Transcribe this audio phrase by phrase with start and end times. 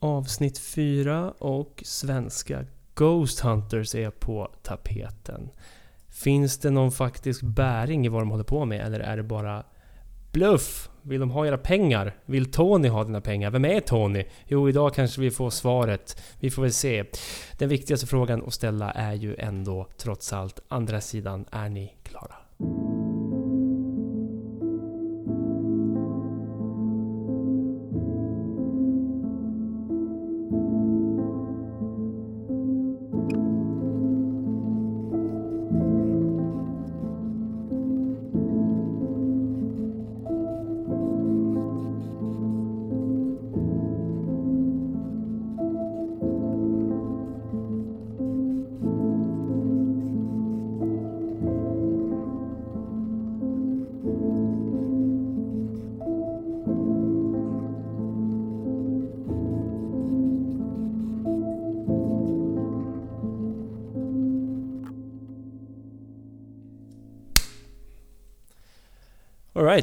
[0.00, 2.64] avsnitt 4 och svenska
[2.94, 5.50] Ghost Hunters är på tapeten.
[6.08, 9.64] Finns det någon faktisk bäring i vad de håller på med eller är det bara
[10.32, 10.90] bluff?
[11.02, 12.16] Vill de ha era pengar?
[12.24, 13.50] Vill Tony ha dina pengar?
[13.50, 14.24] Vem är Tony?
[14.46, 16.22] Jo, idag kanske vi får svaret.
[16.40, 17.04] Vi får väl se.
[17.58, 21.44] Den viktigaste frågan att ställa är ju ändå trots allt andra sidan.
[21.50, 22.36] Är ni klara?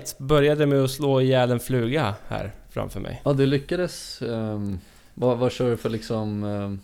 [0.07, 3.21] Alright, började med att slå ihjäl en fluga här framför mig.
[3.25, 4.21] Ja, du lyckades.
[4.21, 4.79] Um,
[5.13, 6.79] vad, vad kör du för liksom um,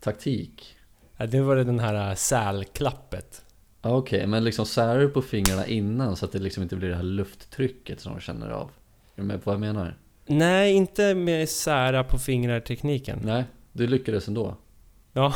[0.00, 0.76] taktik?
[1.16, 3.42] Ja, det var det den här äh, sälklappet.
[3.80, 4.26] Okej, okay.
[4.26, 7.02] men liksom särar du på fingrarna innan så att det liksom inte blir det här
[7.02, 8.70] lufttrycket som de känner av?
[9.14, 9.96] Är du med på vad jag menar?
[10.26, 13.20] Nej, inte med sära på fingrar-tekniken.
[13.24, 14.56] Nej, du lyckades ändå.
[15.12, 15.34] Ja,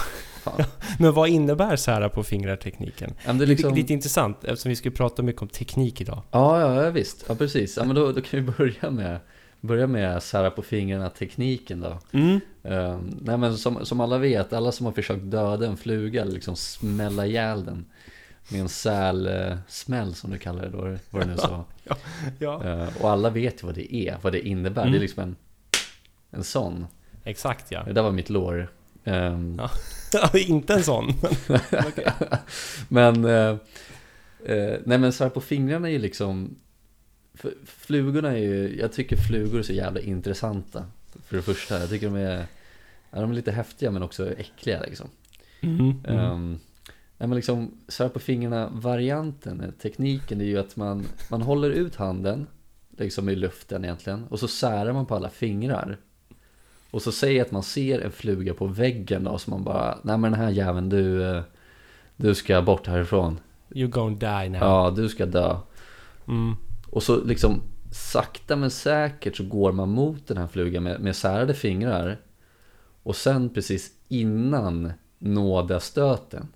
[1.01, 3.15] men vad innebär sära på fingrar-tekniken?
[3.27, 3.75] Ja, det är liksom...
[3.75, 6.23] lite intressant eftersom vi ska prata mycket om teknik idag.
[6.31, 7.25] Ja, ja, ja visst.
[7.29, 7.77] Ja, precis.
[7.77, 9.19] Ja, men då, då kan vi börja med,
[9.61, 11.99] börja med sära på fingrarna-tekniken då.
[12.13, 12.41] Mm.
[12.63, 16.57] Um, nej, men som, som alla vet, alla som har försökt döda en fluga, liksom
[16.57, 17.85] smälla ihjäl den
[18.49, 21.65] med en sälsmäll uh, som du kallar det då, vad det nu så.
[21.85, 21.97] ja,
[22.39, 22.63] ja.
[22.65, 24.83] Uh, och alla vet ju vad det är, vad det innebär.
[24.83, 24.93] Mm.
[24.93, 25.37] Det är liksom en,
[26.31, 26.87] en sån.
[27.25, 27.83] Exakt ja.
[27.83, 28.69] Det där var mitt lår.
[29.07, 29.61] Um,
[30.13, 30.31] ja.
[30.39, 31.13] inte en sån.
[32.89, 33.57] men, uh,
[34.49, 36.57] uh, nej men så här på fingrarna är ju liksom,
[37.65, 40.85] flugorna är ju, jag tycker flugor är så jävla intressanta.
[41.25, 42.47] För det första, jag tycker de är,
[43.11, 45.09] ja, de är lite häftiga men också äckliga liksom.
[45.61, 46.31] Mm, mm.
[46.31, 46.59] Um,
[47.19, 51.71] nej men liksom, så här på fingrarna, varianten, tekniken är ju att man, man håller
[51.71, 52.47] ut handen,
[52.99, 55.99] liksom i luften egentligen, och så särar man på alla fingrar.
[56.97, 60.19] Och så säger att man ser en fluga på väggen då, så man bara, nej
[60.19, 61.43] men den här jäveln du, eh,
[62.17, 63.41] du ska bort härifrån.
[63.69, 64.61] You're gonna die now.
[64.61, 65.57] Ja, du ska dö.
[66.29, 66.55] Mm.
[66.91, 67.63] Och så liksom
[67.93, 72.21] sakta men säkert så går man mot den här flugan med, med särade fingrar.
[73.03, 76.49] Och sen precis innan nådastöten.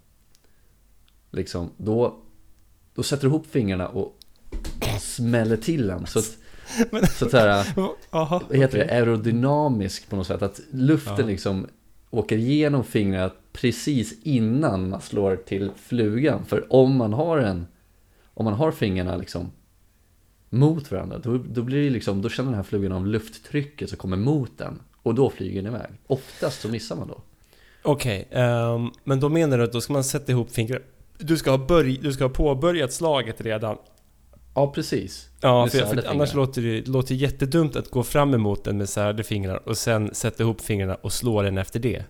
[1.30, 2.18] Liksom, då,
[2.94, 4.18] då sätter du ihop fingrarna och
[5.00, 6.06] smäller till den.
[6.06, 6.38] Så att
[6.90, 7.64] men, så att säga,
[8.10, 8.86] aha, vad heter okay.
[8.86, 10.42] det, aerodynamisk på något sätt.
[10.42, 11.26] Att luften ja.
[11.26, 11.66] liksom
[12.10, 16.44] åker igenom fingrarna precis innan man slår till flugan.
[16.44, 17.66] För om man har en,
[18.34, 19.50] om man har fingrarna liksom
[20.50, 23.98] mot varandra, då, då blir det liksom, då känner den här flugan av lufttrycket som
[23.98, 24.80] kommer mot den.
[25.02, 25.90] Och då flyger den iväg.
[26.06, 27.22] Oftast så missar man då.
[27.82, 30.82] Okej, okay, um, ehm, men då menar du att då ska man sätta ihop fingrar
[31.20, 33.76] du ska, ha börj du ska ha påbörjat slaget redan
[34.54, 35.28] Ja, precis.
[35.40, 38.88] Ja, för, för annars låter det, det låter jättedumt att gå fram emot den med
[38.88, 42.04] särade fingrar och sen sätta ihop fingrarna och slå den efter det.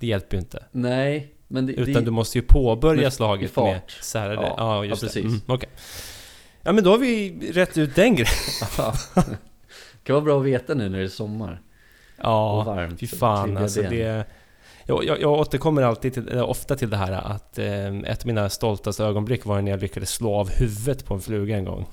[0.00, 0.64] Det hjälper ju inte.
[0.72, 4.34] Nej, men det, Utan det, du måste ju påbörja med, slaget med särade.
[4.34, 5.22] Ja, ja just ja, precis.
[5.22, 5.28] det.
[5.28, 5.70] Mm, okay.
[6.62, 8.32] Ja, men då har vi rätt ut den grejen.
[9.14, 11.62] det kan vara bra att veta nu när det är sommar.
[12.16, 13.00] Ja, och varmt.
[13.00, 14.26] fy fan alltså det...
[14.88, 18.48] Jag, jag, jag återkommer alltid till, ofta till det här att eh, ett av mina
[18.48, 21.86] stoltaste ögonblick var när jag lyckades slå av huvudet på en fluga en gång.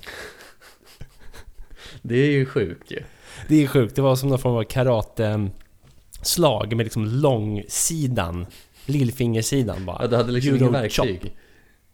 [2.02, 3.02] Det är ju sjukt ju.
[3.48, 3.96] Det är sjukt.
[3.96, 5.96] Det var som någon form av karate-slag
[6.76, 8.46] med liksom långsidan,
[8.86, 9.98] lillfingersidan bara.
[10.00, 11.20] Ja, du hade liksom ingen verktyg?
[11.22, 11.32] Chop.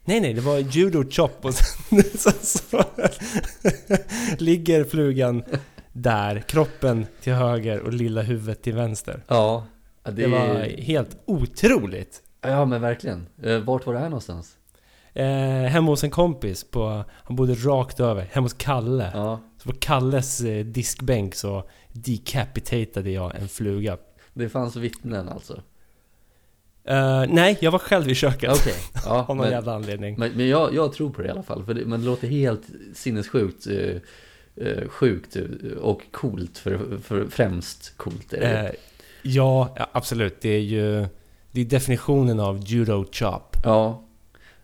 [0.05, 2.83] Nej, nej, det var judo chop och sen så, så,
[4.37, 5.43] ligger flugan
[5.93, 9.23] där, kroppen till höger och lilla huvudet till vänster.
[9.27, 9.65] Ja,
[10.03, 12.21] det, det var helt otroligt.
[12.41, 13.27] Ja, men verkligen.
[13.43, 14.57] Eh, vart var det här någonstans?
[15.13, 15.25] Eh,
[15.69, 19.11] hemma hos en kompis på, han bodde rakt över, hemma hos Kalle.
[19.13, 19.39] Ja.
[19.57, 23.97] Så på Kalles eh, diskbänk så decapitated jag en fluga.
[24.33, 25.61] Det fanns vittnen alltså?
[26.89, 28.51] Uh, nej, jag var själv i köket.
[28.51, 28.73] Okay.
[29.05, 30.15] Ja, Av någon men, jävla anledning.
[30.19, 31.65] Men, men jag, jag, tror på det i alla fall.
[31.65, 32.63] För det, men det låter helt
[32.93, 33.95] sinnessjukt uh,
[34.61, 35.37] uh, sjukt
[35.81, 36.57] och coolt.
[36.57, 38.75] För, för främst coolt är det.
[39.23, 40.41] Ja, absolut.
[40.41, 41.07] Det är ju
[41.51, 43.57] det är definitionen av judo chop.
[43.63, 44.03] Ja.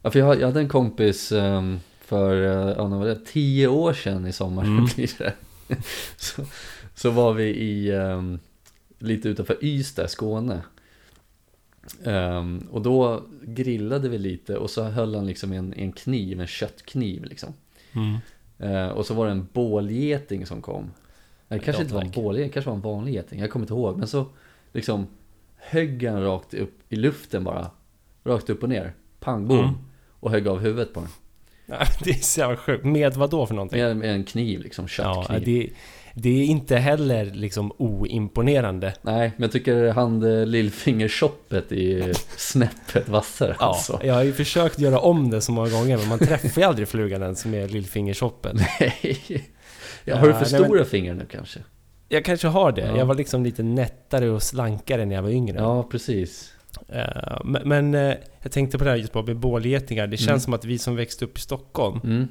[0.02, 4.28] ja för jag, jag hade en kompis um, för ja, var det, tio år sedan
[4.28, 4.64] i sommar.
[4.64, 4.86] Mm.
[4.96, 5.34] Blir det.
[6.18, 6.46] så,
[6.96, 8.40] så var vi i, um,
[9.00, 10.62] lite utanför Ystad, Skåne.
[12.04, 16.48] Ehm, och då grillade vi lite och så höll han liksom en, en kniv, en
[16.48, 17.54] köttkniv liksom.
[17.94, 18.18] Mm.
[18.58, 20.92] Eh, och så var det en bålgeting som kom.
[21.48, 23.40] Det kanske inte var en bålgeting, det kanske var en vanlig geting.
[23.40, 23.98] Jag kommer inte ihåg.
[23.98, 24.26] Men så
[24.74, 25.08] liksom
[25.58, 27.72] högg han rakt upp i luften bara.
[28.24, 28.94] Rakt upp och ner.
[29.20, 29.60] Pang, boom.
[29.60, 29.76] Mm.
[30.20, 31.10] Och högg av huvudet på den.
[32.04, 32.86] Det är så jävla sjukt.
[32.86, 33.82] Med vad då för någonting?
[33.82, 35.46] Med, med en kniv liksom, Ja, köttkniv.
[35.46, 35.70] det,
[36.22, 38.94] det är inte heller liksom oimponerande.
[39.02, 44.00] Nej, men jag tycker han eh, lillfingerchoppet är snäppet vassare Ja, alltså.
[44.04, 46.88] jag har ju försökt göra om det så många gånger men man träffar ju aldrig
[46.88, 48.54] flugan ens med lillfingerchoppet.
[48.80, 49.46] Nej.
[50.06, 51.60] Ja, har du för Ja, nej, men- stora fingrar nu kanske?
[52.10, 52.82] Jag kanske har det.
[52.82, 52.98] Ja.
[52.98, 55.58] Jag var liksom lite nättare och slankare när jag var yngre.
[55.58, 56.54] Ja, precis.
[56.88, 60.08] Eh, men eh, jag tänkte på det här just med bålgetingar.
[60.08, 60.40] Det känns Mm.
[60.40, 62.28] som att vi som växte upp i Stockholm, Mm.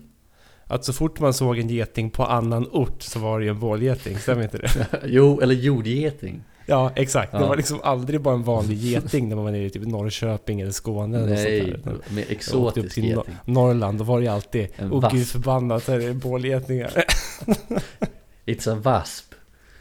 [0.65, 3.61] att så fort man såg en geting på annan ort så var det ju en
[3.61, 4.19] bålgeting.
[4.19, 4.71] Stämmer inte det?
[5.07, 6.43] Jo, eller jordgeting.
[6.67, 7.33] Ja, exakt.
[7.33, 7.47] Det Ja.
[7.49, 10.73] var liksom aldrig bara en vanlig geting när man var nere i typ Norrköping eller
[10.73, 11.93] Skåne eller Nej, sånt där.
[11.93, 13.25] Med åkte upp exotisk till Nor-.
[13.45, 15.15] Norrland, då var det ju alltid Åh wasp.
[15.17, 16.91] gud förbannat, här är det bålgetingar.
[18.47, 19.28] It's a wasp.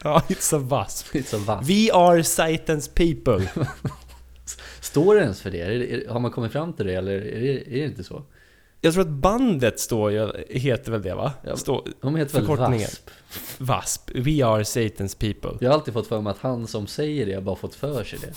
[0.03, 1.07] Ja, it's a wasp.
[1.15, 1.69] It's a wasp.
[1.69, 3.49] We are Saitans people.
[4.81, 6.09] Står det ens för det?
[6.09, 8.23] Har man kommit fram till det eller är det, är det inte så?
[8.81, 11.33] Jag tror att bandet står ju, heter väl det va?
[11.55, 13.09] Står, De heter väl wasp?
[13.57, 14.11] WASP.
[14.15, 15.57] We are Satan's people.
[15.59, 18.03] Jag har alltid fått för mig att han som säger det har bara fått för
[18.03, 18.33] sig det.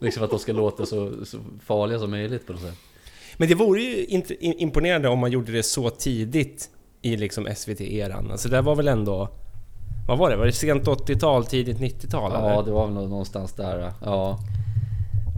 [0.04, 2.78] liksom att de ska låta så, så farliga som möjligt på något sätt.
[3.36, 4.06] Men det vore ju
[4.40, 6.70] imponerande om man gjorde det så tidigt
[7.02, 8.30] i liksom SVT-eran.
[8.30, 9.28] Alltså det var väl ändå...
[10.08, 10.36] Vad var det?
[10.36, 12.32] Var det sent 80-tal, tidigt 90-tal?
[12.34, 12.62] Ja, eller?
[12.62, 13.92] det var väl nå- någonstans där.
[14.04, 14.38] Ja,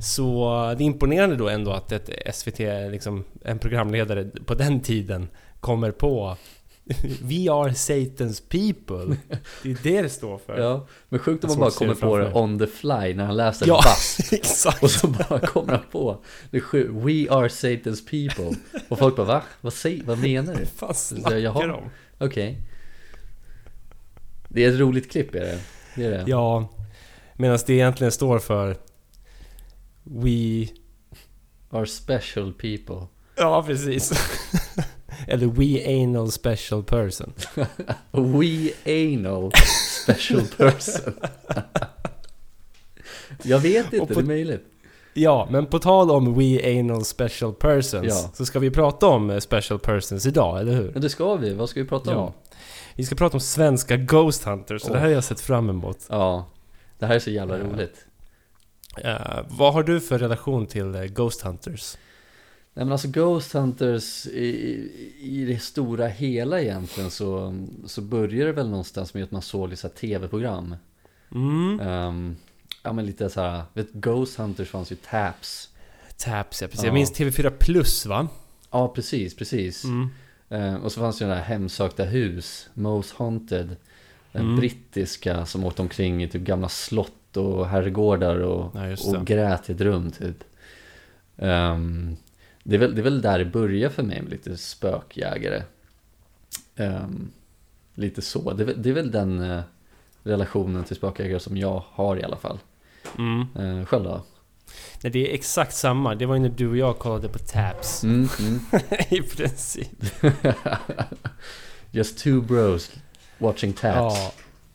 [0.03, 0.45] Så
[0.79, 2.59] det är imponerande då ändå att ett SVT,
[2.91, 5.29] liksom, en programledare på den tiden
[5.61, 6.37] kommer på
[7.23, 9.17] We are Satan's people.
[9.63, 10.59] Det är det det står för.
[10.61, 10.87] ja.
[11.09, 13.81] Men sjukt om man bara kommer på det on the fly när han läser Ja,
[14.33, 14.83] exakt.
[14.83, 16.19] Och så bara kommer han på
[16.51, 18.57] det är sju, We are Satan's people.
[18.89, 19.43] Och folk bara va?
[19.61, 20.59] Vad, säger, vad menar du?
[20.61, 21.67] Vad fan snackar jaha.
[21.67, 21.91] du om?
[24.55, 25.59] Det är ett roligt klipp är det.
[25.97, 26.25] Det är det.
[26.27, 26.69] Ja,
[27.37, 28.77] medan det egentligen står för
[30.05, 30.67] We...
[31.71, 33.07] Our special people.
[33.37, 34.13] Ja, precis.
[35.29, 37.33] Eller We Anal Special Person.
[38.11, 39.53] We anal
[40.05, 41.15] special person.
[43.43, 44.65] Jag vet inte, på- det är möjligt.
[45.15, 48.31] Ja, men på tal om We Anal Special Persons Ja.
[48.35, 50.91] så ska vi prata om eh, Special Persons idag, eller hur?
[50.93, 52.33] Men det ska vi, vad ska vi prata om?
[52.95, 56.07] Vi ska prata om svenska Ghost Hunters, så det här har jag sett fram emot.
[56.09, 56.47] Ja,
[56.99, 57.65] det här är så jävla Ja.
[57.65, 58.07] roligt.
[58.99, 61.97] Eh, vad har du för relation till eh, Ghost Hunters?
[62.77, 67.55] Nej men alltså Ghost Hunters i, i det stora hela egentligen så,
[67.87, 70.77] så börjar det väl någonstans med att man såg lite så tv-program.
[71.35, 71.81] Mm.
[71.81, 72.37] Ehm,
[72.83, 75.69] ja men lite så här, vet Ghost Hunters fanns ju Taps.
[76.17, 76.83] Taps, ja precis.
[76.83, 76.89] Ja.
[76.89, 78.29] Jag minns TV4 Plus va?
[78.71, 79.85] Ja precis, precis.
[79.85, 80.09] Mm.
[80.55, 83.77] Ehm, och så fanns ju den här Hemsökta hus, Most Haunted.
[84.33, 84.57] Den Mm.
[84.57, 89.05] brittiska som åkte omkring i typ gamla slott och herrgårdar och, Ja, det.
[89.19, 90.45] och grät i ett rum typ.
[91.37, 92.17] Ehm,
[92.63, 95.63] det, är väl, det är väl där det börjar för mig med lite spökjägare.
[96.77, 97.31] Ehm,
[97.95, 98.53] lite så.
[98.53, 99.61] Det, är väl- det är väl den eh,
[100.23, 102.59] relationen till spökjägare som jag har i alla fall.
[103.19, 103.47] Mm.
[103.59, 104.23] Uh, själv då?
[105.05, 106.15] Nej, det är exakt samma.
[106.15, 108.05] Det var ju när du och jag kollade på Taps.
[108.05, 108.61] Mm, mm.
[109.09, 109.89] I princip.
[111.91, 112.91] Just two bros
[113.39, 114.17] watching taps.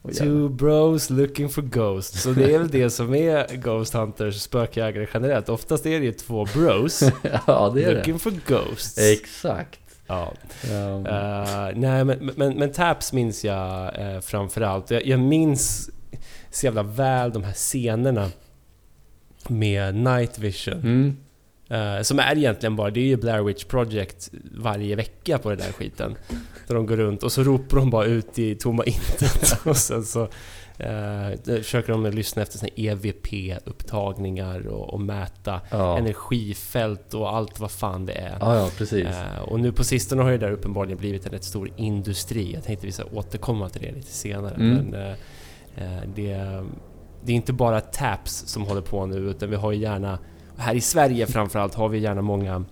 [0.02, 0.14] Ja.
[0.14, 2.22] Two bros looking for ghosts.
[2.22, 5.50] Så det är väl det som är Ghost Hunters spökjägare generellt.
[5.50, 7.04] Oftast är det ju två bros
[7.48, 7.98] ja, det är det.
[7.98, 8.98] looking for ghosts.
[8.98, 9.80] Exakt.
[10.08, 10.34] Ja.
[10.64, 14.92] Ehm, Eh, nej, men, men, men Taps minns jag uh, framförallt.
[14.92, 15.90] Jag, jag minns
[16.52, 18.30] så jävla väl de här scenerna
[19.50, 20.80] med Night Vision.
[20.80, 21.18] mm.
[21.70, 25.58] Eh, som är egentligen bara, det är ju Blair Witch Project varje vecka på den
[25.58, 26.16] där skiten.
[26.68, 29.60] Där de går runt och så ropar de bara ut i tomma intet.
[29.66, 30.22] och sen så
[30.78, 35.98] eh, försöker de lyssna efter såna EVP-upptagningar och, och mäta ja.
[35.98, 38.38] energifält och allt vad fan det är.
[38.40, 39.06] ja, ja, precis.
[39.06, 42.54] Eh, och nu på sistone har det där uppenbarligen blivit en rätt stor industri.
[42.54, 44.56] Jag tänkte vi ska återkomma till det lite senare.
[44.56, 44.76] Mm.
[44.76, 45.16] Men
[46.16, 46.66] det,
[47.24, 50.20] det är inte bara Taps som håller på nu utan vi har ju gärna,
[50.58, 52.66] här i Sverige framförallt, har vi gärna många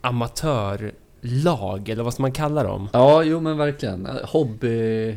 [0.00, 2.88] amatörlag, eller vad ska man kalla dem?
[2.92, 4.08] Ja, jo men verkligen.
[4.24, 5.14] Hobby...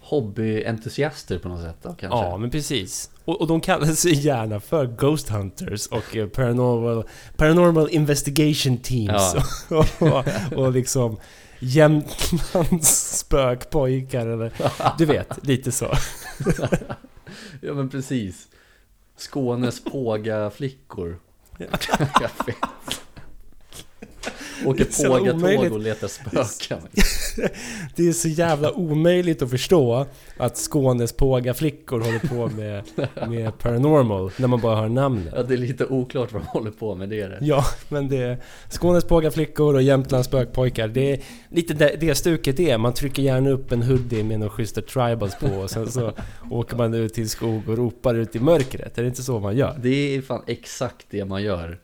[0.00, 2.18] Hobbyentusiaster på något sätt då kanske.
[2.18, 3.10] Ja, men precis.
[3.24, 7.04] Och, och de kallar sig gärna för Ghost Hunters och eh, Paranormal,
[7.36, 9.36] paranormal Investigation Teams.
[9.70, 9.76] Ja.
[9.76, 10.24] och, och,
[10.58, 11.16] och liksom
[11.58, 14.52] Jämtlands spökpojkar eller...
[14.98, 15.86] Du vet, lite så.
[17.62, 18.48] Ja men precis.
[19.16, 21.18] Skånes pågaflickor.
[21.58, 23.07] Jag vet.
[24.66, 26.78] Åker pågatåg och letar spöken.
[27.96, 32.84] Det är så jävla omöjligt att förstå att Skånes pågaflickor håller på med,
[33.28, 35.32] med paranormal när man bara hör namnet.
[35.36, 37.38] Ja, det är lite oklart vad de håller på med, det är det.
[37.40, 38.38] Ja, men det är
[38.68, 40.88] Skånes pågaflickor och Jämtlands spökpojkar.
[40.88, 42.78] Det är lite det, det stuket är.
[42.78, 46.12] Man trycker gärna upp en hoodie med några schyssta tribals på och sen så
[46.50, 48.98] åker man ut till skog och ropar ut i mörkret.
[48.98, 49.78] Är det inte så man gör?
[49.82, 51.78] Det är fan exakt det man gör.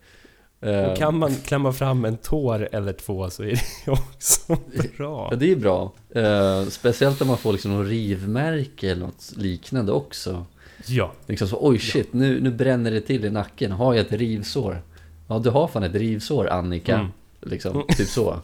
[0.64, 4.56] Eh, Och kan man klämma fram en tår eller två så är det också
[4.96, 5.28] bra.
[5.30, 5.92] Ja, det är bra.
[6.14, 10.46] Eh, speciellt om man får liksom någon rivmärke eller något liknande också.
[10.86, 11.12] Ja.
[11.26, 13.72] Liksom så, oj shit, nu, nu bränner det till i nacken.
[13.72, 14.82] Har jag ett rivsår?
[15.28, 16.94] Ja, du har fan ett rivsår Annika.
[16.94, 17.06] Mm.
[17.40, 18.40] Liksom, typ så.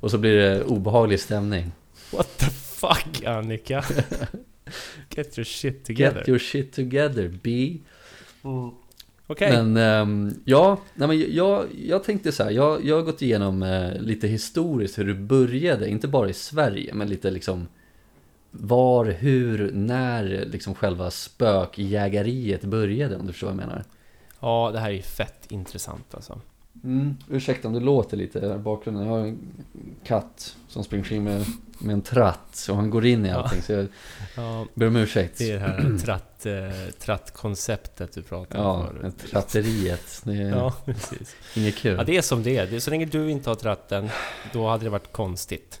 [0.00, 1.72] Och så blir det obehaglig stämning.
[2.12, 3.84] What the fuck Annika?
[5.10, 6.18] Get your shit together.
[6.18, 7.76] Get your shit together, B.
[9.30, 9.50] Okej.
[9.52, 13.62] Men ehm, ja, nej, men jag, jag tänkte så här, jag, jag har gått igenom
[13.62, 17.68] eh, lite historiskt hur det började, inte bara i Sverige, men lite liksom
[18.50, 23.84] var, hur, när liksom själva spökjägeriet började, om du förstår vad jag menar.
[24.40, 26.40] Ja, det här är ju fett intressant alltså.
[26.84, 29.38] Mm, ursäkta om det låter lite i bakgrunden, jag har en
[30.04, 31.44] katt som springer omkring med,
[31.78, 33.34] med en tratt och han går in i Ja.
[33.36, 33.86] allting, så jag
[34.36, 35.38] Ja, ber om ursäkt.
[35.38, 39.14] det är det här tratt, eh, trattkonceptet du pratade om Ja, förut.
[39.30, 41.36] tratteriet, det är Ja, precis.
[41.54, 41.96] inget kul.
[41.98, 42.80] Ja, det är som det är.
[42.80, 44.08] Så länge du inte har tratten,
[44.52, 45.80] då hade det varit konstigt.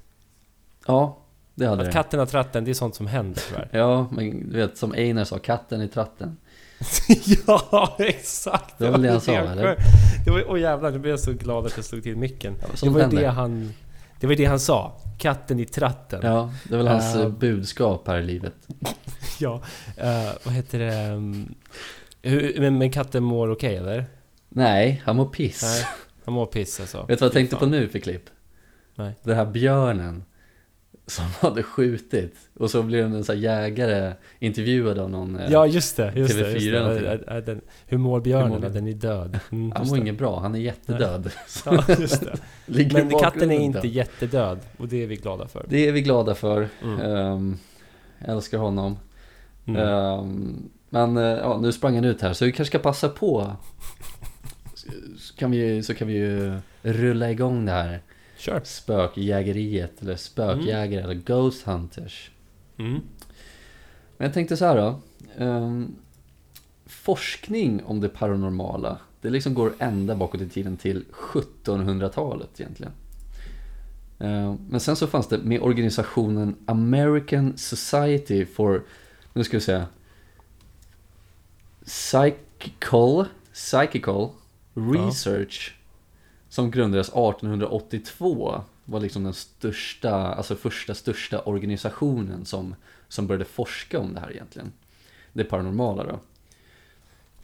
[0.86, 1.18] Ja,
[1.54, 1.92] det hade Att det.
[1.92, 3.68] katten har tratten, det är sånt som händer tyvärr.
[3.72, 6.36] Ja, men du vet som Einar sa, katten i tratten.
[7.46, 8.78] ja, exakt!
[8.78, 9.76] Det var väl det han sa, eller?
[10.24, 12.54] Det var, åh jävlar, nu blev jag så glad att jag slog till micken.
[12.60, 13.74] Ja, Det var ju det han...
[14.20, 14.92] Det var det han sa.
[15.18, 16.20] Katten i tratten.
[16.22, 18.54] Ja, det är väl hans eh, budskap här i livet.
[19.40, 19.62] Ja,
[19.96, 21.08] eh, vad heter det?
[21.14, 21.54] um,
[22.22, 24.04] hur, men, men katten mår okej eller?
[24.48, 25.62] Nej, han mår piss.
[25.62, 25.86] Nej,
[26.24, 26.98] han mår piss alltså.
[26.98, 28.22] Vet du vad jag tänkte på nu för klipp?
[28.94, 29.14] Nej.
[29.22, 30.24] Den här björnen
[31.08, 35.36] som hade skjutit och så blir en sån här jägare intervjuad av någon.
[35.36, 36.12] eh, Ja, just det.
[36.16, 37.08] Just det, TV4 just det.
[37.08, 38.52] Är, är den, hur mår björnen?
[38.52, 39.38] Hur mår Ja, Den är död.
[39.52, 40.02] Mm, han just mår det.
[40.02, 41.30] inget bra, han är jättedöd.
[41.64, 42.38] Ja, just det.
[42.92, 43.90] Men katten är inte död.
[43.90, 45.66] jättedöd och det är vi glada för.
[45.68, 46.68] Det är vi glada för.
[46.82, 47.56] Mm.
[48.18, 48.96] Jag älskar honom.
[49.66, 49.82] Mm.
[49.88, 53.52] Ehm, men eh, ja, nu sprang han ut här så vi kanske ska passa på.
[55.18, 58.00] Så kan vi, så kan vi ju rulla igång det här
[58.38, 58.60] Kör.
[58.64, 62.30] spökjägeriet eller spökjägare eller ghost hunters.
[62.76, 63.00] Mm.
[64.16, 65.00] Men jag tänkte så här då.
[65.44, 65.96] ehm,
[66.86, 72.92] forskning om det paranormala, det liksom går ända bakåt i tiden till 1700-talet egentligen.
[74.18, 78.82] Ehm, men sen så fanns det med organisationen American Society for,
[79.32, 79.86] nu ska vi säga,
[81.84, 84.28] Psychical, Psychical
[84.74, 85.77] Research
[86.48, 92.74] som grundades 1882 var liksom den största, alltså första största organisationen som,
[93.08, 94.72] som började forska om det här egentligen.
[95.32, 96.20] Det paranormala då.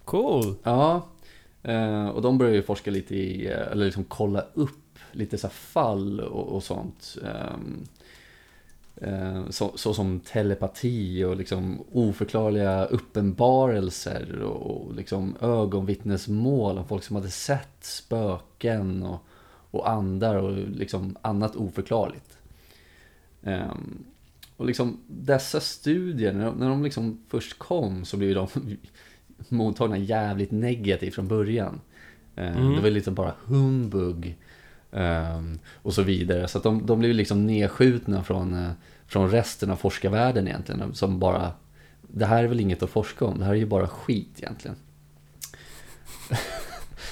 [0.04, 0.54] Cool.
[0.62, 1.06] Ja,
[1.62, 5.48] eh, och de började ju forska lite i, eh, eller liksom kolla upp lite så
[5.48, 7.16] fall och, och sånt.
[8.96, 17.16] Eh, Så, så som telepati och liksom oförklarliga uppenbarelser och, liksom ögonvittnesmål om folk som
[17.16, 19.24] hade sett spöken och,
[19.70, 22.38] och andar och liksom annat oförklarligt.
[23.42, 24.04] Ehm,
[24.56, 28.48] och liksom dessa studier, när de, när de liksom först kom så blev de
[29.48, 31.80] mottagna jävligt negativt från början.
[32.36, 32.74] Eh, Mm.
[32.74, 34.36] Det var lite bara humbug
[34.94, 36.48] Ehm, och så vidare.
[36.48, 38.70] Så att de, de blev liksom nedskjutna från, eh,
[39.06, 40.94] från resten av forskarvärlden egentligen.
[40.94, 41.52] Som bara,
[42.02, 44.76] det här är väl inget att forska om, det här är ju bara skit egentligen.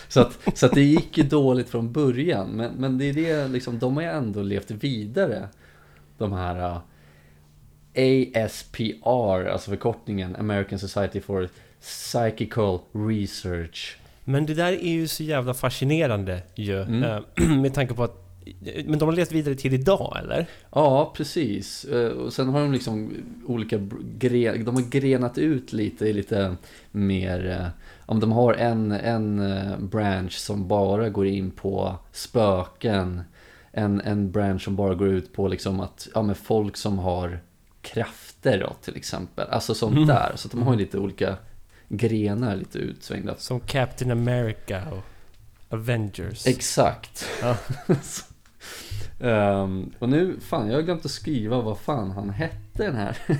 [0.08, 2.48] så, att, så att det gick ju dåligt från början.
[2.48, 5.48] Men, men det är det, liksom, de har ju ändå levt vidare.
[6.18, 6.80] De här
[7.92, 11.48] eh, uh, ASPR, alltså förkortningen American Society for
[11.80, 13.98] Psychical Research.
[14.24, 16.82] Men det där är ju så jävla fascinerande ju.
[16.82, 17.02] Mm.
[17.02, 17.20] eh,
[17.60, 18.18] Med tanke på att...
[18.86, 20.46] Men de har levt vidare till idag eller?
[20.72, 21.84] Ja, precis.
[21.84, 23.10] Eh, Och sen har de liksom
[23.46, 23.76] olika
[24.18, 26.56] gre- de har grenat ut lite i lite
[26.90, 27.66] mer, eh,
[28.06, 29.42] om de har en, en
[29.92, 33.20] branch som bara går in på spöken,
[33.72, 37.40] en, en branch som bara går ut på liksom att, ja men folk som har
[37.82, 40.06] krafter då till exempel, alltså sånt Mm.
[40.08, 40.32] där.
[40.34, 41.36] Så de har ju lite olika
[41.96, 43.36] grenar lite utsvängda.
[43.36, 45.04] Som Captain America och
[45.68, 46.46] Avengers.
[46.46, 47.26] Exakt.
[47.42, 47.56] Ja.
[49.20, 53.18] Ehm, och nu, fan jag har glömt att skriva vad fan han hette den här.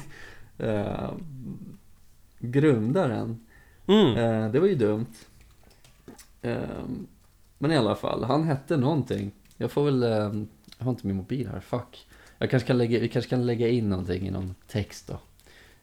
[0.59, 1.78] Ehm,
[2.38, 3.47] grundaren.
[3.87, 4.16] Mm.
[4.16, 5.14] Eh, det var ju dumt.
[6.42, 7.06] Ehm,
[7.59, 9.32] men i alla fall, han hette någonting.
[9.56, 12.06] Jag får väl, ehm, jag har inte min mobil här, fuck.
[12.38, 15.18] Jag kanske kan lägga, vi kanske kan lägga in någonting i någon text då.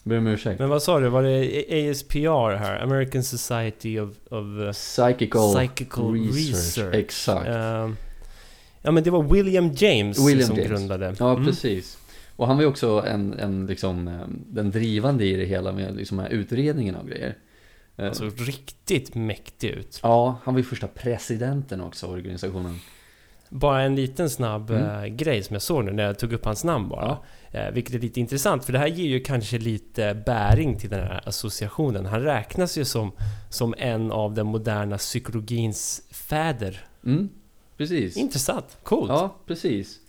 [0.03, 0.59] Ber om ursäkt.
[0.59, 1.09] Men vad sa du?
[1.09, 2.79] Var det ASPR här?
[2.83, 6.35] American Society of, of uh, Psychical, Psychical Research.
[6.37, 6.95] Research.
[6.95, 7.47] Exakt.
[7.47, 7.95] Ehm,
[8.81, 10.69] ja men det var William James William som James.
[10.71, 11.15] grundade.
[11.19, 11.45] Ja, Mm.
[11.45, 11.97] precis.
[12.35, 15.95] Och han var ju också en, en liksom, ehm, den drivande i det hela med
[15.95, 17.37] liksom här utredningen av grejer.
[17.97, 19.99] Han såg riktigt mäktig ut.
[20.03, 22.79] Ja, han var ju första presidenten också organisationen.
[23.49, 24.83] Bara en liten snabb Mm.
[25.03, 27.17] eh, grej som jag såg nu när jag tog upp hans namn bara.
[27.51, 30.99] Eh, vilket är lite intressant för det här ger ju kanske lite bäring till den
[30.99, 32.05] här associationen.
[32.05, 33.11] Han räknas ju som,
[33.49, 36.85] som en av den moderna psykologins fäder.
[37.05, 37.29] Mm,
[37.77, 38.17] precis.
[38.17, 39.09] Intressant, coolt.
[39.09, 39.99] Ja, precis.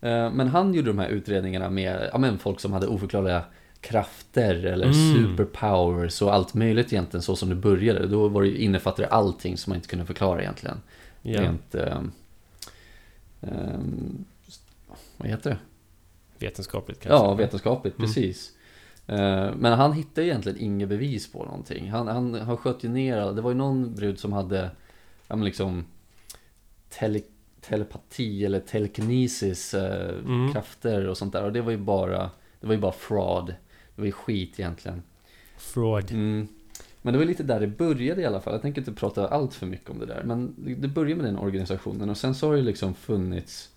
[0.00, 3.42] Eh, Men han gjorde de här utredningarna med ja, men folk som hade oförklarliga
[3.80, 5.14] krafter eller Mm.
[5.14, 8.06] superpowers och allt möjligt egentligen så som det började.
[8.06, 10.80] Då var det, innefattade det allting som man inte kunde förklara egentligen.
[11.22, 11.74] Ja, Rent...
[11.74, 12.12] ehm,
[13.40, 14.24] ehm,
[15.16, 15.58] vad heter det?
[16.46, 17.26] vetenskapligt kanske.
[17.26, 18.06] Ja, vetenskapligt, Mm.
[18.08, 18.52] precis.
[19.06, 21.90] Eh, Men han hittade egentligen inget bevis på någonting.
[21.90, 24.70] Han, han, han sköt ju ner Det var ju någon brud som hade,
[25.28, 25.84] ja men liksom
[26.88, 27.20] tele,
[27.60, 30.52] telepati eller telekinesis eh, Mm.
[30.52, 31.44] krafter och sånt där.
[31.44, 32.30] Och det var ju bara,
[32.60, 33.46] det var ju bara fraud.
[33.94, 35.02] Det var ju skit egentligen.
[35.56, 36.10] Fraud.
[36.12, 36.48] Mm.
[37.02, 38.52] Men det var lite där det började i alla fall.
[38.52, 40.22] Jag tänker inte prata allt för mycket om det där.
[40.24, 43.70] Men det- började med den organisationen och sen så har det liksom funnits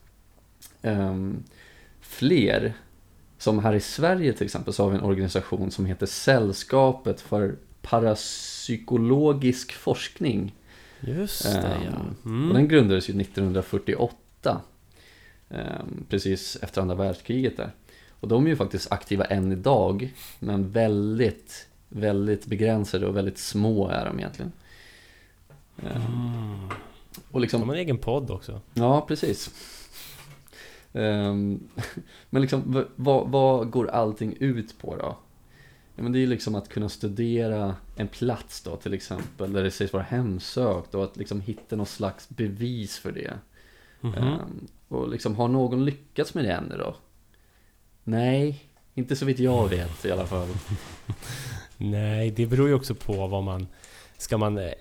[0.81, 1.43] ehm,
[2.01, 2.73] fler.
[3.37, 7.55] Som här i Sverige till exempel så har vi en organisation som heter Sällskapet för
[7.81, 10.55] parapsykologisk forskning.
[11.01, 12.01] Just det Ehm, ja.
[12.23, 12.53] Och Mm.
[12.53, 14.61] den grundades ju 1948.
[15.49, 17.71] ehm, precis efter andra världskriget där.
[18.09, 20.13] Och de är ju faktiskt aktiva än idag.
[20.39, 24.51] Men väldigt, väldigt begränsade och väldigt små är de egentligen.
[25.83, 26.65] Ehm, Mm.
[27.31, 28.61] och De liksom, har en egen podd också.
[28.73, 29.51] ja precis.
[30.93, 31.59] Ehm,
[32.29, 35.17] men liksom, vad, vad går allting ut på då?
[35.95, 39.63] Ja, men det är ju liksom att kunna studera en plats då till exempel där
[39.63, 43.33] det sägs vara hemsökt och att liksom hitta någon slags bevis för det.
[44.01, 44.13] Mhm.
[44.13, 46.95] Ehm, och liksom, har någon lyckats med det ännu då?
[48.03, 50.47] Nej, inte så vitt jag vet i alla fall.
[51.81, 53.67] Nej, det beror ju också på vad man...
[54.17, 54.57] Ska man...
[54.57, 54.71] eh,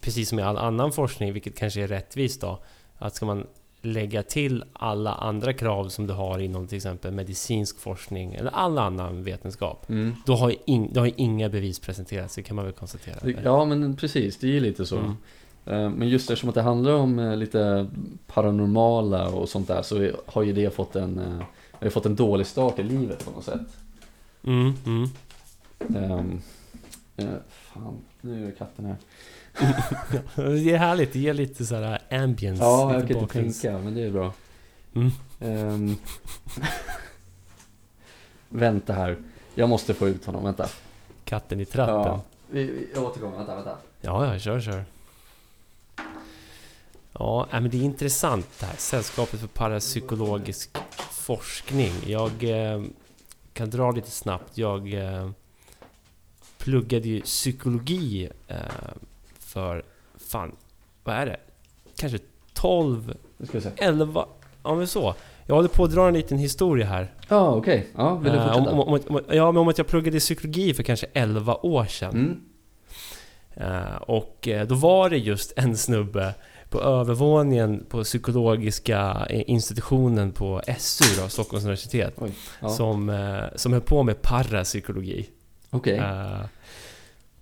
[0.00, 2.58] Precis som i all annan forskning, vilket kanske är rättvist då.
[2.98, 3.46] Att ska man
[3.82, 8.78] lägga till alla andra krav som du har inom till exempel medicinsk forskning eller all
[8.78, 9.88] annan vetenskap.
[9.88, 10.14] Mm.
[10.26, 13.30] Då har in, då har inga bevis presenterats, det kan man väl konstatera.
[13.44, 14.98] Ja, men precis, det är ju lite så.
[14.98, 15.12] Mm.
[15.66, 17.86] Ehm, Men just eftersom att det handlar om eh, lite
[18.26, 21.46] paranormala och sånt där så har ju det fått en, eh,
[21.80, 23.76] har fått en dålig start i livet på något sätt.
[24.44, 24.74] Mm,
[25.78, 26.40] Ehm,
[27.16, 28.96] eh, fan, nu är katten här.
[30.36, 32.62] Det är härligt, det ger lite så här ambience.
[32.62, 34.32] Ja, jag kan inte tänka, men det är bra.
[34.94, 35.10] Mm.
[35.40, 35.96] Ehm,
[38.48, 39.18] vänta här,
[39.54, 40.68] jag måste få ut honom, vänta.
[41.24, 41.94] Katten i trappen.
[41.94, 43.76] Ja, Ja, vi, vi, jag återkommer, vänta, vänta.
[44.00, 44.84] ja, kör, kör.
[47.12, 48.76] Ja, men det är intressant det här.
[48.76, 50.76] Sällskapet för parapsykologisk
[51.10, 51.92] forskning.
[52.06, 52.82] Jag eh,
[53.52, 54.58] kan dra lite snabbt.
[54.58, 55.30] Jag eh,
[56.70, 58.56] pluggade ju psykologi eh,
[59.38, 59.82] för,
[60.28, 60.56] fan,
[61.04, 61.36] vad är det?
[61.96, 62.18] Kanske
[62.54, 63.70] 12, Nu ska vi se.
[63.76, 64.26] 11,
[64.62, 65.14] ja men så.
[65.46, 67.12] Jag håller på att dra en liten historia här.
[67.28, 67.86] Ja, okej.
[67.96, 68.70] Ja, vill du Eh, fortsätta?
[68.70, 72.10] om, om, om, ja, men om att jag pluggade psykologi för kanske 11 år sedan.
[72.10, 72.40] Mm.
[73.54, 76.34] Eh, och då var det just en snubbe
[76.70, 82.30] på övervåningen på psykologiska institutionen på SU, då, Stockholms universitet, Oj.
[82.60, 82.68] Ja.
[82.68, 85.28] som, eh, som höll på med parapsykologi.
[85.70, 85.98] Okej.
[85.98, 86.40] Eh,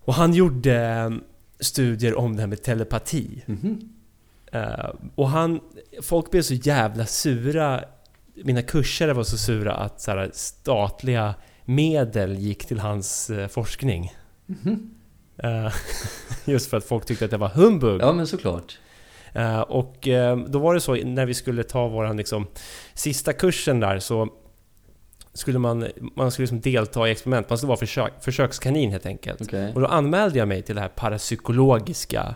[0.05, 1.11] och han gjorde eh,
[1.61, 3.43] studier om det här med telepati.
[3.47, 3.89] Mhm.
[4.53, 5.61] Eh, och han...
[6.03, 7.85] Folk blev så jävla sura.
[8.45, 14.13] Mina kursare var så sura att så här, statliga medel gick till hans eh, forskning.
[14.47, 14.91] Mhm.
[15.37, 15.73] Eh,
[16.45, 18.01] just för att folk tyckte att det var humbug.
[18.01, 18.79] Ja, men såklart.
[19.67, 20.09] Och
[20.49, 22.47] då var det så när vi skulle ta våran liksom,
[22.95, 24.29] sista kursen där så
[25.35, 27.49] skulle man, man skulle liksom delta i experiment.
[27.49, 29.41] Man skulle vara försök, försökskanin helt enkelt.
[29.43, 29.73] Okej.
[29.75, 32.35] Och då anmälde jag mig till den här parapsykologiska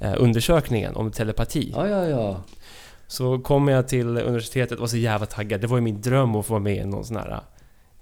[0.00, 1.72] eh, undersökningen om telepati.
[1.76, 2.42] Ja, ja, ja.
[3.06, 5.60] Så kom jag till universitetet och var så jävla taggad.
[5.60, 7.40] Det var ju min dröm att få vara med i någon sån här äh,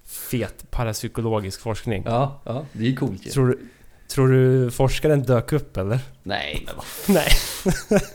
[0.04, 2.02] fet parapsykologisk forskning.
[2.06, 2.64] Ja, ja.
[2.72, 3.30] Det är ju coolt ju.
[3.30, 3.68] Tror, du,
[4.08, 5.98] tror du forskaren dök upp eller?
[6.22, 6.66] Nej,
[7.08, 7.28] Nej.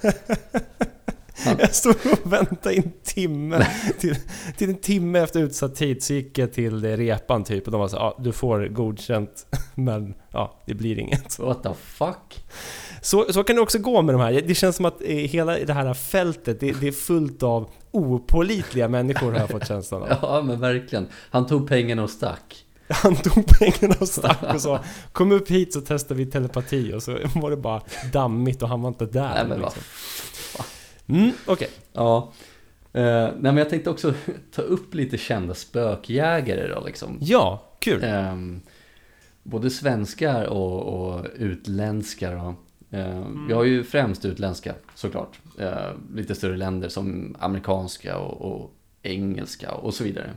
[1.60, 3.68] Jag stod och väntade en timme.
[4.00, 4.16] Till,
[4.58, 7.88] till en timme efter utsatt tid så gick jag till repan typ och de var
[7.88, 11.40] så ja du får godkänt men ja det blir inget.
[11.40, 12.46] What the fuck?
[13.02, 14.44] Så, så kan det också gå med de här.
[14.48, 18.88] Det känns som att eh, hela det här fältet det, det är fullt av opålitliga
[18.88, 20.10] människor har jag fått känslan av.
[20.22, 21.08] Ja men verkligen.
[21.30, 22.66] Han tog pengarna och stack.
[22.90, 24.80] Han tog pengarna och stack och sa
[25.12, 27.82] Kom upp hit så testar vi telepati och så var det bara
[28.14, 29.34] dammigt och han var inte där.
[29.34, 29.84] Nej men liksom.
[31.12, 31.70] Mm, okej.
[31.94, 32.32] Ja.
[32.94, 34.14] Eh, nej men jag tänkte också
[34.52, 37.18] ta upp lite kända spökjägare då liksom.
[37.22, 38.04] Ja, kul.
[38.04, 38.62] Ehm,
[39.44, 42.56] både svenskar och, och utländska då.
[42.98, 45.40] Ehm, Vi har ju främst utländska såklart.
[45.60, 48.72] Ehm, lite större länder som amerikanska och, och
[49.02, 50.30] engelska och så vidare.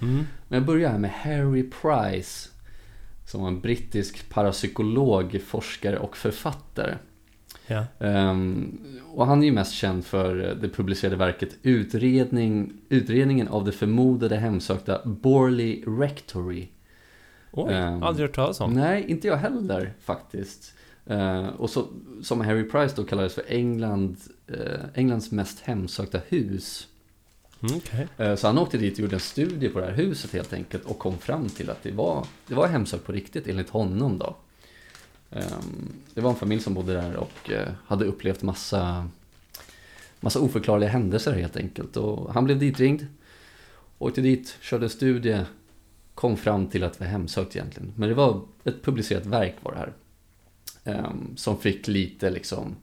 [0.00, 0.26] Mm.
[0.48, 2.48] Men jag börjar här med Harry Price.
[3.26, 6.94] Som var en brittisk parapsykolog, forskare och författare.
[7.66, 7.84] Ja.
[7.98, 8.78] Ehm,
[9.14, 14.36] och han är ju mest känd för det publicerade verket Utredning, Utredningen av det förmodade
[14.36, 16.68] hemsökta Borley Rectory.
[17.52, 18.72] Oj, Ehm, aldrig hört talas om.
[18.72, 20.74] Nej, inte jag heller faktiskt.
[21.06, 21.86] Eh, och så,
[22.22, 26.88] som Harry Price då kallades för England, eh, Englands mest hemsökta hus.
[27.62, 28.08] Mm, okej.
[28.16, 30.84] Eh, så han åkte dit och gjorde en studie på det här huset helt enkelt
[30.84, 34.36] och kom fram till att det var, det var hemsökt på riktigt enligt honom då.
[35.32, 39.08] Ehm, det var en familj som bodde där och eh, hade upplevt massa,
[40.20, 41.96] massa oförklarliga händelser helt enkelt.
[41.96, 43.06] Och han blev ditringd,
[43.98, 45.40] åkte dit, körde studie,
[46.14, 47.92] kom fram till att det var hemsökt egentligen.
[47.96, 49.92] Men det var ett publicerat verk var det här.
[50.84, 52.76] Ehm, som fick lite liksom,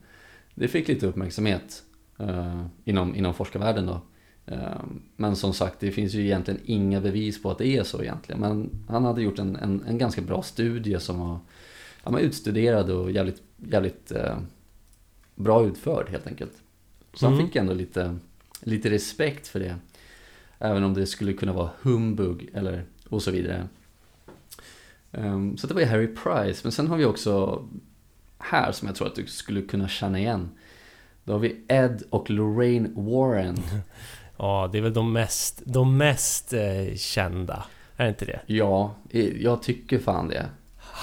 [0.56, 1.84] det fick lite uppmärksamhet
[2.18, 4.02] eh, inom, inom forskarvärlden då.
[4.46, 8.02] Ehm, men som sagt, det finns ju egentligen inga bevis på att det är så
[8.02, 8.42] egentligen.
[8.42, 11.40] Men han hade gjort en, en, en ganska bra studie som var
[12.04, 14.38] ja, men utstuderad och jävligt, jävligt eh,
[15.36, 16.54] bra utförd helt enkelt.
[17.14, 17.46] Så han Mm.
[17.48, 18.18] fick ändå lite,
[18.62, 19.76] lite respekt för det.
[20.60, 23.68] Även om det skulle kunna vara humbug eller och så vidare.
[25.12, 26.60] Ehm, så det var ju Harry Price.
[26.64, 27.64] Men sen har vi också
[28.38, 30.50] här som jag tror att du skulle kunna känna igen.
[31.24, 33.58] Då har vi Ed och Lorraine Warren.
[34.42, 37.66] Ja, det är väl de mest, de mest eh, kända.
[37.98, 38.40] Är det inte det?
[38.46, 38.96] Ja,
[39.40, 40.46] jag tycker fan det.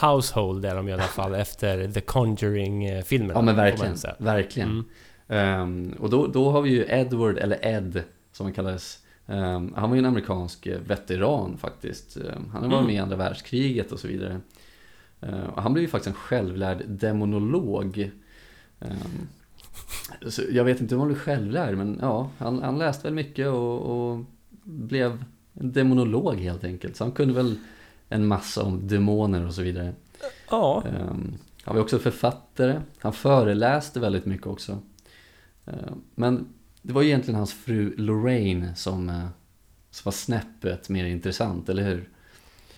[0.01, 3.35] Household är de i alla fall efter The Conjuring-filmerna.
[3.35, 4.69] Ja men verkligen, verkligen.
[4.71, 4.85] Mm.
[5.29, 8.99] Ehm, och då, då har vi ju Edward, eller Ed som han kallades.
[9.27, 12.17] Ehm, han var ju en amerikansk eh, veteran faktiskt.
[12.17, 12.87] Ehm, han varit Mm.
[12.87, 14.41] med i andra världskriget och så vidare.
[15.21, 18.11] Ehm, och han blev ju faktiskt en självlärd demonolog.
[20.29, 23.47] Så jag vet inte om han blev självlärd, men ja, han, han läste väl mycket
[23.47, 24.25] och, och
[24.65, 25.25] blev
[25.61, 26.97] en demonolog helt enkelt.
[26.97, 27.59] Så han kunde väl
[28.09, 29.95] en massa om demoner och så vidare.
[30.51, 32.81] Ja, Um, han var också författare.
[32.99, 34.79] Han föreläste väldigt mycket också.
[35.67, 36.49] Ehm, men
[36.83, 39.27] det var egentligen hans fru Lorraine som, eh,
[39.91, 42.09] som var snäppet mer intressant, eller hur?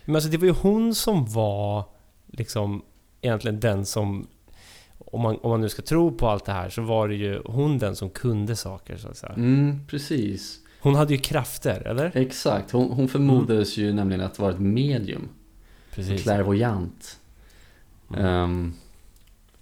[0.04, 1.84] men alltså det var ju hon som var
[2.26, 2.82] liksom
[3.20, 4.26] egentligen den som
[4.98, 7.42] om man, om man nu ska tro på allt det här så var det ju
[7.46, 9.32] hon den som kunde saker så att säga.
[9.32, 10.60] Mm, precis.
[10.88, 12.12] Hon hade ju krafter, eller?
[12.14, 12.70] Exakt.
[12.70, 15.28] Hon, hon förmodades ju nämligen att vara ett medium.
[15.90, 16.22] Precis.
[16.22, 17.18] clairvoyant.
[18.10, 18.24] Mm.
[18.24, 18.72] Ehm,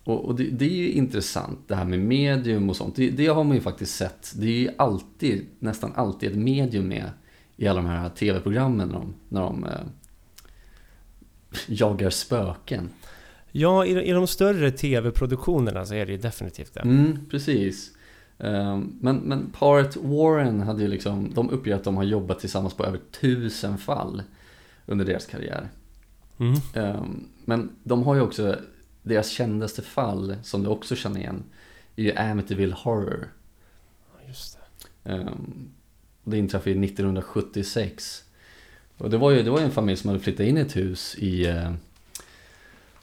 [0.04, 2.96] och och det, det är ju intressant det här med medium och sånt.
[2.96, 4.32] Det, det har man ju faktiskt sett.
[4.36, 7.10] Det är ju alltid, nästan alltid ett medium med
[7.56, 9.70] i alla de här tv-programmen när de, när de eh,
[11.66, 12.88] jagar spöken.
[13.52, 16.80] Ja, i, i de större TV-produktionerna så är det ju definitivt det.
[16.80, 17.95] Mm, precis.
[18.38, 22.74] Ehm, men, men paret Warren hade ju liksom, de uppger att de har jobbat tillsammans
[22.74, 24.22] på över tusen fall
[24.86, 25.68] under deras karriär.
[26.38, 26.54] Mm.
[26.74, 28.56] Ehm, Men de har ju också,
[29.02, 31.42] deras kändaste fall, som du också känner igen,
[31.96, 33.28] är ju Amityville Horror.
[34.28, 34.58] Just
[35.02, 35.10] det.
[35.12, 35.68] Ehm,
[36.24, 38.22] Det inträffade ju 1976.
[38.98, 40.76] Och det var ju, det var ju en familj som hade flyttat in i ett
[40.76, 41.72] hus i eh,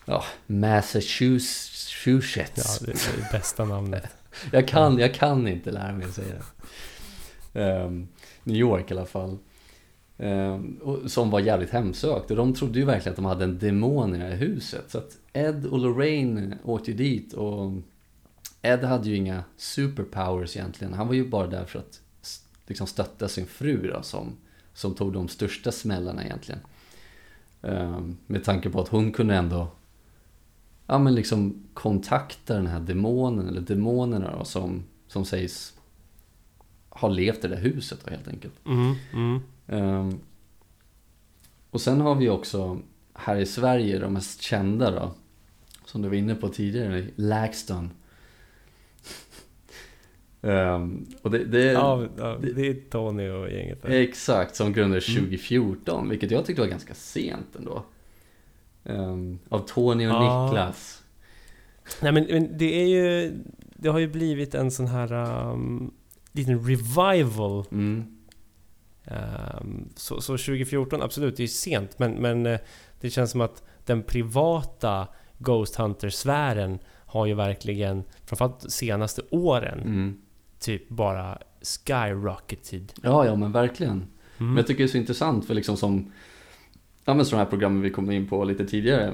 [0.06, 2.02] ja, Massachusetts.
[2.82, 4.04] Ja, det är det bästa namnet.
[4.52, 7.62] Jag kan, jag kan inte lära mig att säga det.
[7.62, 8.08] Ehm,
[8.44, 9.38] New York i alla fall.
[10.18, 12.32] Ehm, och, som var jävligt hemsökt.
[12.32, 14.84] Och de trodde ju verkligen att de hade en demon i det här huset.
[14.88, 17.72] Så att Ed och Lorraine åkte ju dit och
[18.62, 20.94] Ed hade ju inga superpowers egentligen.
[20.94, 22.02] Han var ju bara där för att
[22.68, 24.38] liksom stötta sin fru då, som,
[24.74, 26.62] som tog de största smällarna egentligen.
[27.62, 29.68] Ehm, med tanke på att hon kunde ändå
[30.88, 35.74] ja, men liksom kontakta den här demonen eller demonerna då, som, som sägs
[36.90, 38.54] ha levt i det där huset då, helt enkelt.
[38.66, 39.40] Mm, mm.
[39.68, 40.20] Ehm,
[41.70, 42.80] och sen har vi också
[43.14, 45.12] här i Sverige de mest kända då,
[45.86, 47.90] som du var inne på tidigare, LaxTon.
[50.42, 53.90] Um, och det, det, ja, ja, det är Tony och gänget där.
[53.90, 56.10] Exakt, som grundades 2014, mm.
[56.10, 57.84] vilket jag tyckte var ganska sent ändå.
[58.84, 60.46] Um, av Tony och ja.
[60.46, 61.04] Niklas.
[62.02, 63.40] Nej men, men, det är ju...
[63.76, 65.14] Det har ju blivit en sån här
[65.52, 65.94] um,
[66.32, 67.66] liten revival.
[67.72, 68.06] Mm.
[69.06, 72.60] Um, så, så 2014, absolut, det är sent men, men uh,
[73.02, 76.80] det känns som att den privata Ghost Hunter-sfären
[77.14, 80.22] har ju verkligen, framförallt de senaste åren, mm.
[80.60, 82.94] typ bara skyrocketed.
[83.02, 83.92] Ja, ja men verkligen.
[83.92, 84.08] Mm.
[84.38, 86.12] Men jag tycker det är så intressant för liksom som,
[87.06, 89.14] ja men sådana här program vi kom in på lite tidigare,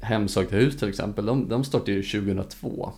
[0.00, 2.92] Hemsökta hus till exempel, de, de startade ju 2002.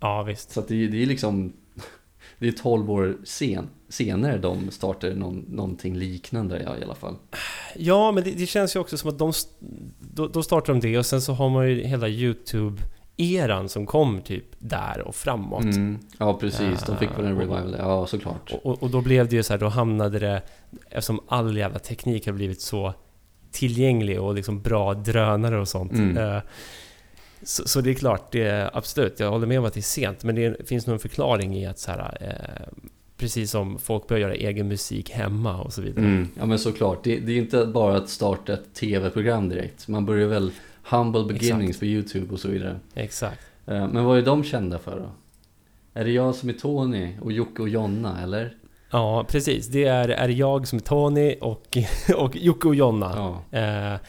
[0.00, 0.50] Ja, visst.
[0.50, 1.52] Så det, det är liksom,
[2.38, 7.16] det är 12 år sen, senare de startar någon, någonting liknande ja, i alla fall.
[7.76, 9.32] Ja, men det, det, känns ju också som att de,
[9.98, 12.82] då, då startar de det och sen så har man ju hela YouTube
[13.16, 15.64] eran som kom typ där och framåt.
[15.64, 15.98] Mm.
[16.18, 18.52] Ja precis, de fick väl en revival, ja såklart.
[18.62, 20.42] Och, och, då blev det ju så här, då hamnade det,
[20.90, 22.94] eftersom all jävla teknik har blivit så
[23.52, 25.92] tillgänglig och liksom bra drönare och sånt.
[25.92, 26.16] Mm.
[26.16, 26.42] Uh,
[27.42, 29.82] så, så, det är klart, det är, absolut, jag håller med om att det är
[29.82, 32.72] sent, men det finns nog en förklaring i att så här, eh,
[33.16, 36.04] precis som folk börjar göra egen musik hemma och så vidare.
[36.04, 36.28] Mm.
[36.38, 39.88] Ja men såklart, det, det är inte bara att starta ett tv-program direkt.
[39.88, 41.80] Man börjar väl Humble beginnings Exakt.
[41.80, 42.80] på YouTube och så vidare.
[42.94, 43.40] Exakt.
[43.66, 45.10] Eh, men vad är de kända för då?
[45.94, 48.56] Är det jag som är Tony och Jocke och Jonna eller?
[48.92, 49.66] Ja, precis.
[49.66, 51.78] Det är, är jag som är Tony och,
[52.16, 53.42] och Jocke och Jonna.
[53.52, 53.58] Ja.
[53.58, 54.00] Eh,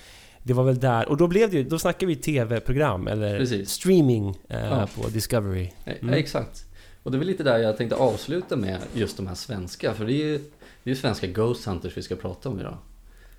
[0.44, 3.70] det var väl där, och då blev det då snackade vi TV-program eller precis.
[3.70, 4.88] streaming eh, ja.
[4.96, 5.70] på Discovery.
[5.86, 6.14] Mm.
[6.14, 6.66] exakt.
[7.04, 10.14] Och det väl lite där jag tänkte avsluta med just de här svenska, för det
[10.14, 10.38] är ju,
[10.84, 12.78] det är ju svenska Ghost Hunters vi ska prata om idag.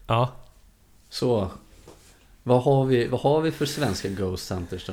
[0.06, 0.32] Ja.
[1.08, 1.50] Så,
[2.42, 4.92] vad har vi, vad har vi för svenska Ghost Hunters då?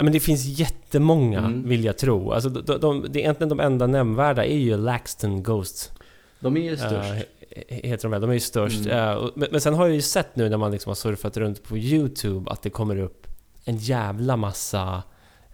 [0.00, 1.68] Ja, men det finns jättemånga, mm.
[1.68, 2.32] vill jag tro.
[2.32, 5.92] Alltså, de, de, det är egentligen de enda nämnvärda är ju LaxTon Ghosts.
[6.40, 7.12] De är ju störst.
[7.12, 7.22] Uh,
[7.68, 8.86] heter de väl, de är ju störst.
[8.86, 9.18] Mm.
[9.18, 11.62] Uh, men, men, sen har jag ju sett nu när man liksom har surfat runt
[11.62, 13.26] på YouTube att det kommer upp
[13.64, 15.02] en jävla massa...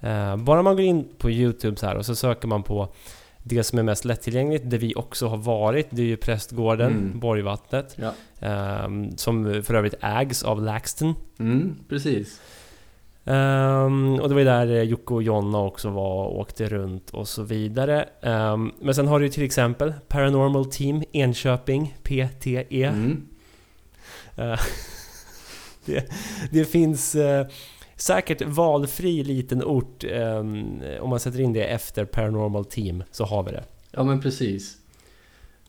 [0.05, 2.95] Uh, bara man går in på YouTube så här och så söker man på
[3.43, 7.21] det som är mest lättillgängligt, det vi också har varit, det är ju Prästgården, mm.
[7.21, 7.97] Borgvattnet.
[7.97, 8.13] Ja.
[9.17, 11.15] Som för övrigt ägs av LaxTon.
[11.39, 12.41] Mm, precis.
[13.29, 17.11] Um, och det var ju där eh, Jocke och Jonna också var och åkte runt
[17.11, 18.09] och så vidare.
[18.23, 22.85] Um, men sen har du ju till exempel Paranormal Team Enköping, PTE.
[22.85, 23.29] Mm.
[24.39, 24.45] Uh,
[25.85, 26.13] det,
[26.51, 27.47] det, finns uh,
[27.97, 33.43] säkert valfri liten ort um, om man sätter in det efter Paranormal Team så har
[33.43, 33.65] vi det.
[33.91, 34.77] Ja men precis.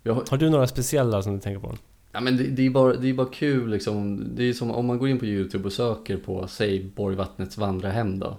[0.06, 0.24] Har...
[0.30, 1.76] har du några speciella som du tänker på?
[2.17, 4.23] Ja, men det, det, är bara, det är bara kul liksom.
[4.36, 8.19] Det är som om man går in på YouTube och söker på, säg Borgvattnets vandrarhem
[8.19, 8.38] då.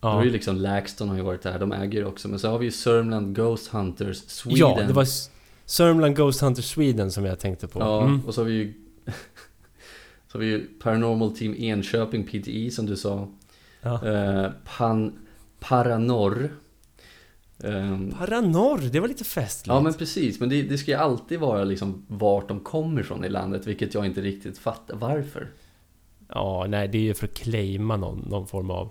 [0.00, 0.12] Ja.
[0.14, 2.28] Då är ju liksom LaxTon har ju varit där, de äger ju också.
[2.28, 4.58] Men så har vi ju Sörmland Ghost Hunters Sweden.
[4.58, 5.06] Ja, det var
[5.64, 7.80] Sörmland Ghost Hunters Sweden som jag tänkte på.
[7.80, 8.20] Ja, mm.
[8.26, 8.74] och så har vi ju
[10.28, 13.28] Så har vi ju Paranormal Team Enköping, PTI som du sa.
[13.82, 14.06] Ja.
[14.08, 15.12] Eh, Pan,
[15.60, 16.50] Paranorr
[18.18, 19.66] Paranorr, det var lite festligt.
[19.66, 23.24] Ja men precis, men det, det ska ju alltid vara liksom vart de kommer ifrån
[23.24, 24.96] i landet, vilket jag inte riktigt fattar.
[24.96, 25.48] Varför?
[26.28, 28.90] Ja, nej det är ju för att claima någon, någon form av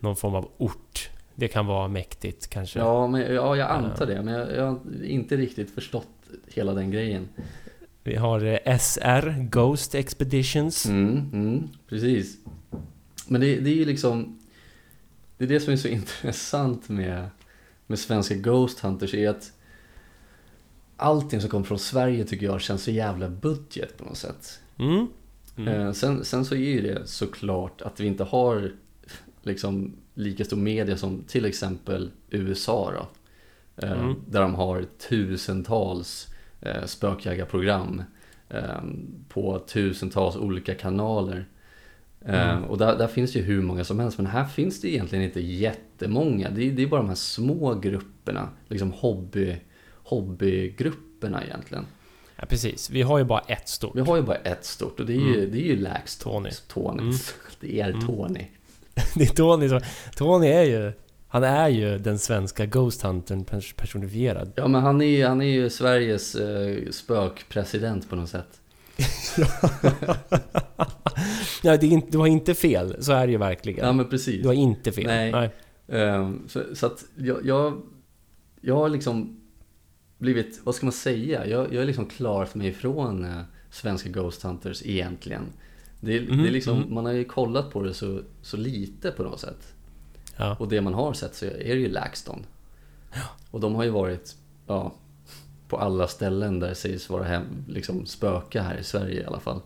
[0.00, 1.10] någon form av ort.
[1.34, 2.78] Det kan vara mäktigt kanske.
[2.78, 6.08] Ja, men, ja jag antar det, men jag, jag har inte riktigt förstått
[6.46, 7.28] hela den grejen.
[8.02, 10.86] Vi har eh, SR, Ghost Expeditions.
[10.86, 12.36] Mm, mm, precis.
[13.28, 14.38] Men det, det är ju liksom...
[15.38, 17.28] Det är det som är så intressant med
[17.92, 19.52] med svenska Ghost Hunters är att
[20.96, 24.60] allting som kommer från Sverige tycker jag känns så jävla budget på något sätt.
[24.78, 25.06] Mm.
[25.56, 25.80] Mm.
[25.80, 28.72] Eh, sen, sen så är ju det såklart att vi inte har
[29.42, 33.06] liksom lika stor media som till exempel USA då.
[33.86, 34.14] Eh, mm.
[34.28, 36.28] Där de har tusentals
[36.60, 38.02] eh, spökjägarprogram
[39.28, 41.48] på tusentals olika kanaler.
[42.26, 42.64] Mm.
[42.64, 45.40] Och där, där, finns ju hur många som helst, men här finns det egentligen inte
[45.40, 46.50] jättemånga.
[46.50, 49.56] Det är, det är bara de här små grupperna, liksom hobby,
[50.02, 51.86] hobbygrupperna egentligen.
[52.36, 52.90] Ja, precis.
[52.90, 53.96] Vi har ju bara ett stort.
[53.96, 55.50] Vi har ju bara ett stort och det är ju, mm.
[55.50, 56.50] det är ju Lax Tony.
[56.68, 57.02] Tony.
[57.02, 57.14] Mm.
[57.60, 58.06] Det är mm.
[58.06, 58.46] Tony.
[59.14, 59.80] det är Tony som...
[60.16, 60.92] Tony är ju...
[61.28, 63.44] Han är ju den svenska Ghost Huntern
[63.76, 64.52] personifierad.
[64.54, 68.60] Ja, men han är, han är ju Sveriges eh, spökpresident på något sätt.
[71.62, 73.86] Ja, det är inte, du har inte fel, så är det ju verkligen.
[73.86, 74.42] Ja, men precis.
[74.42, 75.06] Du har inte fel.
[75.06, 75.32] Nej.
[75.32, 75.50] Nej.
[75.86, 77.82] Um, så, så, att jag, jag,
[78.60, 79.40] jag har liksom
[80.18, 81.46] blivit, vad ska man säga?
[81.46, 85.42] Jag, jag är liksom klarat mig ifrån uh, svenska Ghost Hunters egentligen.
[86.00, 86.94] Det, mm, det är mhm, liksom, mm.
[86.94, 89.74] Man har ju kollat på det så, så lite på något sätt.
[90.36, 90.56] Ja.
[90.58, 92.46] Och det man har sett så är det ju LaxTon.
[93.50, 94.36] Och de har ju varit,
[94.66, 94.94] ja,
[95.72, 99.40] på alla ställen där det sägs vara hem, liksom spöka här i Sverige i alla
[99.40, 99.60] fall.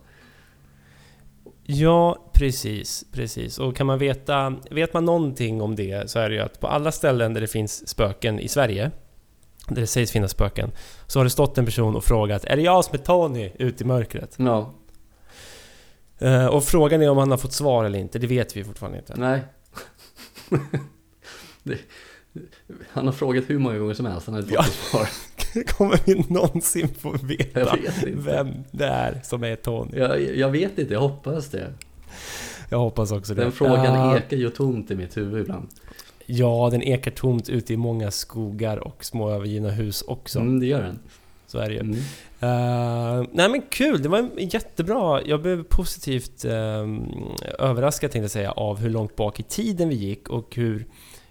[1.63, 3.59] Ja, precis, precis.
[3.59, 6.67] Och kan man veta, vet man någonting om det så är det ju att på
[6.67, 8.91] alla ställen där det finns spöken i Sverige,
[9.67, 10.71] där det sägs finnas spöken,
[11.07, 13.83] så har det stått en person och frågat Är det jag som är Tony ute
[13.83, 14.35] i mörkret?
[14.39, 14.73] Ja,
[16.19, 18.97] Eh, och frågan är om han har fått svar eller inte, det vet vi fortfarande
[18.97, 19.13] inte.
[19.17, 19.41] nej.
[21.63, 21.77] det,
[22.89, 24.71] han har frågat hur många gånger som helst, han har inte fått Ja.
[24.89, 25.07] svar.
[25.67, 29.97] Kommer vi någonsin få veta vem det är som är Tony?
[29.97, 31.73] Jag, jag vet inte, jag hoppas det.
[32.69, 33.41] Jag hoppas också det.
[33.41, 35.67] Den frågan Ja, ekar ju tomt i mitt huvud ibland.
[36.25, 40.39] Ja, den ekar tomt ute i många skogar och små övergivna hus också.
[40.39, 40.99] Mm, det gör den.
[41.47, 41.79] Så är det ju.
[41.79, 41.95] Mm.
[42.39, 45.21] Eh, nej men kul, det var jättebra.
[45.25, 46.51] Jag blev positivt uh,
[47.59, 50.85] överraskad tänkte jag säga av hur långt bak i tiden vi gick och hur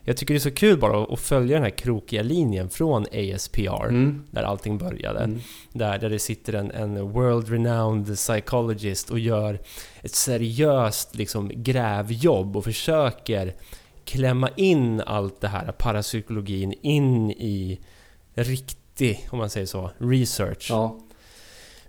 [0.09, 3.89] jag tycker det är så kul bara att följa den här krokiga linjen från ASPR,
[3.89, 4.23] Mm.
[4.31, 5.19] där allting började.
[5.21, 5.41] Mm.
[5.73, 9.61] Där, där det sitter en, en world-renowned psychologist och gör
[10.03, 13.55] ett seriöst liksom, grävjobb och försöker
[14.05, 17.79] klämma in allt det här parapsykologin in i
[18.35, 20.67] riktig, om man säger så, research.
[20.71, 20.99] Ja,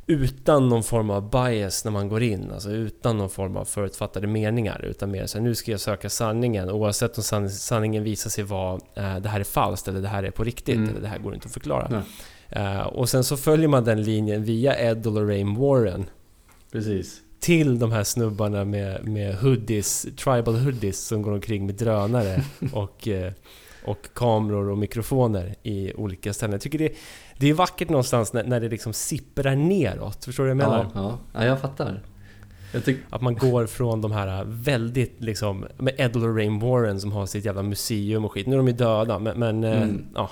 [0.09, 4.27] Utan någon form av bias när man går in, alltså utan någon form av förutfattade
[4.27, 4.85] meningar.
[4.85, 8.43] Utan mer så här, nu ska jag söka sanningen oavsett om san sanningen visar sig
[8.43, 10.89] vara eh, det här är falskt eller det här är på riktigt Mm.
[10.89, 12.03] eller det här går inte att förklara.
[12.49, 16.05] Eh, och sen så följer man den linjen via Ed och Lorraine Warren
[16.71, 17.21] precis.
[17.39, 22.43] till de här snubbarna med, med hoodies, tribal hoodies som går omkring med drönare
[22.73, 23.31] och, eh,
[23.87, 26.51] och kameror och mikrofoner i olika ställen.
[26.51, 26.91] Jag tycker det,
[27.37, 30.25] det är vackert någonstans när, när det liksom sipprar neråt.
[30.25, 30.91] Förstår du vad jag menar?
[30.93, 31.01] Ja,
[31.33, 31.39] ja.
[31.41, 32.03] ja, jag fattar.
[32.73, 37.01] Jag tycker, Att man går från de här väldigt liksom, med Ed och Lorraine Warren
[37.01, 38.47] som har sitt jävla museum och skit.
[38.47, 40.05] Nu är de ju döda, men, men eh, Mm.
[40.15, 40.29] ja.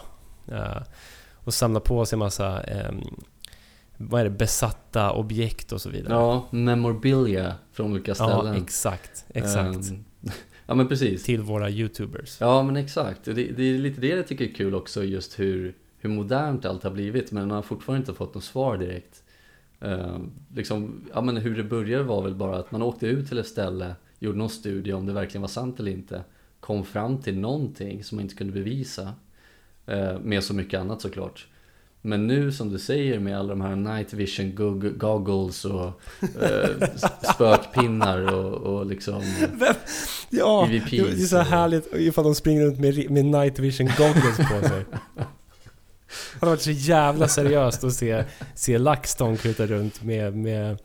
[0.52, 0.82] eh,
[1.34, 2.92] och samlar på sig massa, eh,
[3.98, 6.14] vad är det, besatta objekt och så vidare.
[6.14, 8.56] ja, memorabilia från olika Ja, ställen.
[8.64, 9.26] exakt.
[9.30, 9.76] Exakt.
[9.90, 10.04] Ehm,
[10.66, 11.24] ja, men precis.
[11.24, 12.38] Till våra YouTubers.
[12.40, 13.24] Ja, men exakt.
[13.24, 16.84] Det, det är lite det jag tycker är kul också, just hur, hur modernt allt
[16.84, 17.32] har blivit.
[17.32, 19.24] Men man har fortfarande inte fått något svar direkt.
[19.80, 23.38] Ehm, liksom, ja, men hur det började var väl bara att man åkte ut till
[23.38, 26.24] ett ställe, gjorde någon studie om det verkligen var sant eller inte.
[26.60, 29.14] Kom fram till någonting som man inte kunde bevisa.
[29.86, 31.48] Eh, med så mycket annat såklart.
[32.06, 36.02] Men nu som du säger med alla de här night vision gog- goggles och
[36.42, 36.90] eh,
[37.34, 39.22] spökpinnar och, och liksom
[40.30, 44.38] Ja, EVPs det är så härligt ifall de springer runt med, med night vision goggles
[44.38, 44.86] på sig.
[46.34, 48.24] Det hade varit så jävla seriöst att se,
[48.56, 50.78] se LaxTon kuta runt med, med,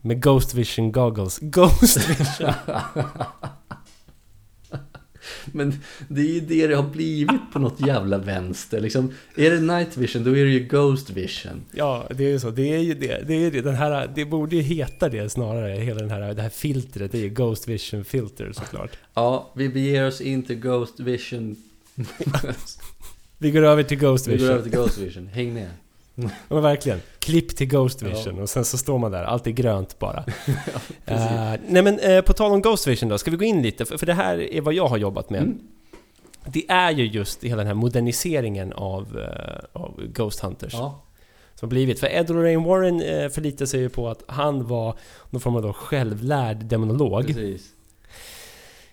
[0.00, 1.38] med Ghost Vision goggles.
[1.38, 2.52] Ghost Vision!
[5.52, 5.74] Men
[6.08, 8.80] det är ju det det har blivit på något jävla vänster.
[8.80, 11.62] Liksom, är det night vision, då är det ju ghost vision.
[11.72, 12.50] Ja, det är ju så.
[12.50, 13.28] Det är ju det.
[13.28, 13.60] Det, är det.
[13.60, 15.72] Den här, det borde ju heta det snarare.
[15.74, 17.12] Hela den här, det här filtret.
[17.12, 18.90] Det är ju Ghost Vision filter såklart.
[19.14, 21.56] Ja, vi beger oss in till ghost vision.
[23.38, 24.50] Vi går över till Ghost vi går Vision.
[24.54, 25.68] över till ghost vision, häng med.
[26.24, 27.00] Ja, men verkligen.
[27.18, 28.08] Klipp till Ghost Ja.
[28.08, 30.24] Vision och sen så står man där, allt är grönt bara.
[31.04, 31.30] Precis.
[31.30, 33.84] Eh, nej men eh, på tal om Ghost Vision då, ska vi gå in lite?
[33.84, 35.42] För, för det här är vad jag har jobbat med.
[35.42, 35.58] Mm.
[36.46, 41.02] Det är ju just hela den här moderniseringen av, eh, av Ghost Hunters Ja,
[41.54, 42.00] som blivit.
[42.00, 44.94] För Ed Lorraine Warren förlitar sig ju på att han var
[45.30, 47.26] någon form av då självlärd demonolog.
[47.26, 47.66] precis.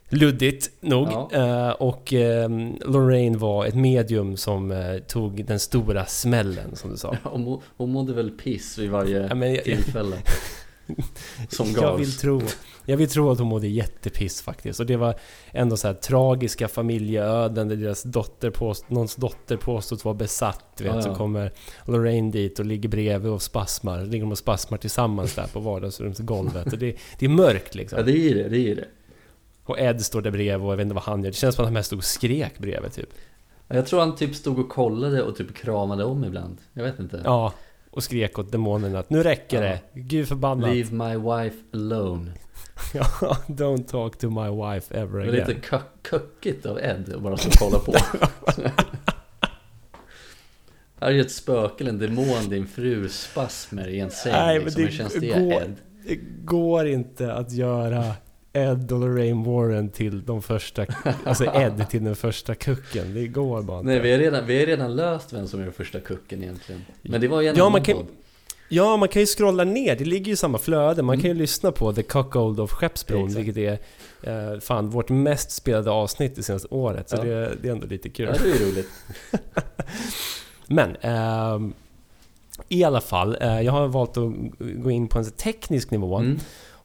[0.10, 1.08] Luddigt nog.
[1.08, 1.30] Ja.
[1.34, 2.50] Eh, och eh,
[2.86, 7.18] Lorraine var ett medium som eh, tog den stora smällen som du sa.
[7.24, 10.16] Ja, Hon, må, hon mådde väl piss vid varje Ja, men jag, tillfälle.
[11.50, 12.02] Som jag gavs.
[12.02, 12.42] vill tro
[12.86, 14.80] Jag vill tro att hon mådde jättepiss faktiskt.
[14.80, 15.16] Och det var
[15.52, 20.82] ändå så här tragiska familjeöden där deras dotter påst, någons dotter påstås vara besatt.
[20.82, 21.02] Vet, ja.
[21.02, 21.52] Så kommer
[21.86, 24.06] Lorraine dit och ligger bredvid och spasmar.
[24.06, 26.74] Ligger de och spasmar tillsammans där på vardagsrumsgolvet.
[26.74, 28.00] Och det, det är mörkt liksom.
[28.00, 28.86] Ja, det är det, det är det.
[29.70, 31.32] Och Ed står där bredvid och jag vet inte vad han gör.
[31.32, 33.10] Det känns som att han mest stod och skrek bredvid typ.
[33.68, 36.58] Ja, Jag tror han typ stod och kollade och typ kramade om ibland.
[36.74, 37.22] Jag vet inte.
[37.26, 37.54] Ja,
[37.92, 39.80] och skrek åt demonerna att nu räcker det.
[39.94, 40.70] Gud förbannat.
[40.76, 42.32] Leave my wife alone.
[42.94, 43.06] Ja,
[43.48, 45.48] don't talk to my wife ever Det var again.
[45.48, 45.62] lite
[46.10, 47.94] köckigt av Ed att bara stå och kolla på.
[51.02, 54.32] Här är ju ett spöke eller en demon, din fru spasmer i en säng.
[54.32, 54.82] Nej, men liksom.
[54.84, 55.76] det Hur känns det går- Ed?
[56.08, 56.16] Det
[56.46, 58.06] går inte att göra
[58.54, 60.86] Ed och Lorraine Warren till de första...
[61.24, 63.14] Alltså Ed till den första kucken.
[63.14, 63.92] Det går bara inte.
[63.92, 66.82] Nej, vi har, redan, vi har redan löst vem som är den första kucken egentligen.
[67.02, 68.06] Men det var ju en Ja, man kan-.
[68.72, 69.96] Ja, man kan ju scrolla ner.
[69.96, 71.02] Det ligger ju i samma flöde.
[71.02, 71.22] Man Mm.
[71.22, 73.46] kan ju lyssna på The Cuckold of Skeppsbron, Exakt.
[73.48, 73.80] vilket
[74.24, 77.10] är eh, fan vårt mest spelade avsnitt det senaste året.
[77.10, 77.24] Så Ja.
[77.24, 78.30] det, det är ändå lite kul.
[78.36, 78.90] Ja, det är roligt.
[80.68, 81.74] Men, ehm,
[82.70, 83.38] i alla fall.
[83.42, 84.32] eh, jag har valt att
[84.84, 86.40] gå in på en teknisk nivå Mm.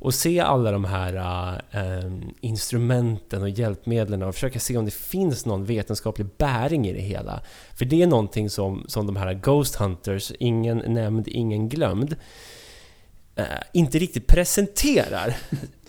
[0.04, 1.14] Och se alla de här
[1.70, 7.00] eh, instrumenten och hjälpmedlen och försöka se om det finns någon vetenskaplig bäring i det
[7.00, 7.40] hela.
[7.76, 12.16] För det är någonting som, som de här Ghost Hunters, ingen nämnd, ingen glömd,
[13.34, 15.36] eh, inte riktigt presenterar.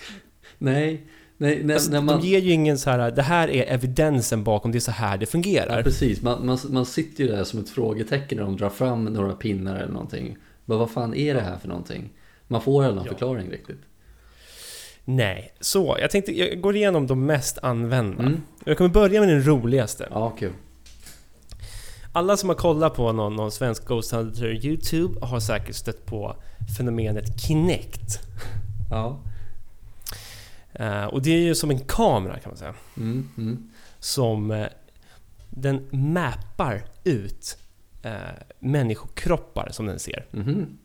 [0.57, 1.07] Nej,
[1.37, 2.21] nej när, Alltså, när man...
[2.21, 5.17] De ger ju ingen så här, det här är evidensen bakom, det är så här
[5.17, 5.77] det fungerar.
[5.77, 6.21] Ja, precis.
[6.21, 9.75] Man, man, man sitter ju där som ett frågetecken när de drar fram några pinnar
[9.75, 10.37] eller någonting.
[10.65, 12.09] Men vad fan är det här för någonting?
[12.47, 13.11] Man får aldrig någon Ja.
[13.11, 13.81] förklaring riktigt.
[15.05, 18.23] Nej, så jag tänkte, jag går igenom de mest använda.
[18.23, 18.41] Mm.
[18.65, 20.07] Jag kommer börja med den roligaste.
[20.11, 20.53] Ja, kul.
[22.13, 26.35] Alla som har kollat på någon, någon svensk Ghost Hunter YouTube har säkert stött på
[26.77, 28.19] fenomenet Kinect.
[28.91, 29.19] Ja.
[30.73, 32.73] Eh, och det är ju som en kamera kan man säga.
[32.97, 33.69] Mm, mm.
[33.99, 34.67] Som eh,
[35.49, 37.57] den mappar ut
[38.03, 38.11] eh,
[38.59, 40.25] människokroppar som den ser.
[40.31, 40.77] Mhm.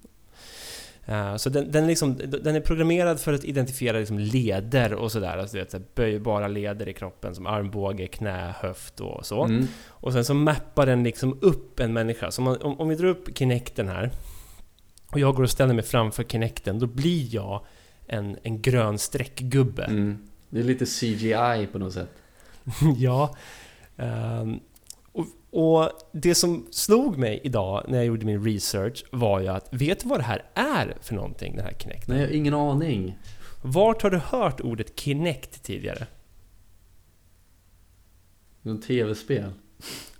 [1.10, 5.12] Eh, så den, den, är liksom, den är programmerad för att identifiera liksom leder och
[5.12, 5.38] sådär.
[5.38, 9.44] Alltså, du vet, så här böjbara leder i kroppen som armbåge, knä, höft och så.
[9.44, 9.66] Mm.
[9.88, 12.30] Och sen så mappar den liksom upp en människa.
[12.30, 14.10] Så man, om, om vi drar upp Kinecten här
[15.12, 17.64] och jag går och ställer mig framför Kinecten, då blir jag
[18.06, 19.84] en, en grön streckgubbe.
[19.84, 20.18] Mm.
[20.50, 22.10] Det är lite CGI på något sätt.
[22.96, 23.36] ja.
[23.96, 24.60] Ehm,
[25.50, 30.00] och, det som slog mig idag när jag gjorde min research var ju att, vet
[30.00, 32.14] du vad det här är för någonting, den här Kinecten?
[32.14, 33.18] Nej, jag har ingen aning.
[33.62, 36.06] Vart har du hört ordet Kinect tidigare?
[38.62, 39.52] Någon tv-spel.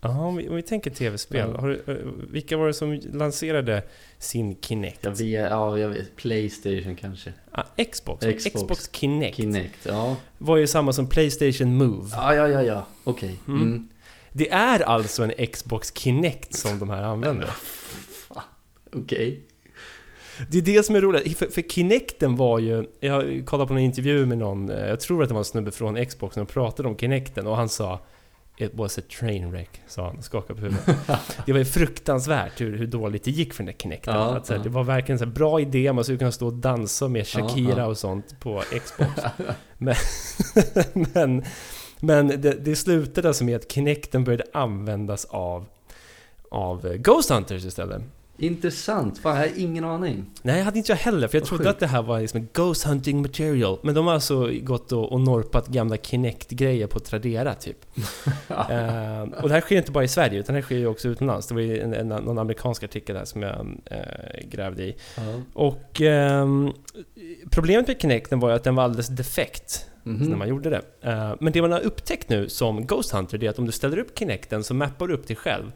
[0.00, 1.54] Ja, om vi, om vi tänker tv-spel.
[1.54, 1.66] Ja.
[1.66, 1.96] Du, eh,
[2.30, 3.82] vilka var det som lanserade
[4.18, 5.04] sin Kinect?
[5.04, 6.16] Jag vet, ja, jag vet.
[6.16, 7.32] Playstation kanske.
[7.50, 7.62] Ah,
[7.92, 8.26] Xbox.
[8.26, 8.44] Xbox.
[8.44, 9.86] Xbox, Kinect Kinect.
[9.86, 12.08] Ja, var ju samma som Playstation Move.
[12.12, 12.62] ja, ja, ja.
[12.62, 12.86] ja.
[13.04, 13.36] Okej.
[13.48, 13.62] Mm.
[13.62, 13.88] Mm.
[14.32, 17.50] Det är alltså en Xbox Kinect som de här använder.
[18.92, 19.46] Okej.
[20.48, 22.86] Det är det som är roligt, för, för Kinecten var ju...
[23.00, 25.70] Jag kollade på en intervju med någon, eh, jag tror att det var en snubbe
[25.70, 28.00] från Xbox, som pratade om Kinecten och han sa
[28.56, 30.96] It was a train wreck, sa han och skakade på huvudet.
[31.46, 34.14] det var ju fruktansvärt hur, hur dåligt det gick för den där Kinecten.
[34.14, 34.64] Ja, att, så här, ja.
[34.64, 37.86] Det var verkligen en bra idé, man skulle kunna stå och dansa med Shakira ja.
[37.86, 39.10] och sånt på Xbox.
[39.78, 39.94] men
[41.14, 41.44] men,
[42.00, 45.66] men det, det slutade alltså med att Kinecten började användas av,
[46.48, 48.02] av Ghost Hunters istället.
[48.40, 49.18] Intressant.
[49.18, 50.24] Fan, jag har ingen aning.
[50.42, 51.70] Nej, jag hade inte jag heller, för jag trodde sjukt.
[51.74, 53.78] att det här var liksom Ghost Hunting Material.
[53.82, 57.76] Men de har alltså gått och, och norpat gamla Kinect-grejer på Tradera, typ.
[58.50, 61.08] Eh, och det här sker inte bara i Sverige, utan det här sker ju också
[61.08, 61.46] utomlands.
[61.46, 64.96] Det var ju en, en, någon amerikansk artikel där som jag eh, grävde i.
[65.16, 65.22] Ja.
[65.52, 66.72] Och ehm,
[67.50, 70.28] problemet med Kinecten var ju att den var alldeles defekt Mhm.
[70.28, 70.82] när man gjorde det.
[71.02, 73.72] Eh, men det man har upptäckt nu som Ghost Hunter, det är att om du
[73.72, 75.72] ställer upp Kinecten så mappar du upp dig själv.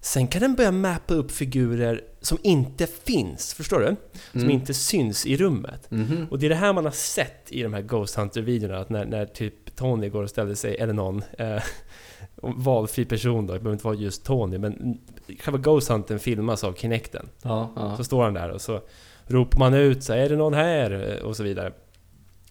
[0.00, 3.96] Sen kan den börja mappa upp figurer som inte finns, förstår du?
[4.32, 4.50] Som Mm.
[4.50, 5.90] inte syns i rummet.
[5.90, 6.26] Mhm.
[6.30, 9.04] Och det är det här man har sett i de här Ghost Hunter-videorna, att när,
[9.04, 11.62] när typ Tony går och ställer sig, eller någon, eh,
[12.42, 14.98] valfri person då, det behöver inte vara just Tony, men
[15.40, 17.28] själva Ghost Huntern filmas av Kinecten.
[17.42, 17.96] Ja, ja.
[17.96, 18.80] Så står han där och så
[19.26, 21.20] ropar man ut så är det någon här?
[21.22, 21.72] Och så vidare.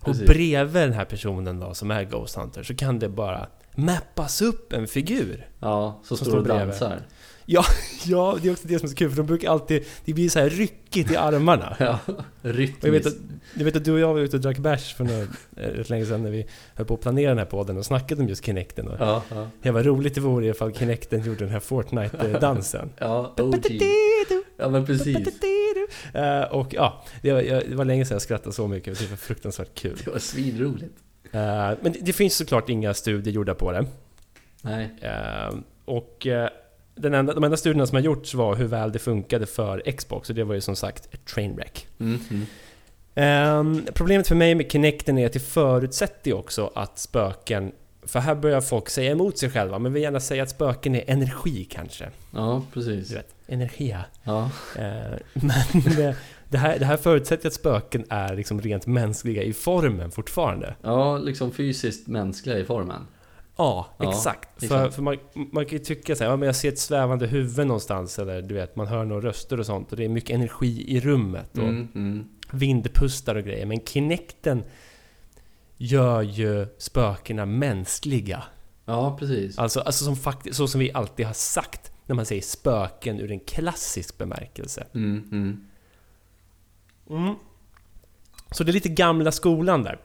[0.05, 0.21] Precis.
[0.21, 4.41] Och bredvid den här personen då, som är Ghost Hunter, så kan det bara mappas
[4.41, 5.49] upp en figur.
[5.59, 7.01] ja, så Som står och dansar.
[8.05, 9.83] Ja, det är också det som är så kul, för de brukar alltid...
[10.05, 11.75] Det blir så här ryckigt i armarna.
[11.79, 13.17] Ja, Och jag vet, att, rytmiskt.
[13.53, 15.89] jag vet att du och jag var ute och drack bärs för några, eh, rätt
[15.89, 16.45] länge sedan när vi
[16.75, 18.87] höll på att planera den här podden och snackade om just Kinecten.
[18.87, 19.47] Och Ja, ja.
[19.61, 22.89] det var roligt det vore ifall Kinecten gjorde den här Fortnite-dansen.
[22.97, 23.81] Ja, OG.
[24.57, 25.17] Ja, men precis.
[26.13, 29.17] Eh, och ja, det var, det var länge sedan jag skrattade så mycket, det var
[29.17, 29.97] fruktansvärt kul.
[30.05, 30.95] Det var svinroligt.
[31.31, 31.39] Eh,
[31.81, 33.85] men det, det finns såklart inga studier gjorda på det.
[34.61, 34.89] Nej.
[35.85, 36.27] Och
[36.97, 40.29] den enda, de enda studierna som har gjorts var hur väl det funkade för Xbox,
[40.29, 41.87] och det var ju som sagt ett trainwreck.
[41.99, 42.45] Mm, mm.
[43.15, 47.71] Ehm, problemet för mig med Kinecten är att det förutsätter ju också att spöken...
[48.03, 51.03] För här börjar folk säga emot sig själva, men vill gärna säga att spöken är
[51.07, 52.09] energi kanske.
[52.33, 53.07] Ja, precis.
[53.09, 54.05] Du vet, energia.
[54.23, 55.17] Ja, Eh,
[55.73, 56.15] men det,
[56.49, 60.75] det, här, det här förutsätter att spöken är liksom rent mänskliga i formen fortfarande.
[60.81, 63.07] ja, liksom fysiskt mänskliga i formen.
[63.57, 64.49] Ja, Ja, exakt.
[64.59, 64.95] För, exakt.
[64.95, 67.67] för man, man kan ju tycka så här, ja, men jag ser ett svävande huvud
[67.67, 70.85] någonstans eller du vet, man hör några röster och sånt och det är mycket energi
[70.95, 72.27] i rummet och Mm, mm.
[72.51, 73.65] vindpustar och grejer.
[73.65, 74.63] Men Kinecten
[75.77, 78.43] gör ju spökena mänskliga.
[78.85, 79.57] Ja, precis.
[79.57, 83.31] Alltså, alltså som faktiskt, så som vi alltid har sagt när man säger spöken ur
[83.31, 84.87] en klassisk bemärkelse.
[84.93, 85.67] Mm, mm.
[87.09, 87.35] Mm.
[88.51, 89.99] Så det är lite gamla skolan där.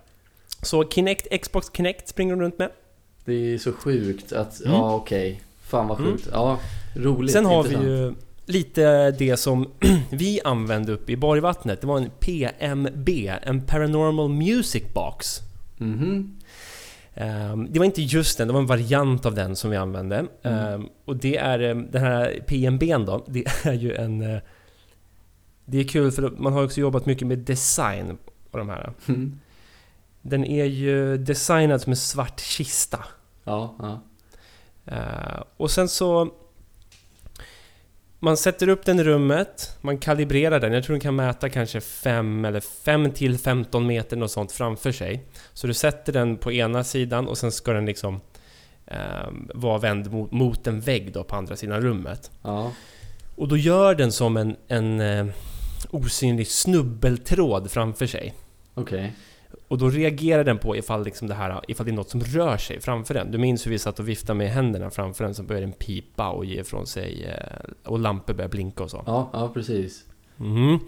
[0.63, 2.71] Så Kinect, Xbox Kinect springer de runt med.
[3.25, 4.73] Det är så sjukt att, Mm.
[4.73, 5.41] ja okej.
[5.63, 6.13] Fan vad Mm.
[6.13, 6.29] sjukt.
[6.33, 6.59] Ja,
[6.95, 7.33] roligt.
[7.33, 7.87] Sen har vi intressant.
[7.89, 8.15] ju
[8.47, 9.69] lite det som
[10.11, 11.81] vi använde uppe i Borgvattnet.
[11.81, 13.09] Det var en PMB,
[13.43, 15.39] en Paranormal Music Box.
[17.15, 20.27] Ehm, Det var inte just den, det var en variant av den som vi använde.
[20.43, 24.23] Ehm, Och det är eh, den här PMBn då, det är ju en...
[24.35, 24.39] eh,
[25.65, 28.19] Det är kul för man har också jobbat mycket med design
[28.51, 28.93] på de här.
[29.09, 29.39] Mm.
[30.23, 33.05] Den är ju designad som en svart kista.
[33.45, 34.01] Ja, ja.
[34.85, 36.35] Eh, och sen så...
[38.19, 40.73] Man sätter upp den i rummet, man kalibrerar den.
[40.73, 44.93] Jag tror den kan mäta kanske 5 eller 5 till 15 meter något sånt framför
[44.93, 45.25] sig.
[45.53, 48.21] Så du sätter den på ena sidan och sen ska den liksom
[48.87, 52.31] eh, vara vänd mot, mot en vägg då på andra sidan rummet.
[52.43, 52.73] ja.
[53.37, 55.27] Och då gör den som en, en eh,
[55.91, 58.35] osynlig snubbeltråd framför sig.
[58.75, 59.13] Okej.
[59.73, 62.57] Och då reagerar den på ifall, liksom det här, ifall det är något som rör
[62.57, 63.31] sig framför den.
[63.31, 66.31] Du minns hur vi satt och viftade med händerna framför den så börjar den pipa
[66.31, 69.03] och ge ifrån sig eh, och lampor börjar blinka och så.
[69.07, 70.05] Ja, ja precis.
[70.37, 70.79] Mhm.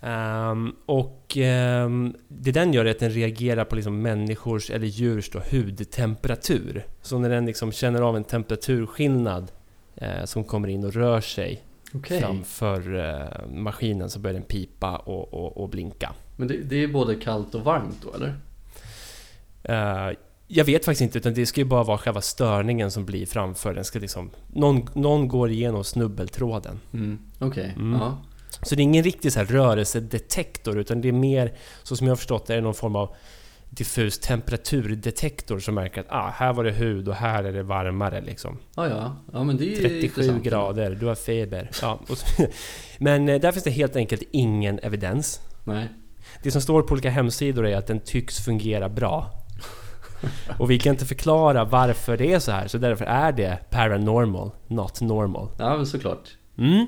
[0.00, 5.30] Ehm, och ehm, det den gör är att den reagerar på liksom människors eller djurs
[5.30, 6.86] då, hudtemperatur.
[7.02, 9.52] Så när den liksom känner av en temperaturskillnad
[9.96, 11.62] eh, som kommer in och rör sig
[11.94, 12.20] Okej.
[12.20, 16.14] framför eh, maskinen så börjar den pipa och, och, och blinka.
[16.38, 18.34] Men det, det är både kallt och varmt då eller?
[19.62, 20.16] Eh,
[20.48, 23.74] jag vet faktiskt inte, utan det ska ju bara vara själva störningen som blir framför.
[23.74, 26.80] Den ska liksom, någon, någon går igenom snubbeltråden.
[26.92, 27.18] Mm.
[27.38, 27.74] Okej.
[27.76, 28.00] Mm.
[28.00, 28.18] Ja.
[28.62, 32.12] Så det är ingen riktig så här rörelsedetektor, utan det är mer, så som jag
[32.12, 33.14] har förstått det, är någon form av
[33.70, 38.20] diffus temperaturdetektor som märker att ah, här var det hud och här är det varmare
[38.20, 38.58] liksom.
[38.76, 39.16] Ja, ja.
[39.32, 40.44] Ja, men det är ju 37 intressant.
[40.44, 41.70] grader, du har feber.
[41.82, 42.46] Ja, så,
[42.98, 45.40] men eh, där finns det helt enkelt ingen evidens.
[45.64, 45.88] Nej.
[46.42, 49.30] Det som står på olika hemsidor är att den tycks fungera bra.
[50.58, 54.50] Och vi kan inte förklara varför det är så här, så därför är det paranormal,
[54.66, 55.48] not normal.
[55.58, 56.28] Ja, men såklart.
[56.58, 56.86] Mm.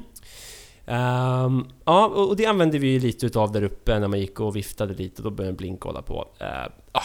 [0.87, 4.57] Ehm, ja, och det använde vi ju lite utav där uppe när man gick och
[4.57, 6.29] viftade lite, då började och hålla på.
[6.41, 7.03] Ehm, ja.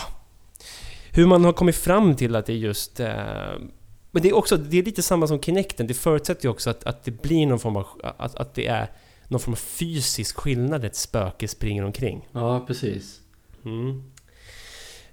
[1.12, 3.00] Hur man har kommit fram till att det är just...
[3.00, 3.72] ehm,
[4.12, 6.84] men det är också, det är lite samma som Kinecten, det förutsätter ju också att,
[6.84, 7.86] att det blir någon form av...
[8.18, 8.92] Att, att det är
[9.28, 12.28] någon form av fysisk skillnad ett spöke springer omkring.
[12.32, 13.22] Ja, precis.
[13.66, 14.04] Mm.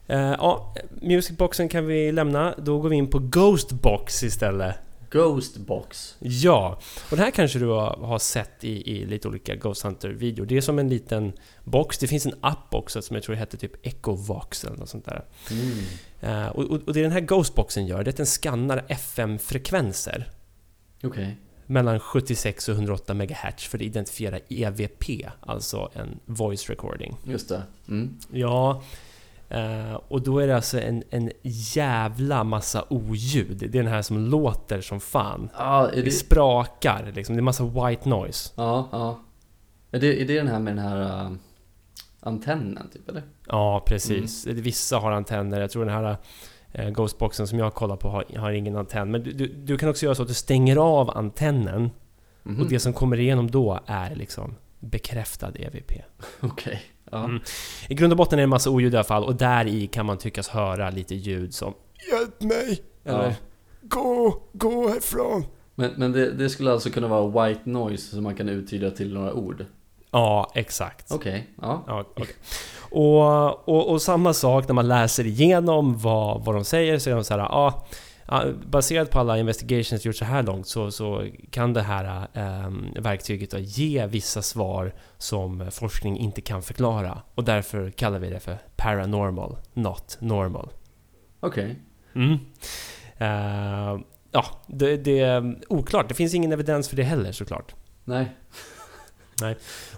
[0.06, 2.54] Eh, ja, Musicboxen kan vi lämna.
[2.58, 4.76] Då går vi in på Ghostbox istället.
[5.10, 6.16] Ghostbox.
[6.18, 10.46] Ja, och det här kanske du har, sett i, i lite olika Ghost Hunter-videor.
[10.46, 11.32] Det är som en liten
[11.64, 11.98] box.
[11.98, 15.24] Det finns en app också som jag tror heter typ Echovox eller något sånt där.
[15.50, 15.84] Mm.
[16.20, 20.30] Eh, och, och, det den här Ghostboxen gör, det är att den skannar FM-frekvenser
[21.02, 21.36] Okej.
[21.66, 25.04] Mellan 76 och 108 MHz för att identifiera EVP,
[25.40, 27.16] alltså en voice recording.
[27.24, 27.62] Just det.
[27.88, 28.18] Mm.
[28.32, 28.82] Ja,
[29.48, 33.56] eh, och då är det alltså en, en jävla massa oljud.
[33.58, 35.48] Det är den här som låter som fan.
[35.58, 36.10] Är Det det...
[36.10, 38.52] sprakar liksom, det är massa white noise.
[38.56, 39.20] Ja, ja.
[39.90, 41.32] Är det, är det den här med den här uh,
[42.20, 43.22] antennen typ eller?
[43.46, 44.46] Ja, precis.
[44.46, 45.60] Vissa har antenner.
[45.60, 46.16] Jag tror den här
[46.92, 49.10] Ghostboxen som jag kollar på har, har ingen antenn.
[49.10, 51.90] Men du, du, du kan också göra så att du stänger av antennen
[52.44, 52.60] Mhm.
[52.62, 55.92] och det som kommer igenom då är liksom bekräftad EVP.
[56.40, 56.82] Okej.
[57.10, 57.24] Ja.
[57.24, 57.40] Mm.
[57.88, 59.86] I grund och botten är det en massa oljud i alla fall och där i
[59.86, 61.74] kan man tyckas höra lite ljud som
[62.12, 62.82] Hjälp mig!
[63.04, 63.34] Eller Ja.
[63.82, 65.44] Gå, gå härifrån!
[65.74, 69.14] Men, men det, det skulle alltså kunna vara white noise som man kan uttyda till
[69.14, 69.64] några ord?
[70.12, 71.12] Ja, exakt.
[71.12, 71.84] Okej, ja.
[71.86, 72.26] Ja, okej.
[72.90, 77.14] och, och, och samma sak när man läser igenom vad, vad de säger så är
[77.14, 77.84] de så här, ja,
[78.66, 83.50] baserat på alla investigations gjort så här långt så, så kan det här ehm, verktyget
[83.50, 87.22] då ge vissa svar som forskning inte kan förklara.
[87.34, 90.68] Och därför kallar vi det för paranormal, not normal.
[91.40, 91.76] Okej.
[92.14, 92.38] Mm.
[93.18, 94.00] Eh,
[94.30, 96.08] ja, det, det är oklart.
[96.08, 97.74] Det finns ingen evidens för det heller såklart.
[98.04, 98.32] Nej.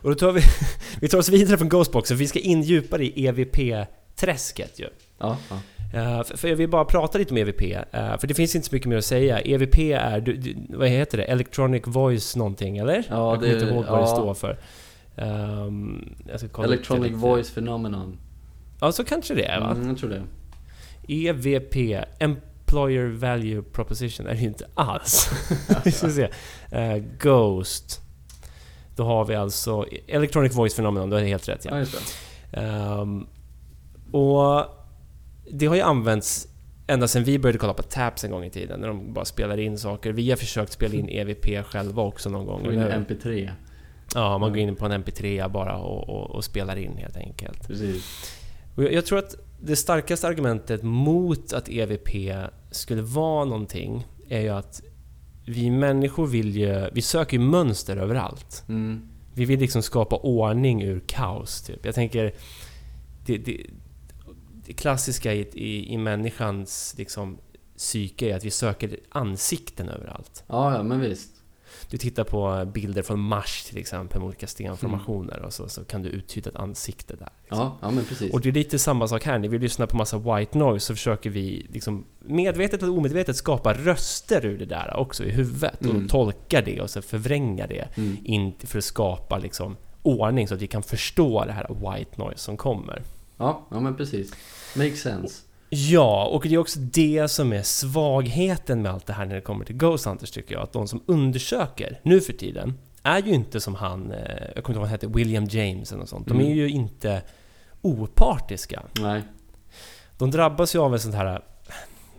[0.02, 0.40] Och då tar vi,
[1.00, 4.88] vi tar oss vidare från Ghostboxen, för vi ska in djupare i EVP-träsket ju.
[5.18, 5.56] Ja, ja.
[5.94, 8.68] Eh, för, för jag vill bara prata lite om EVP, eh, för det finns inte
[8.68, 9.40] så mycket mer att säga.
[9.40, 11.24] EVP är, du, du, vad heter det?
[11.24, 12.94] Electronic Voice någonting, eller?
[12.94, 14.06] Ja, jag kommer det- inte ihåg vad det ja.
[14.16, 14.58] står för.
[16.24, 18.18] Det Electronic voice phenomenon.
[18.80, 19.70] Ja, så kanske det är va?
[19.70, 20.22] Mm, jag tror det.
[21.08, 25.30] EVP, Employer Value Proposition, är det inte alls.
[25.84, 26.28] vi ska se.
[26.70, 28.03] Eh, Ghost.
[28.96, 31.86] Då har vi alltså Electronic Voice Phenomenon, du har helt rätt Ja, ja.
[32.60, 33.26] Ehm,
[34.12, 34.64] och
[35.52, 36.48] det har ju använts
[36.86, 39.58] ända sedan vi började kolla på Taps en gång i tiden, när de bara spelar
[39.58, 40.12] in saker.
[40.12, 43.50] Vi har försökt spela in EVP själva också någon gång, Och en MP3.
[44.14, 47.66] Ja, man går in på en MP3 bara och, och, och spelar in helt enkelt.
[47.66, 48.04] Precis.
[48.74, 52.08] Och jag, jag tror att det starkaste argumentet mot att EVP
[52.70, 54.82] skulle vara någonting är ju att
[55.44, 56.90] vi människor vill ju...
[56.92, 58.64] Vi söker ju mönster överallt.
[58.68, 59.08] Mm.
[59.34, 61.86] Vi vill liksom skapa ordning ur kaos, typ.
[61.86, 62.34] Jag tänker...
[63.26, 63.66] Det, det,
[64.66, 67.38] det klassiska i, i, i människans liksom,
[67.76, 70.44] psyke är att vi söker ansikten överallt.
[70.46, 71.30] Ja, ja, men visst.
[71.94, 76.02] Du tittar på bilder från Mars till exempel med olika stenformationer och så, så kan
[76.02, 77.28] du uttyda ett ansikte där.
[77.42, 77.58] liksom.
[77.58, 78.32] Ja, ja men precis.
[78.32, 80.94] Och det är lite samma sak här, när vi lyssnar på massa white noise så
[80.94, 86.04] försöker vi liksom medvetet eller omedvetet skapa röster ur det där också i huvudet Mm.
[86.04, 88.16] och tolka det och så förvränga det Mm.
[88.24, 92.38] in för att skapa liksom ordning så att vi kan förstå det här white noise
[92.40, 93.02] som kommer.
[93.36, 94.32] Ja, ja, men precis.
[94.76, 95.42] Makes sense.
[95.74, 99.40] Ja, och det är också det som är svagheten med allt det här när det
[99.40, 100.62] kommer till Ghost Hunters tycker jag.
[100.62, 104.56] Att de som undersöker nu för tiden är ju inte som han, eh, jag kommer
[104.56, 106.28] inte ihåg vad han hette, William James eller något sånt.
[106.28, 106.56] De är Mm.
[106.56, 107.22] ju inte
[107.82, 108.82] opartiska.
[109.00, 109.22] Nej.
[110.18, 111.42] De drabbas ju av en sån här,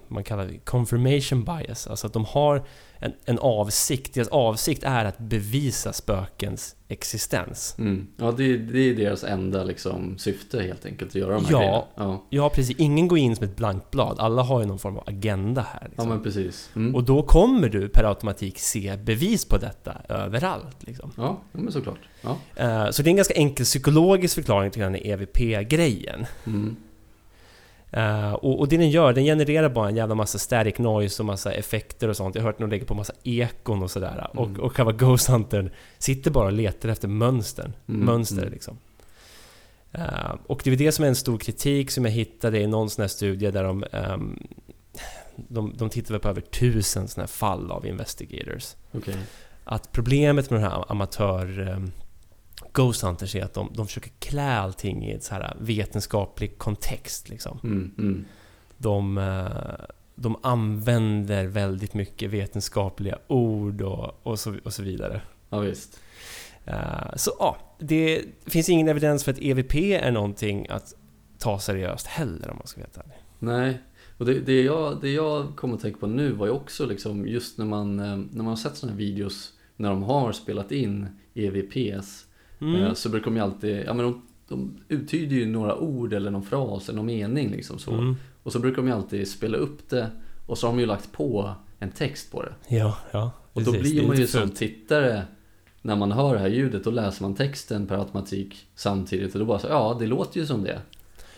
[0.08, 1.88] man kallar det confirmation bias.
[1.88, 2.64] Alltså att de har
[3.06, 4.14] en, en avsikt.
[4.14, 7.76] Deras avsikt är att bevisa spökens existens.
[7.80, 8.08] Mm.
[8.18, 11.58] Ja, det, det är deras enda liksom, syfte helt enkelt, att göra de här Ja.
[11.60, 11.84] grejerna.
[11.95, 12.26] Ja.
[12.30, 12.78] Ja, precis.
[12.80, 14.16] Ingen går in som ett blankt blad.
[14.20, 15.80] Alla har ju någon form av agenda här.
[15.82, 16.10] ja, Liksom.
[16.10, 16.70] men precis.
[16.76, 16.95] Mm.
[16.95, 20.78] Och då kommer du per automatik se bevis på detta överallt.
[20.80, 21.12] Liksom.
[21.18, 21.99] Ja, ja, men såklart.
[22.22, 22.38] Ja.
[22.56, 26.26] Eh, Så det är en ganska enkel psykologisk förklaring till den här EVP-grejen.
[26.45, 26.76] Mm.
[27.96, 31.26] Eh, och, och det den gör, den genererar bara en jävla massa static noise och
[31.26, 32.36] massa effekter och sånt.
[32.36, 34.30] Jag har hört att de lägger på massa ekon och sådär.
[34.34, 34.43] Mm.
[34.43, 37.74] Och, och själva Ghost Huntern sitter bara och letar efter mönstern.
[37.88, 38.54] Mm, Mönster mm.
[38.54, 38.78] liksom.
[39.91, 42.89] Eh, och det är det som är en stor kritik som jag hittade i någon
[42.89, 43.86] sån här studie där de...
[43.91, 44.39] ehm,
[45.36, 48.76] de, de tittade på över tusen såna här fall av investigators.
[48.91, 49.18] Okej.
[49.64, 51.70] Att problemet med de här amatör...
[51.70, 51.91] ehm,
[52.76, 57.30] Ghost Hunters är att de, de försöker klä allting i ett så här vetenskaplig kontext
[57.30, 57.60] liksom.
[57.64, 57.92] Mm.
[57.98, 58.26] Mm.
[58.78, 65.22] De, eh, de använder väldigt mycket vetenskapliga ord och, och, så, och så vidare.
[65.50, 66.00] Ja, visst.
[66.66, 70.94] Eh, Så ja, det finns ingen evidens för att EVP är någonting att
[71.40, 73.14] ta seriöst heller om man ska veta det.
[73.40, 73.82] Nej,
[74.18, 77.28] och det, det, jag, det jag kom att tänka på nu var ju också liksom
[77.28, 80.72] just när man, eh, när man har sett sådana här videos när de har spelat
[80.72, 82.25] in EVPs
[82.62, 82.84] Mm.
[82.84, 86.32] eh, så brukar de ju alltid, ja men de, de uttyder ju några ord eller
[86.32, 87.91] någon fras eller någon mening liksom så.
[87.91, 88.16] Mm.
[88.43, 90.10] Och så brukar de ju alltid spela upp det
[90.45, 92.76] och så har de ju lagt på en text på det.
[92.76, 93.32] Ja, ja.
[93.53, 93.91] Och då precis.
[93.91, 95.24] Blir man ju som tittare
[95.82, 99.45] när man hör det här ljudet, då läser man texten per automatik samtidigt och då
[99.45, 100.82] bara så, ja det låter ju som det.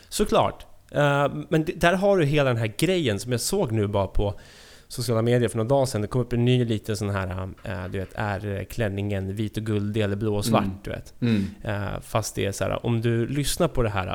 [0.10, 0.66] Såklart.
[0.92, 4.40] Eh, men där har du hela den här grejen som jag såg nu bara på
[4.88, 6.02] sociala medier för några dagar sedan.
[6.02, 9.64] Det kom upp en ny liten sån här, eh, du vet, är klänningen vit och
[9.64, 10.78] guldig eller blå och svart, Mm.
[10.84, 11.14] du vet.
[11.22, 11.46] Mm.
[11.64, 14.06] Eh, fast det är så här, om du lyssnar på det här,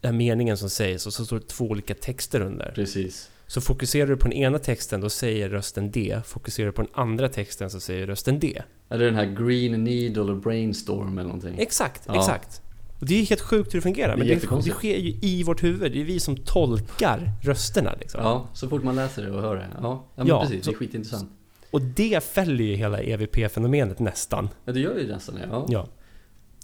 [0.00, 2.72] den här meningen som sägs och så står det två olika texter under.
[2.74, 3.30] Precis.
[3.46, 6.20] Så fokuserar du på den ena texten, då säger rösten D.
[6.24, 8.62] Fokuserar du på den andra texten så säger rösten D.
[8.88, 11.54] Är det den här Green Needle och Brainstorm eller någonting?
[11.58, 12.18] Exakt, Ja.
[12.18, 12.62] exakt.
[13.00, 14.12] Och det är helt sjukt hur det fungerar.
[14.12, 15.92] Det Men det, det sker ju i vårt huvud.
[15.92, 18.20] Det är vi som tolkar rösterna liksom.
[18.22, 19.68] Ja, så fort man läser det och hör det.
[19.82, 20.64] Ja, ja Ja, precis.
[20.64, 21.30] så- Det är skitintressant.
[21.70, 24.48] Och det fäller ju hela EVP-fenomenet nästan.
[24.64, 25.48] Ja, det gör ju nästan det.
[25.50, 25.66] Ja.
[25.68, 25.86] Ja.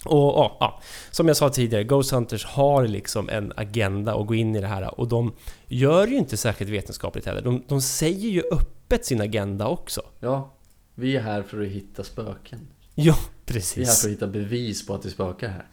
[0.04, 0.80] Och ja, ja,
[1.10, 4.66] som jag sa tidigare, Ghost Hunters har liksom en agenda att gå in i det
[4.66, 5.32] här och de
[5.66, 7.42] gör ju inte särskilt vetenskapligt heller.
[7.42, 10.02] De, de säger ju öppet sin agenda också.
[10.20, 10.50] ja.
[10.96, 12.60] Vi är här för att hitta spöken.
[12.94, 14.00] Ja, Vi är här precis.
[14.02, 15.66] för att hitta bevis på att det spökar här.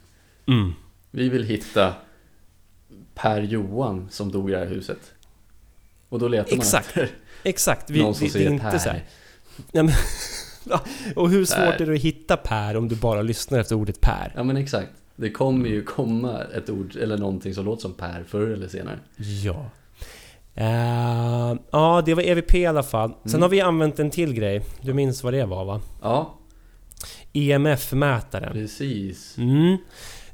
[0.51, 0.73] Mm.
[1.11, 1.93] Vi vill hitta
[3.15, 4.99] Per Johan som dog i det här huset.
[6.09, 6.87] Och då letar man Exakt.
[6.87, 7.09] efter
[7.43, 9.03] Exakt, vi, någon som det, det är inte så här.
[9.71, 9.93] Ja, men,
[11.15, 11.81] och hur svårt Per.
[11.81, 14.33] är det att hitta Per om du bara lyssnar efter ordet Per?
[14.35, 14.89] Ja men exakt.
[15.15, 18.99] Det kommer ju komma ett ord eller någonting som låter som Per förr eller senare.
[19.17, 19.69] Ja.
[20.55, 23.09] Eh, ja, det var EVP i alla fall.
[23.23, 23.41] Sen Mm.
[23.41, 24.61] har vi använt en till grej.
[24.81, 25.81] Du minns vad det var va?
[26.01, 26.37] Ja,
[27.33, 28.51] EMF-mätaren.
[28.53, 29.37] precis.
[29.37, 29.77] Mm.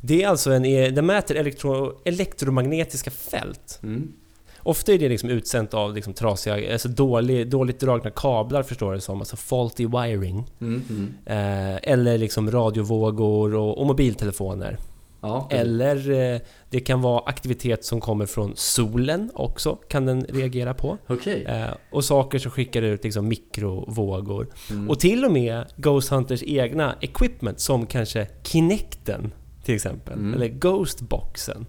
[0.02, 0.66] Det är alltså en...
[0.66, 3.80] E- Den mäter elektro, elektromagnetiska fält.
[3.84, 4.14] Mm.
[4.60, 9.02] Ofta är det liksom utsänt av liksom trasiga, alltså dålig, dåligt dragna kablar förstår det
[9.02, 10.45] som, alltså faulty wiring.
[10.62, 11.14] Mm, mm.
[11.26, 14.78] Eh, eller liksom radiovågor och, och mobiltelefoner.
[15.22, 15.48] Ja.
[15.52, 16.39] Eller eh,
[16.70, 20.98] det kan vara aktivitet som kommer från solen också, kan den reagera på.
[21.08, 21.43] Okej.
[21.43, 24.48] Eh, och saker som skickar ut liksom mikrovågor.
[24.70, 24.89] Mm.
[24.89, 29.32] Och till och med Ghost Hunters egna equipment som kanske Kinecten
[29.68, 30.13] till exempel.
[30.13, 30.34] Mm.
[30.34, 31.65] Eller Ghostboxen.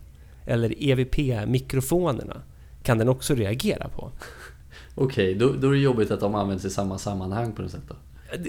[0.46, 2.42] Eller EVP-mikrofonerna.
[2.82, 4.10] Kan den också reagera på.
[4.94, 7.82] Okej, då, då är det jobbigt att de används i samma sammanhang på något sätt
[7.88, 7.94] då.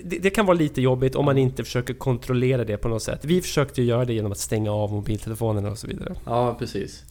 [0.04, 3.26] det, det kan vara lite jobbigt om man inte försöker kontrollera det på något sätt.
[3.26, 6.16] Vi försökte ju göra det genom att stänga av mobiltelefonerna och så vidare.
[6.26, 7.04] Ja, precis.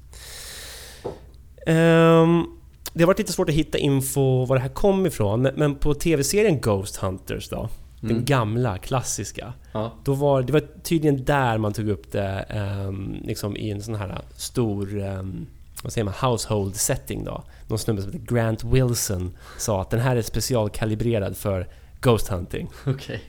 [1.67, 2.45] Ehm,
[2.93, 5.95] det har varit lite svårt att hitta info var det här kom ifrån, men på
[5.95, 7.69] TV-serien Ghost Hunters då,
[8.01, 8.25] den Mm.
[8.25, 13.57] gamla, klassiska, Ja, då var det var tydligen där man tog upp det ehm, liksom
[13.57, 15.47] i en sån här stor, ehm,
[15.83, 17.45] vad säger man, household setting då.
[17.67, 21.69] Någon snubbe som heter Grant Wilson sa att den här är specialkalibrerad för
[22.01, 22.69] Ghost Hunting.
[22.87, 23.21] okej.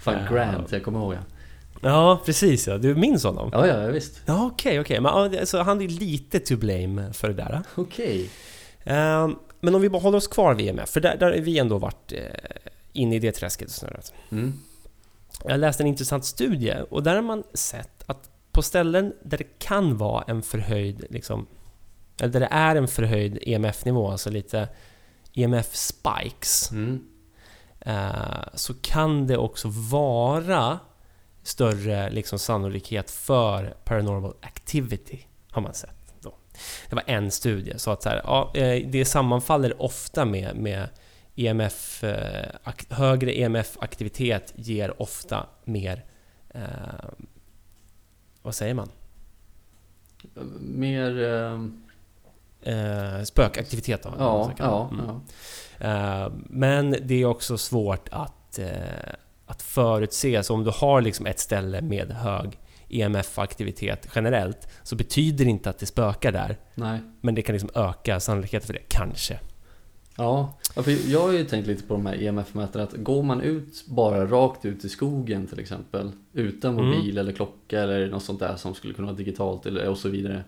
[0.00, 0.34] Fan, Ja.
[0.34, 1.18] Grant, jag kommer ihåg ja.
[1.80, 2.78] Ja, precis ja.
[2.78, 3.50] Du minns honom?
[3.52, 4.22] Ja, ja, visst.
[4.26, 5.00] Ja, okej, okej.
[5.00, 7.62] Men ja, det- så han är lite to blame för det där.
[7.74, 8.30] Okej.
[8.84, 11.58] Ehm, men om vi bara håller oss kvar vid EMF, för där, där har vi
[11.58, 12.20] ändå varit eh,
[12.96, 14.12] inne i det träsket och snurrat.
[14.30, 14.60] Mm.
[15.44, 19.58] Jag läste en intressant studie och där har man sett att på ställen där det
[19.58, 21.46] kan vara en förhöjd, liksom,
[22.20, 24.68] eller där det är en förhöjd EMF-nivå, alltså lite
[25.34, 27.04] EMF-spikes, Mm.
[27.80, 30.78] eh, så kan det också vara
[31.42, 36.14] större liksom, sannolikhet för paranormal activity, har man sett.
[36.20, 36.34] Då.
[36.88, 40.88] Det var en studie, så att så här, ja, eh, det sammanfaller ofta med, med
[41.36, 42.48] EMF, eh,
[42.90, 46.04] högre EMF-aktivitet ger ofta mer,
[46.48, 46.62] eh,
[48.42, 48.88] vad säger man?
[50.60, 51.24] Mer...
[51.24, 51.82] ehm,
[52.62, 54.14] Eh, spökaktivitet då?
[54.18, 55.06] ja, ja, mm.
[55.06, 55.20] ja.
[55.86, 58.68] Eh, Men det är också svårt att, eh,
[59.46, 60.42] att förutse.
[60.42, 62.58] Så om du har liksom ett ställe med hög
[62.88, 66.56] EMF-aktivitet generellt så betyder det inte att det spökar där.
[66.74, 67.00] Nej.
[67.20, 69.38] Men det kan liksom öka sannolikheten för det, kanske.
[70.16, 72.84] Ja, för jag har ju tänkt lite på de här EMF-mätarna.
[72.84, 76.10] Att går man ut bara rakt ut i skogen till exempel.
[76.32, 76.86] Utan Mm.
[76.86, 80.08] mobil eller klocka eller något sånt där som skulle kunna vara digitalt eller, och så
[80.08, 80.44] vidare.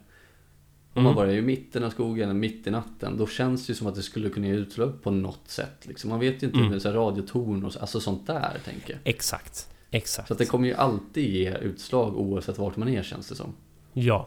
[0.95, 1.16] Om man Mm.
[1.16, 3.16] bara är i mitten av skogen eller mitt i natten.
[3.19, 5.87] Då känns det ju som att det skulle kunna ge utslag på något sätt.
[5.87, 6.11] Liksom.
[6.11, 6.71] Man vet ju inte Mm.
[6.71, 9.01] med så här radiotorn och så, alltså sånt där tänker jag.
[9.05, 9.69] Exakt.
[9.91, 10.29] Exakt.
[10.29, 13.53] Så det kommer ju alltid ge utslag oavsett vart man är känns det som.
[13.93, 14.27] Ja.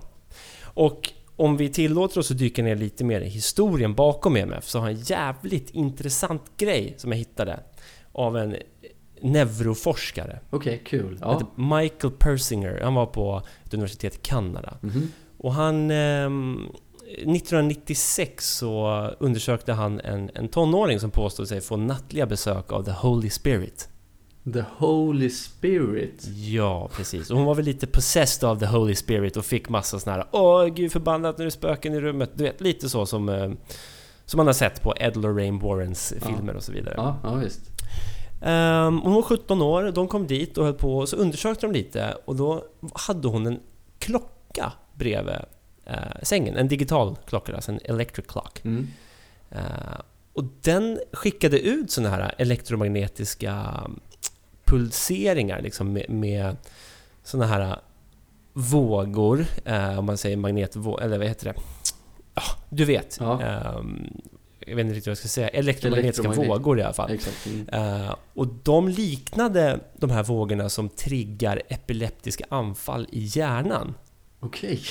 [0.73, 1.09] Och
[1.41, 4.89] om vi tillåter oss att dyka ner lite mer i historien bakom EMF så har
[4.89, 7.59] jag en jävligt intressant grej som jag hittade
[8.11, 8.55] av en
[9.21, 10.39] neuroforskare.
[10.49, 11.19] Okej, kul.
[11.21, 11.77] Han Ja.
[11.79, 12.79] Michael Persinger.
[12.83, 14.77] Han var på ett universitet i Kanada.
[14.81, 15.11] Mhm.
[15.37, 15.91] Och han...
[15.91, 16.69] ehm,
[17.11, 18.87] 1996 så
[19.19, 23.89] undersökte han en, en tonåring som påstod sig få nattliga besök av The Holy Spirit.
[24.53, 26.27] The Holy Spirit.
[26.35, 27.29] Ja, precis.
[27.31, 30.25] Och hon var väl lite possessed av The Holy Spirit och fick massa såna här
[30.31, 32.31] Åh, gud förbannat nu är det spöken i rummet.
[32.33, 33.29] Du vet, lite så som...
[33.29, 33.51] eh,
[34.25, 36.27] Som man har sett på Ed Lorraine Warrens Ja.
[36.27, 36.93] filmer och så vidare.
[36.97, 37.61] Ja, ja visst.
[38.41, 41.71] Ehm, hon var 17 år, de kom dit och höll på, och så undersökte de
[41.73, 42.63] lite och då
[42.93, 43.59] hade hon en
[43.99, 45.35] klocka bredvid
[45.85, 46.55] eh, sängen.
[46.55, 48.61] En digital klocka, alltså en electric clock.
[48.65, 48.87] Mm.
[49.49, 49.61] Eh,
[50.33, 53.81] och den skickade ut sådana här elektromagnetiska
[54.71, 56.55] pulseringar liksom med, med
[57.23, 57.79] sådana här
[58.53, 61.53] vågor, eh, om man säger magnetvågor, eller vad heter det?
[62.35, 63.17] Ja, du vet.
[63.19, 63.41] Ja.
[63.41, 64.07] Ehm,
[64.59, 65.49] jag vet inte riktigt vad jag ska säga.
[65.49, 67.17] Elektromagnetiska Elektromagnet- vågor i alla fall.
[67.45, 67.69] Mm.
[68.03, 73.93] Eh, och de liknade de här vågorna som triggar epileptiska anfall i hjärnan.
[74.39, 74.81] Okej.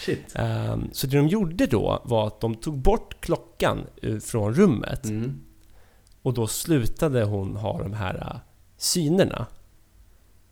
[0.00, 0.34] Shit.
[0.36, 5.04] Eh, så det de gjorde då var att de tog bort klockan ur- från rummet
[5.04, 5.40] Mm.
[6.22, 8.36] och då slutade hon ha de här eh,
[8.76, 9.46] synerna.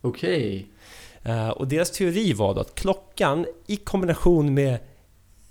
[0.01, 0.67] Okej.
[1.23, 4.79] Eh, och deras teori var då att klockan i kombination med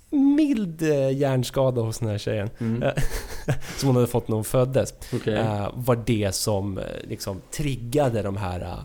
[0.09, 2.83] mild eh, hjärnskada hos den här tjejen Mm.
[2.83, 2.93] Eh,
[3.77, 4.93] som hon hade fått när hon föddes
[5.27, 8.83] eh, var det som liksom triggade de här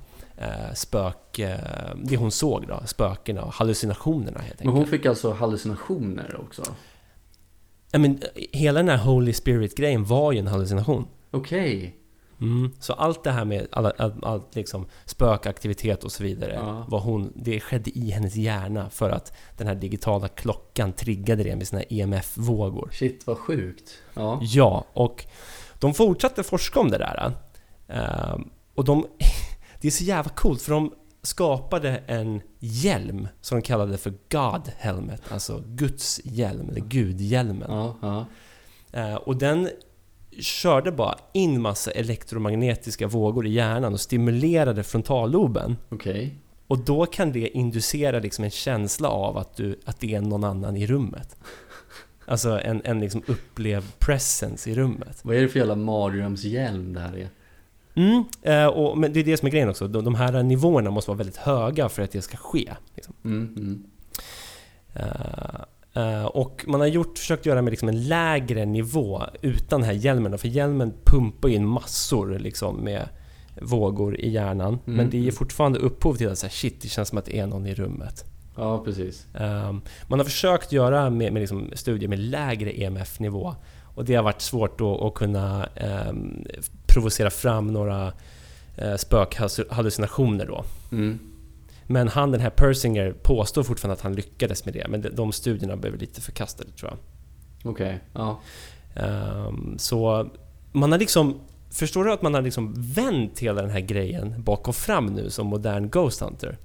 [0.74, 1.41] spök...
[2.03, 4.74] Det hon såg då, spökena och hallucinationerna helt Men enkelt.
[4.91, 6.62] hon fick alltså hallucinationer också?
[7.93, 11.07] Men, eh, hela den här Holy Spirit-grejen var ju en hallucination.
[11.30, 11.97] Okej.
[12.41, 12.72] Mm.
[12.80, 16.84] Så allt det här med alla, all, allt liksom spökaktivitet och så vidare, Ja.
[16.88, 21.57] var hon, det skedde i hennes hjärna för att den här digitala klockan triggade det
[21.57, 22.91] med sina EMF-vågor.
[22.93, 23.99] Shit vad sjukt.
[24.14, 24.38] Ja.
[24.43, 25.24] Ja, och
[25.78, 27.32] de fortsatte forska om det där.
[27.88, 29.07] Ehm, och de...
[29.80, 34.72] Det är så jävla coolt för de skapade en hjälm som de kallade för God
[34.78, 37.68] Helmet, alltså Guds hjälm, eller Gudhjälmen.
[37.70, 38.26] Ja, ja.
[39.01, 39.68] Eh, och den
[40.43, 45.76] körde bara in massa elektromagnetiska vågor i hjärnan och stimulerade frontalloben.
[45.88, 46.34] Okej.
[46.66, 50.45] Och då kan det inducera liksom en känsla av att, du, att det är någon
[50.45, 51.36] annan i rummet.
[52.26, 55.18] Alltså en, en liksom upplevd presence i rummet.
[55.22, 57.28] Vad är det för jävla mardrömshjälm det här är?
[57.95, 59.88] Mm, eh, och, men det är det som är grejen också.
[59.88, 62.72] De, de här nivåerna måste vara väldigt höga för att det ska ske.
[62.95, 63.14] Liksom.
[63.24, 63.84] Mm, mm.
[64.95, 65.61] Eh,
[65.95, 69.97] eh, och man har gjort, försökt göra med liksom en lägre nivå utan den här
[69.97, 70.38] hjälmen.
[70.38, 73.09] För hjälmen pumpar in massor liksom med,
[73.61, 74.78] vågor i hjärnan.
[74.86, 74.97] Mm.
[74.97, 77.66] Men det ger fortfarande upphov till att shit, det känns som att det är någon
[77.66, 78.24] i rummet.
[78.57, 79.26] Ja, precis.
[79.34, 83.55] Ehm, man har försökt göra med, med liksom studier med lägre EMF-nivå.
[83.95, 86.45] Och det har varit svårt då att kunna ehm,
[86.86, 88.12] provocera fram några
[88.82, 90.64] uh, spökhallucinationer då.
[90.93, 91.18] Mm.
[91.91, 94.86] Men han, den här Persinger, påstår fortfarande att han lyckades med det.
[94.88, 96.99] Men de, de studierna blev lite förkastade tror jag.
[97.72, 98.41] Okej, ja.
[98.95, 100.30] Ehm, så
[100.72, 101.41] man har liksom...
[101.70, 105.30] Förstår du att man har liksom vänt hela den här grejen bak och fram nu
[105.30, 106.59] som modern Ghost Hunter?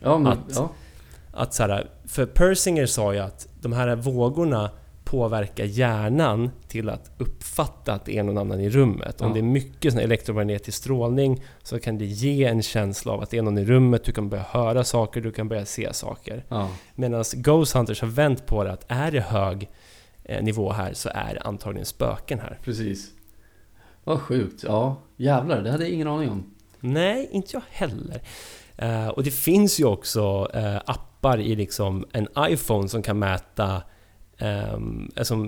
[0.00, 0.70] Ja, men, Att- ja.
[1.32, 4.70] Att så här, för Persinger sa ju att de här vågorna
[5.10, 9.20] påverkar hjärnan till att uppfatta att det är någon annan i rummet.
[9.20, 9.34] Om Ja.
[9.34, 13.38] det är mycket sån elektromagnetisk strålning så kan det ge en känsla av att det
[13.38, 14.04] är någon i rummet.
[14.04, 16.44] Du kan börja höra saker, du kan börja se saker.
[16.48, 16.68] ja.
[16.94, 19.70] Medan Ghost Hunters har vänt på det att är det hög
[20.24, 22.58] eh, nivå här så är det antagligen spöken här.
[22.64, 23.10] Precis.
[24.04, 24.64] Vad sjukt.
[24.66, 25.62] Ja, jävlar.
[25.62, 26.54] Det hade jag ingen aning om.
[26.80, 28.22] Nej, inte jag heller.
[28.76, 33.82] Eh, och det finns ju också eh, appar i liksom en iPhone som kan mäta...
[34.40, 35.46] Um, alltså,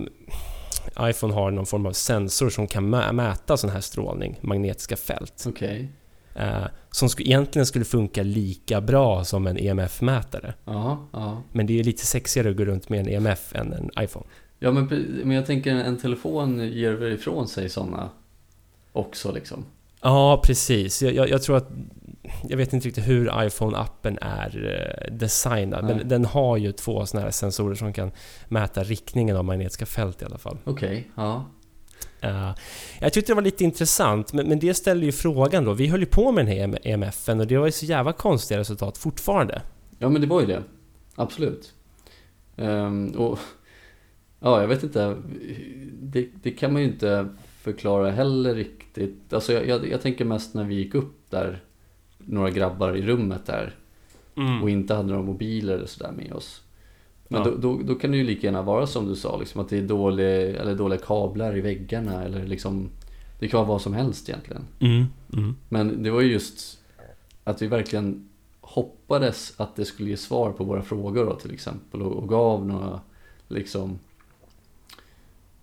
[1.01, 5.45] iPhone har någon form av sensor som kan mä- mäta sån här strålning, magnetiska fält.
[5.49, 5.89] Okej.
[6.35, 10.55] Eh, som sk- egentligen skulle funka lika bra som en EMF-mätare.
[10.65, 11.43] Ja, ja.
[11.53, 14.27] Men det är lite sexigare att gå runt med en EMF än en iPhone.
[14.59, 14.87] Ja, men,
[15.25, 18.11] men jag tänker en telefon ger väl ifrån sig sådana
[18.93, 19.65] också liksom.
[20.03, 21.03] Ja, precis.
[21.03, 21.69] Jag, jag, jag tror att...
[22.49, 25.97] Jag vet inte riktigt hur iPhone-appen är eh, designad, Nej.
[25.97, 28.11] men den har ju två sådana här sensorer som kan
[28.49, 30.59] mäta riktningen av magnetiska fält i alla fall.
[30.65, 31.45] Okej, ja.
[32.21, 32.51] Eh,
[33.01, 35.73] jag tyckte det var lite intressant, men, men det ställer ju frågan då.
[35.73, 38.61] Vi höll ju på med den här EMFen och det var ju så jävla konstiga
[38.61, 39.63] resultat fortfarande.
[39.99, 40.63] Ja, men det var ju det.
[41.15, 41.75] Absolut.
[42.57, 43.39] Ehm, och
[44.41, 45.17] ja, jag vet inte.
[45.93, 47.29] Det, det kan man ju inte
[47.63, 49.33] förklara heller riktigt.
[49.33, 51.63] Alltså jag, jag, jag tänker mest när vi gick upp där,
[52.29, 53.75] några grabbar i rummet där
[54.63, 56.63] och inte hade några mobiler eller sådär med oss.
[57.29, 57.51] Men Ja.
[57.51, 59.79] då, då, då kan det ju lika gärna vara som du sa, liksom, att det
[59.79, 62.91] är dålig, eller dåliga kablar i väggarna eller liksom
[63.39, 64.63] Det kan vara vad som helst egentligen.
[64.81, 65.57] Mm, mm.
[65.69, 66.79] Men det var ju just
[67.45, 68.29] att vi verkligen
[68.61, 72.67] hoppades att det skulle ge svar på våra frågor då till exempel och, och gav
[72.67, 73.01] några
[73.49, 73.99] liksom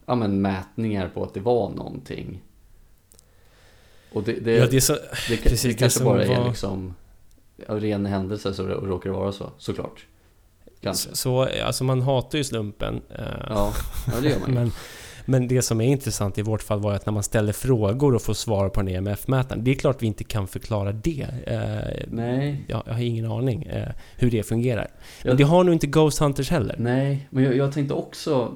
[0.05, 2.41] ja, men mätningar på att det var någonting.
[4.15, 4.93] Och det, det, Ja, det är så...
[5.29, 6.95] det, precis, det kanske bara är var- liksom
[7.67, 10.05] av ren händelse så råkar det vara så, såklart.
[10.81, 11.15] Kanske.
[11.15, 13.01] Så, alltså man hatar ju slumpen.
[13.09, 13.73] eh, Ja,
[14.07, 14.51] ja det gör man.
[14.53, 14.71] Men,
[15.27, 18.21] men det som är intressant i vårt fall var att när man ställer frågor och
[18.21, 19.63] får svar på en EMF-mätaren.
[19.63, 21.27] Det är klart vi inte kan förklara det.
[21.47, 23.87] Eh, Nej, jag, jag har ingen aning eh,
[24.17, 24.87] hur det fungerar.
[25.23, 26.75] Men Jag- det har nog inte Ghost Hunters heller.
[26.79, 28.55] Nej, men jag, jag tänkte också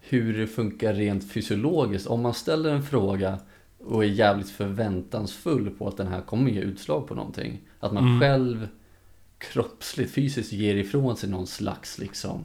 [0.00, 2.06] hur det funkar rent fysiologiskt.
[2.06, 3.38] Om man ställer en fråga
[3.88, 7.60] och är jävligt förväntansfull på att den här kommer ge utslag på någonting.
[7.80, 8.20] Att man Mm.
[8.20, 8.68] själv
[9.38, 12.44] kroppsligt, fysiskt ger ifrån sig någon slags liksom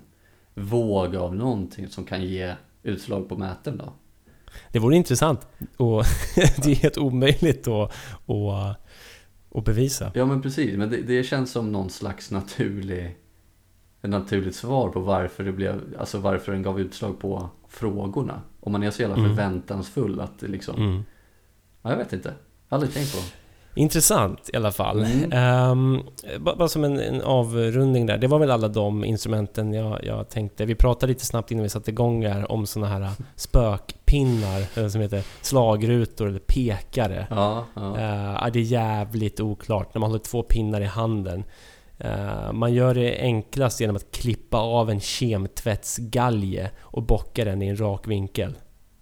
[0.54, 3.94] våg av någonting som kan ge utslag på mätaren då.
[4.72, 6.04] Det vore intressant och
[6.36, 7.92] det är helt omöjligt att,
[8.28, 8.78] att,
[9.56, 10.12] att bevisa.
[10.16, 13.18] Ja men precis, men det, det känns som någon slags naturlig
[14.02, 18.42] ett naturligt svar på varför det blev, alltså varför den gav utslag på frågorna.
[18.60, 19.30] Om man är så jävla Mm.
[19.30, 21.04] förväntansfull att det liksom, Mm.
[21.82, 22.34] Ja, jag vet inte.
[22.70, 23.20] Aldrig tänkt på.
[23.76, 25.04] Intressant i alla fall.
[25.04, 26.04] Mm.
[26.40, 28.18] Ba- bara som en, en avrundning där.
[28.18, 30.66] Det var väl alla de instrumenten jag, jag tänkte.
[30.66, 35.02] Vi pratade lite snabbt innan vi satte igång här om såna här spökpinnar eh, som
[35.02, 37.28] heter slagrutor eller pekare.
[37.30, 38.02] Ja, ja.
[38.42, 41.44] Ja, det är jävligt oklart när man håller två pinnar i handen.
[41.98, 47.68] Eh, man gör det enklast genom att klippa av en kemtvättsgalge och bocka den i
[47.68, 48.54] en rak vinkel.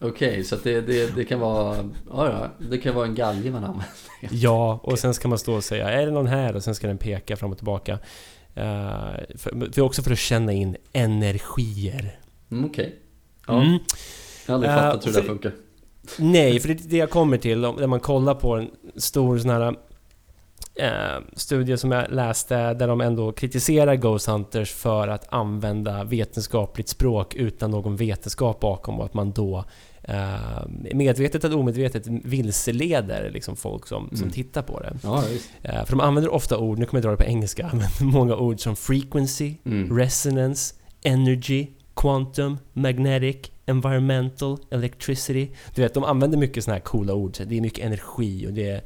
[0.01, 2.29] Okej, så att det, det, det kan vara, ja,
[2.59, 3.87] ja, det kan vara en galge man använder.
[4.31, 6.55] Ja, och sen ska man stå och säga är det någon här?
[6.55, 7.93] Och sen ska den peka fram och tillbaka.
[7.93, 7.99] Uh,
[9.35, 12.19] för, för också för att känna in energier.
[12.51, 12.95] Mm, Okej.
[13.47, 13.79] Ja, Mm.
[14.47, 15.51] jag har aldrig fattat hur det där funkar.
[16.17, 17.59] Nej, för det är det jag kommer till.
[17.59, 19.75] När man kollar på en stor sån här
[20.79, 26.89] eh, studie som jag läste där de ändå kritiserar Ghost Hunters för att använda vetenskapligt
[26.89, 29.65] språk utan någon vetenskap bakom och att man då
[30.03, 34.31] eh, medvetet eller omedvetet vilseleder liksom folk som, som Mm.
[34.31, 34.97] tittar på det.
[35.03, 35.23] Ja.
[35.63, 38.35] Eh, för de använder ofta ord, nu kommer jag dra det på engelska, men många
[38.35, 39.97] ord som frequency, Mm.
[39.97, 45.51] resonance, energy, quantum, magnetic, environmental, electricity.
[45.75, 47.37] Du vet, de använder mycket såna här coola ord.
[47.47, 48.81] Det är mycket energi och det är,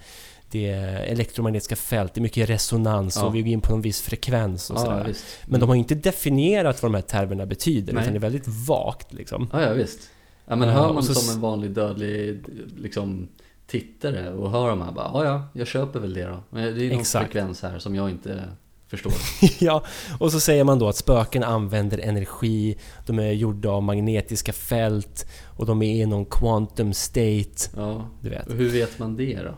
[0.53, 3.25] det är elektromagnetiska fält, det är mycket resonans Ja.
[3.25, 5.03] och vi går in på någon viss frekvens och Ja, sådär.
[5.07, 5.25] visst.
[5.45, 8.01] Men de har ju inte definierat vad de här termerna betyder, Nej.
[8.03, 9.49] utan det är väldigt vagt liksom.
[9.53, 9.99] Ja, ja visst.
[10.45, 12.43] Ja, men Ja, hör man så- som en vanlig dödlig
[12.77, 13.27] liksom,
[13.67, 16.43] tittare och hör de här bara, ja ja, jag köper väl det då.
[16.49, 17.31] Men det är någon Exakt.
[17.31, 18.43] frekvens här som jag inte
[18.87, 19.13] förstår.
[19.59, 19.83] ja,
[20.19, 25.25] och så säger man då att spöken använder energi, de är gjorda av magnetiska fält
[25.57, 27.69] och de är i någon quantum state.
[27.75, 28.47] Ja, Du vet.
[28.47, 29.53] och hur vet man det då?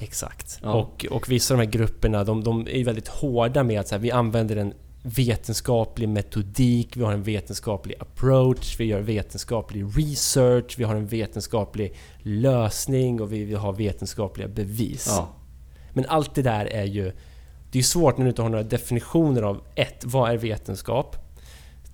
[0.00, 0.58] Exakt.
[0.62, 0.72] Ja.
[0.74, 3.94] Och, och vissa av de här grupperna, de, de är väldigt hårda med att så
[3.94, 10.74] här, vi använder en vetenskaplig metodik, vi har en vetenskaplig approach, vi gör vetenskaplig research,
[10.78, 15.06] vi har en vetenskaplig lösning och vi vill ha vetenskapliga bevis.
[15.08, 15.28] Ja,
[15.92, 17.12] Men allt det där är ju...
[17.72, 21.16] Det är svårt när du inte har några definitioner av ett, Vad är vetenskap?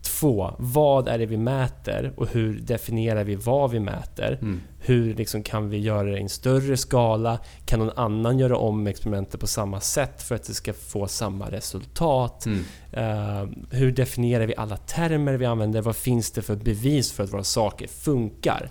[0.07, 2.13] Två, Vad är det vi mäter?
[2.17, 4.39] Och hur definierar vi vad vi mäter?
[4.43, 4.61] mm.
[4.81, 7.39] Hur liksom kan vi göra det i en större skala?
[7.65, 11.51] Kan någon annan göra om experimentet på samma sätt för att det ska få samma
[11.51, 12.47] resultat?
[12.47, 12.65] Mm.
[12.93, 15.83] Eh, hur definierar vi alla termer vi använder?
[15.83, 18.71] Vad finns det för bevis för att våra saker funkar?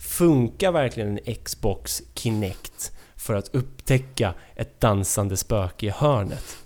[0.00, 6.56] Funkar verkligen en Xbox Kinect för att upptäcka ett dansande spöke i hörnet?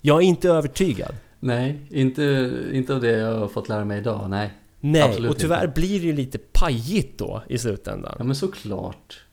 [0.00, 1.14] Jag är inte övertygad.
[1.44, 4.52] Nej, inte, inte av det jag har fått lära mig idag, nej.
[4.80, 5.80] Nej, Absolut och tyvärr inte.
[5.80, 8.14] blir det ju lite pajigt då i slutändan.
[8.18, 9.24] Ja men såklart.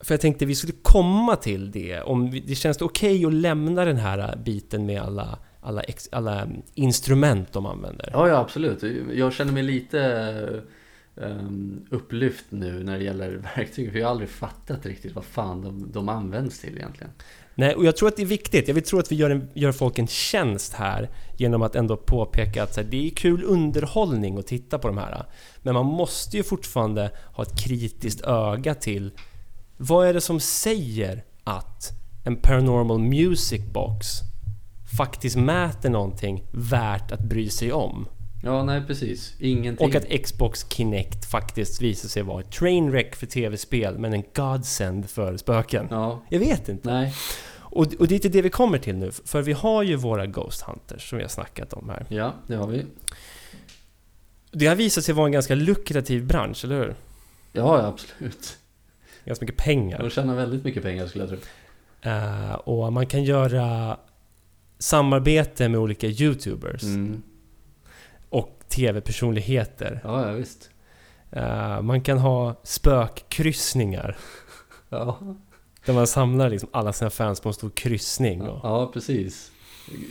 [0.00, 2.00] För jag tänkte vi skulle komma till det.
[2.00, 6.08] Om vi, det känns det okej att lämna den här biten med alla, alla, ex,
[6.12, 8.10] alla instrument de använder?
[8.12, 8.82] Ja, ja absolut.
[9.14, 10.62] Jag känner mig lite
[11.14, 13.92] um, upplyft nu när det gäller verktyg.
[13.92, 17.12] För jag har aldrig fattat riktigt vad fan de, de används till egentligen.
[17.62, 18.68] Nej, och jag tror att det är viktigt.
[18.68, 21.96] Jag vill tro att vi gör, en, gör folk en tjänst här genom att ändå
[21.96, 25.24] påpeka att här, det är kul underhållning att titta på de här.
[25.62, 29.12] Men man måste ju fortfarande ha ett kritiskt öga till
[29.76, 31.90] vad är det som säger att
[32.24, 34.06] en Paranormal Music Box
[34.96, 38.06] faktiskt mäter någonting värt att bry sig om?
[38.44, 39.34] Ja, nej precis.
[39.40, 39.88] Ingenting.
[39.88, 45.10] Och att Xbox Kinect faktiskt visar sig vara ett trainwreck för tv-spel men en godsend
[45.10, 45.86] för spöken.
[45.90, 46.92] Ja, Jag vet inte.
[46.92, 47.14] nej.
[47.72, 50.60] Och, och det är det vi kommer till nu, för vi har ju våra Ghost
[50.62, 52.06] Hunters som vi har snackat om här.
[52.08, 52.86] Ja, det har vi.
[54.50, 56.94] Det har visat sig vara en ganska lukrativ bransch, eller hur?
[57.52, 58.58] Ja, absolut.
[59.24, 59.98] Ganska mycket pengar.
[59.98, 61.38] De tjänar väldigt mycket pengar skulle jag tro.
[62.10, 63.96] Eh, och man kan göra
[64.78, 67.22] samarbete med olika YouTubers Mm.
[68.28, 70.00] och TV-personligheter.
[70.04, 70.70] Ja, ja visst.
[71.30, 74.16] Eh, man kan ha spökkryssningar.
[74.88, 75.18] Ja,
[75.86, 78.42] Där man samlar liksom alla sina fans på en stor kryssning.
[78.42, 79.50] Och, ja precis.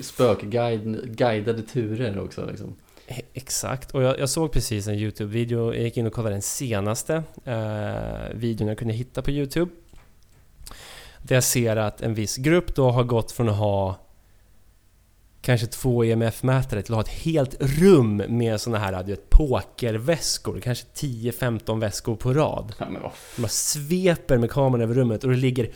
[0.02, 2.76] Spökguidade turer också liksom.
[3.08, 6.42] E- Exakt, och jag, jag såg precis en YouTube-video, jag gick in och kollade den
[6.42, 9.72] senaste eh, videon jag kunde hitta på YouTube.
[11.24, 14.00] Där jag ser att en viss grupp då har gått från att ha
[15.42, 20.60] kanske två EMF-mätare till att ha ett helt rum med såna här du vet, pokerväskor,
[20.60, 22.74] kanske 10-15 väskor på rad.
[22.78, 25.72] Ja, bara sveper med kameran över rummet och det ligger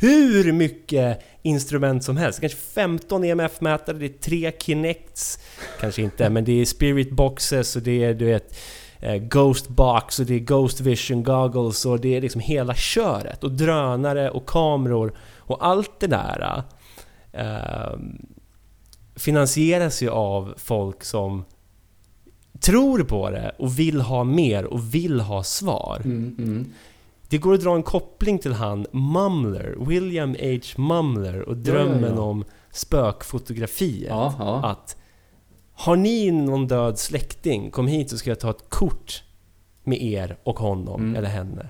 [0.00, 2.40] hur mycket instrument som helst.
[2.40, 5.38] Kanske 15 EMF-mätare, det är tre Kinects.
[5.80, 8.56] Kanske inte, men det är Spirit Boxes och det är du vet
[9.00, 13.44] eh, Ghost Box och det är Ghost Vision Goggles och det är liksom hela köret.
[13.44, 16.62] Och drönare och kameror och allt det där
[17.32, 17.98] eh,
[19.20, 21.44] finansieras ju av folk som
[22.60, 26.00] tror på det och vill ha mer och vill ha svar.
[26.04, 26.66] Mm, mm.
[27.28, 30.82] Det går att dra en koppling till han Mumler, William H.
[30.82, 32.20] Mumler och Ja, drömmen ja, ja.
[32.22, 34.08] om spökfotografiet.
[34.08, 34.66] Ja, ja.
[34.70, 34.96] Att
[35.74, 39.22] har ni någon död släkting, kom hit så ska jag ta ett kort
[39.84, 41.16] med er och honom Mm.
[41.16, 41.68] eller henne.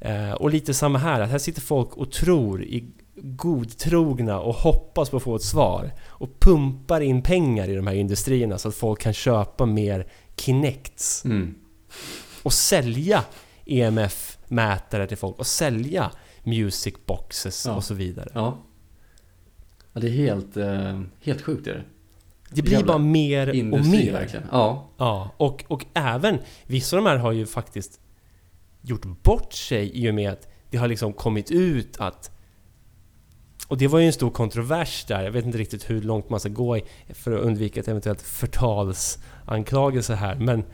[0.00, 2.84] Eh, och lite samma här, att här sitter folk och tror i
[3.16, 5.90] godtrogna och hoppas på att få ett svar.
[6.06, 10.06] Och pumpar in pengar i de här industrierna så att folk kan köpa mer
[10.36, 11.54] Kinects Mm.
[12.42, 13.24] och sälja
[13.66, 16.10] EMF-mätare till folk och sälja
[16.42, 17.74] music boxes Ja.
[17.74, 18.28] och så vidare.
[18.34, 18.58] Ja.
[19.92, 21.84] ja det är helt, eh, helt sjukt är det.
[22.50, 24.12] Det blir Jävla bara mer och Industri mer.
[24.12, 24.46] verkligen.
[24.52, 24.90] Ja.
[24.96, 28.00] Ja, och, och även vissa av de här har ju faktiskt
[28.82, 32.30] gjort bort sig i och med att det har liksom kommit ut att
[33.68, 36.40] och det var ju en stor kontrovers där, jag vet inte riktigt hur långt man
[36.40, 36.80] ska gå
[37.14, 40.64] för att undvika ett eventuellt förtalsanklagelse här, men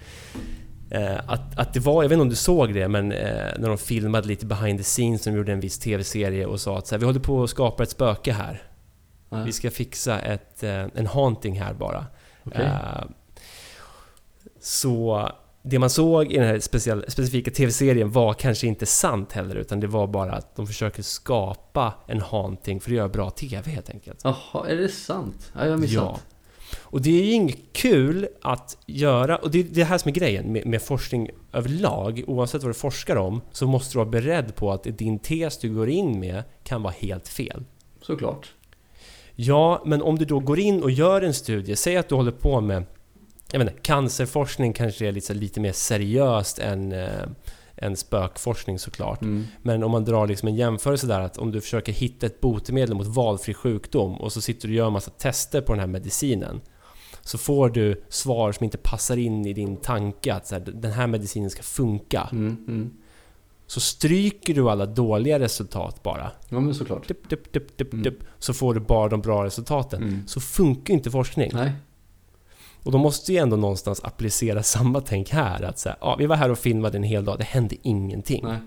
[0.90, 3.68] eh, att, att det var, jag vet inte om du såg det, men eh, när
[3.68, 6.94] de filmade lite behind the scenes, de gjorde en viss TV-serie och sa att så
[6.94, 8.62] här, vi håller på att skapa ett spöke här.
[9.30, 9.42] Ja.
[9.42, 12.06] Vi ska fixa ett, eh, en haunting här bara.
[12.44, 12.64] Okej.
[12.64, 13.04] Eh,
[14.60, 15.28] Så
[15.62, 19.80] det man såg i den här speciella, specifika TV-serien var kanske inte sant heller utan
[19.80, 23.90] det var bara att de försöker skapa en haunting för att göra bra TV helt
[23.90, 24.20] enkelt.
[24.24, 25.52] Jaha, är det sant?
[25.54, 25.76] Ja, jag har Ja.
[25.76, 26.26] missat.
[26.80, 30.12] Och det är ju inget kul att göra, och det är det här som är
[30.12, 32.24] grejen med, med forskning överlag.
[32.26, 35.74] Oavsett vad du forskar om så måste du vara beredd på att din tes du
[35.74, 37.64] går in med kan vara helt fel.
[38.02, 38.52] Såklart.
[39.34, 42.32] Ja, men om du då går in och gör en studie, säg att du håller
[42.32, 42.84] på med
[43.52, 47.08] jag vet inte, cancerforskning kanske är lite, lite mer seriöst än, eh,
[47.76, 49.22] än spökforskning såklart.
[49.22, 49.44] Mm.
[49.62, 52.94] Men om man drar liksom en jämförelse där att om du försöker hitta ett botemedel
[52.94, 55.86] mot valfri sjukdom och så sitter du och gör en massa tester på den här
[55.86, 56.60] medicinen.
[57.22, 60.92] Så får du svar som inte passar in i din tanke att så här, den
[60.92, 62.28] här medicinen ska funka.
[62.32, 62.90] Mm, mm.
[63.66, 66.30] Så stryker du alla dåliga resultat bara.
[66.48, 67.08] Ja men såklart.
[67.08, 68.14] Dup, dup, dup, Mm.
[68.38, 70.02] så får du bara de bra resultaten.
[70.02, 70.26] Mm.
[70.26, 71.50] Så funkar inte forskning.
[71.54, 71.72] Nej.
[72.82, 75.62] Och då måste ju ändå någonstans applicera samma tänk här.
[75.62, 78.44] Att säga, ja, vi var här och filmade en hel dag, det hände ingenting.
[78.44, 78.58] Nej.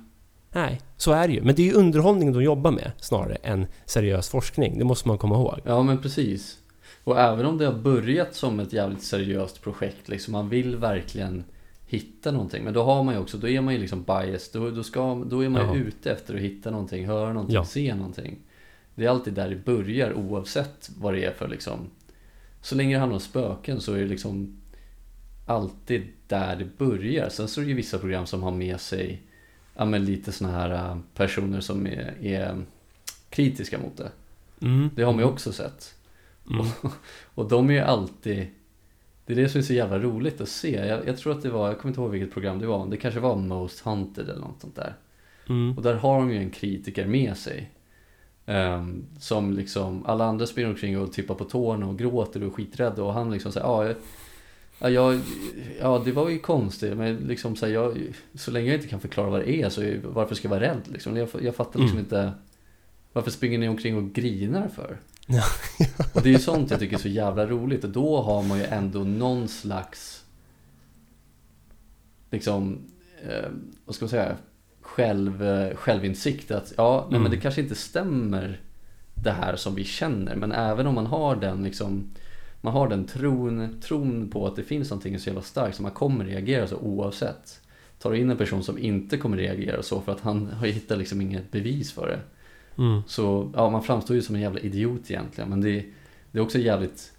[0.55, 1.41] Nej, så är det ju.
[1.41, 4.77] Men det är ju underhållning de jobbar med snarare än seriös forskning.
[4.79, 5.59] Det måste man komma ihåg.
[5.65, 6.57] Ja men precis.
[7.03, 11.43] Och även om det har börjat som ett jävligt seriöst projekt, liksom man vill verkligen
[11.87, 12.63] hitta någonting.
[12.63, 14.61] Men då har man ju också, då är man ju liksom biased.
[14.61, 15.75] Då, då, ska, då är man ju Jaha.
[15.87, 17.65] ute efter att hitta någonting, höra någonting, Ja.
[17.65, 18.37] se någonting.
[18.95, 21.77] Det är alltid där det börjar oavsett vad det är för liksom.
[22.63, 24.61] Så länge det handlar om spöken så är det liksom
[25.45, 27.29] alltid där det börjar.
[27.29, 29.21] Sen så är det ju vissa program som har med sig
[29.75, 32.65] ja, men lite såna här äh, personer som är, är
[33.29, 34.11] kritiska mot det.
[34.61, 34.89] Mm.
[34.95, 35.95] Det har man ju också sett.
[36.49, 36.65] Mm.
[37.35, 38.47] Och de är ju alltid
[39.25, 41.49] Det är det som är så jävla roligt att se jag, jag tror att det
[41.49, 44.41] var, jag kommer inte ihåg vilket program det var Det kanske var Most Hunted eller
[44.41, 44.95] något sånt där
[45.49, 45.77] Mm.
[45.77, 47.71] Och där har de ju en kritiker med sig
[48.45, 52.51] Ehm, Som liksom Alla andra springer omkring och tippar på tårna och gråter och är
[52.51, 53.95] skiträdda och han liksom säger ja, jag-
[54.79, 55.21] ja, jag,
[55.81, 57.97] ja det var ju konstigt men liksom så, här, jag,
[58.35, 60.61] så länge jag inte kan förklara vad det är så är- varför ska jag vara
[60.61, 61.17] rädd liksom?
[61.17, 62.05] Jag, jag fattar liksom Mm.
[62.05, 62.31] inte
[63.13, 64.97] Varför springer ni omkring och grinar för?
[65.27, 65.43] Ja.
[66.13, 68.57] Och det är ju sånt jag tycker är så jävla roligt och då har man
[68.57, 70.23] ju ändå någon slags
[72.31, 72.79] liksom,
[73.29, 73.49] eh,
[73.85, 74.37] vad ska man säga,
[74.95, 77.21] själv, eh, självinsikt att ja, nej, Mm.
[77.21, 78.59] men det kanske inte stämmer
[79.15, 82.09] det här som vi känner men även om man har den liksom
[82.61, 85.91] man har den tron, tron på att det finns någonting så jävla starkt som man
[85.91, 87.61] kommer reagera så oavsett.
[87.99, 90.97] Tar du in en person som inte kommer reagera så för att han har hittat
[90.97, 92.19] liksom inget bevis för det.
[92.83, 93.01] Mm.
[93.07, 95.49] Så ja, man framstår ju som en jävla idiot egentligen.
[95.49, 95.85] Men det,
[96.31, 97.11] det är också en jävligt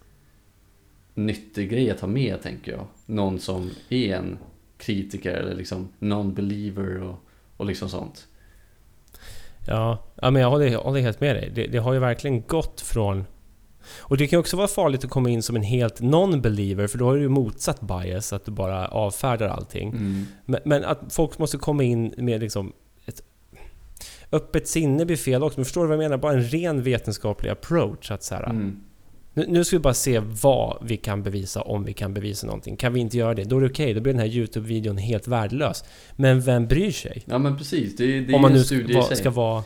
[1.14, 2.86] nyttig grej att ha med tänker jag.
[3.06, 4.38] Någon som är en
[4.78, 7.20] kritiker eller liksom non-believer och,
[7.56, 8.26] och liksom sånt.
[9.66, 11.52] Ja, ja men jag håller, jag håller helt med dig.
[11.54, 13.24] Det, det har ju verkligen gått från...
[13.98, 16.98] Och det kan ju också vara farligt att komma in som en helt non-believer för
[16.98, 19.88] då har du ju motsatt bias, att du bara avfärdar allting.
[19.88, 20.26] Mm.
[20.44, 22.72] Men, men att folk måste komma in med liksom
[23.06, 23.22] ett
[24.32, 25.60] öppet sinne blir fel också.
[25.60, 26.16] Men förstår du vad jag menar?
[26.16, 28.10] Bara en ren vetenskaplig approach.
[28.10, 28.80] Att så här, Mm.
[29.34, 32.76] Nu, nu ska vi bara se vad vi kan bevisa om vi kan bevisa någonting.
[32.76, 33.94] Kan vi inte göra det, då är det okej.
[33.94, 35.84] Då blir den här YouTube-videon helt värdelös.
[36.16, 37.22] Men vem bryr sig?
[37.26, 39.16] Ja men precis, det, det är om man ju nu en ska, studie i sig.
[39.16, 39.64] ska vara...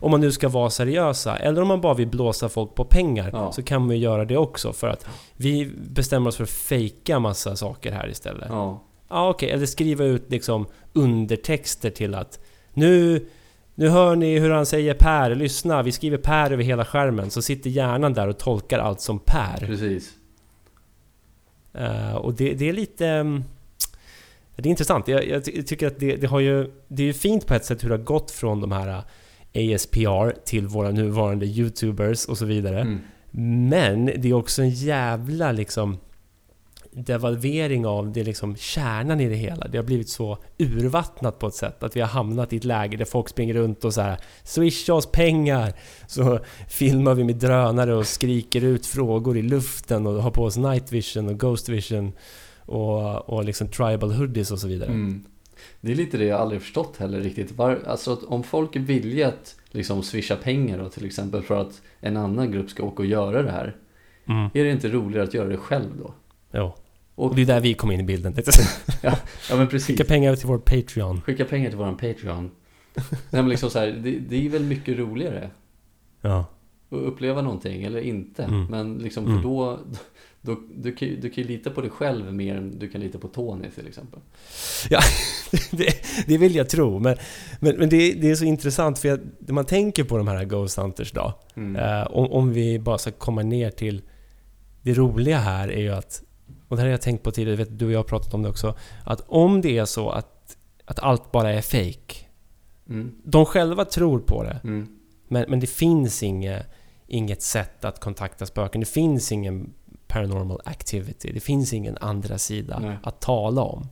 [0.00, 3.30] Om man nu ska vara seriösa, eller om man bara vill blåsa folk på pengar,
[3.32, 3.52] Ja.
[3.52, 4.72] så kan man ju göra det också.
[4.72, 5.06] För att
[5.36, 8.46] vi bestämmer oss för att fejka massa saker här istället.
[8.48, 9.50] Ja, Ja, okej.
[9.50, 12.40] Eller skriva ut liksom undertexter till att
[12.74, 13.26] nu,
[13.78, 17.30] nu hör ni hur han säger Per, lyssna, vi skriver Per över hela skärmen.
[17.30, 19.66] Så sitter hjärnan där och tolkar allt som Per.
[19.66, 20.12] precis.
[21.74, 23.06] Eh, och det, det är lite...
[23.06, 23.44] mm,
[24.56, 25.08] Det är intressant.
[25.08, 26.70] Jag, jag ty- tycker att det, det har ju...
[26.88, 29.02] Det är ju fint på ett sätt hur det har gått från de här
[29.52, 32.80] eh, ASPR till våra nuvarande YouTubers och så vidare.
[32.80, 32.98] Mm.
[33.80, 35.98] Men det är också en jävla liksom
[36.92, 39.68] devalvering av det liksom kärnan i det hela.
[39.68, 42.96] Det har blivit så urvattnat på ett sätt att vi har hamnat i ett läge
[42.96, 45.72] där folk springer runt och så här Swisha oss pengar!
[46.06, 46.38] Så
[46.68, 50.92] filmar vi med drönare och skriker ut frågor i luften och har på oss night
[50.92, 52.12] vision och ghost vision
[52.58, 54.90] och, och liksom tribal hoodies och så vidare.
[54.90, 55.24] Mm.
[55.80, 57.52] Det är lite det jag aldrig förstått heller riktigt.
[57.52, 61.82] Var, alltså om folk är villiga att liksom swisha pengar då, till exempel för att
[62.00, 63.76] en annan grupp ska åka och göra det här.
[64.28, 64.50] Mm.
[64.54, 66.14] Är det inte roligare att göra det själv då?
[66.52, 66.74] Jo.
[67.18, 68.34] Och, det är där vi kom in i bilden.
[69.02, 69.16] ja
[69.56, 69.86] men precis.
[69.86, 71.20] Skicka pengar till vår Patreon.
[71.20, 72.50] Skicka pengar till våran Patreon.
[73.30, 75.50] Nej men liksom så här, det, det är väl mycket roligare
[76.20, 76.38] Ja.
[76.90, 78.42] att uppleva någonting eller inte.
[78.44, 78.64] Mm.
[78.66, 79.36] Men liksom Mm.
[79.36, 79.78] för då,
[80.40, 83.18] då du, kan, du kan ju lita på dig själv mer än du kan lita
[83.18, 84.20] på Tony till exempel.
[85.70, 85.94] det,
[86.26, 87.16] det vill jag tro, men,
[87.60, 90.78] men, men det, det är så intressant för när man tänker på de här Ghost
[90.78, 91.32] Hunters då.
[91.56, 91.76] Mm.
[91.76, 94.02] Eh, om, om vi bara ska komma ner till
[94.82, 96.22] det roliga här är ju att,
[96.68, 98.42] och det här har jag tänkt på tidigare, vet, du och jag har pratat om
[98.42, 98.74] det också,
[99.04, 102.14] att om det är så att, att allt bara är fake.
[102.88, 103.14] Mm.
[103.24, 104.88] De själva tror på det, Mm.
[105.28, 106.66] men, men det finns inget,
[107.06, 108.80] inget sätt att kontakta spöken.
[108.80, 109.74] Det finns ingen
[110.06, 111.32] Paranormal Activity.
[111.32, 112.96] Det finns ingen andra sida Nej.
[113.02, 113.88] att tala om.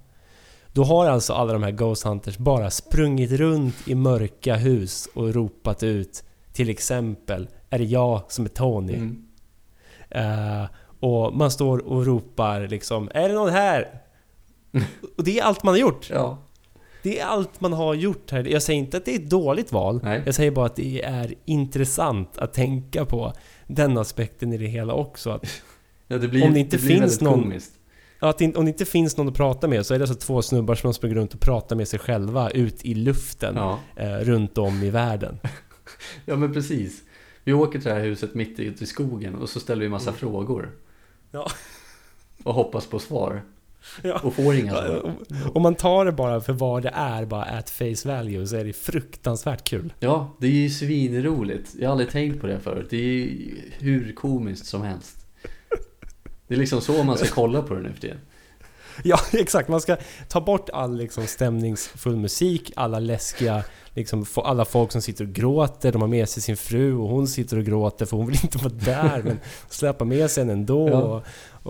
[0.72, 5.34] Då har alltså alla de här Ghost Hunters bara sprungit runt i mörka hus och
[5.34, 8.94] ropat ut till exempel Är det jag som är Tony?
[8.94, 9.22] Mm.
[10.10, 10.68] Eh,
[11.00, 13.88] och man står och ropar liksom Är det någon här?
[15.18, 16.10] och det är allt man har gjort.
[16.10, 16.38] Ja.
[17.02, 18.44] Det är allt man har gjort här.
[18.44, 20.00] Jag säger inte att det är ett dåligt val.
[20.02, 20.22] Nej.
[20.26, 23.32] Jag säger bara att det är intressant att tänka på
[23.66, 25.30] den aspekten i det hela också.
[25.30, 25.46] Att,
[26.08, 27.72] ja det blir, Om det inte blir finns någon- Komiskt.
[28.18, 30.42] att det, om det inte finns någon att prata med så är det alltså två
[30.42, 33.78] snubbar som springer runt och pratar med sig själva ut i luften Ja.
[33.96, 35.38] eh, runt om i världen.
[36.24, 37.02] ja, men precis.
[37.44, 40.10] Vi åker till det här huset mitt ute i skogen och så ställer vi massa
[40.10, 40.18] Mm.
[40.20, 40.70] frågor.
[41.30, 41.50] Ja.
[42.44, 43.42] Och hoppas på svar.
[44.02, 44.20] Ja.
[44.22, 45.14] Och får inga svar.
[45.54, 48.64] Om- man tar det bara för vad det är, bara at face value, så är
[48.64, 49.92] det fruktansvärt kul.
[50.00, 51.74] Ja, det är ju svinroligt.
[51.78, 52.86] Jag har aldrig tänkt på det förut.
[52.90, 55.26] Det är ju hur komiskt som helst.
[56.48, 58.18] Det är liksom så man ska kolla på det nu för tiden.
[59.04, 59.68] Ja, exakt.
[59.68, 59.96] Man ska
[60.28, 63.62] ta bort all liksom, stämningsfull musik, alla läskiga,
[63.94, 65.92] liksom, alla folk som sitter och gråter.
[65.92, 68.58] De har med sig sin fru och hon sitter och gråter för hon vill inte
[68.58, 69.40] vara där, men
[69.70, 70.88] släpar med sig en ändå.
[70.88, 71.00] Ja.
[71.02, 71.22] Och,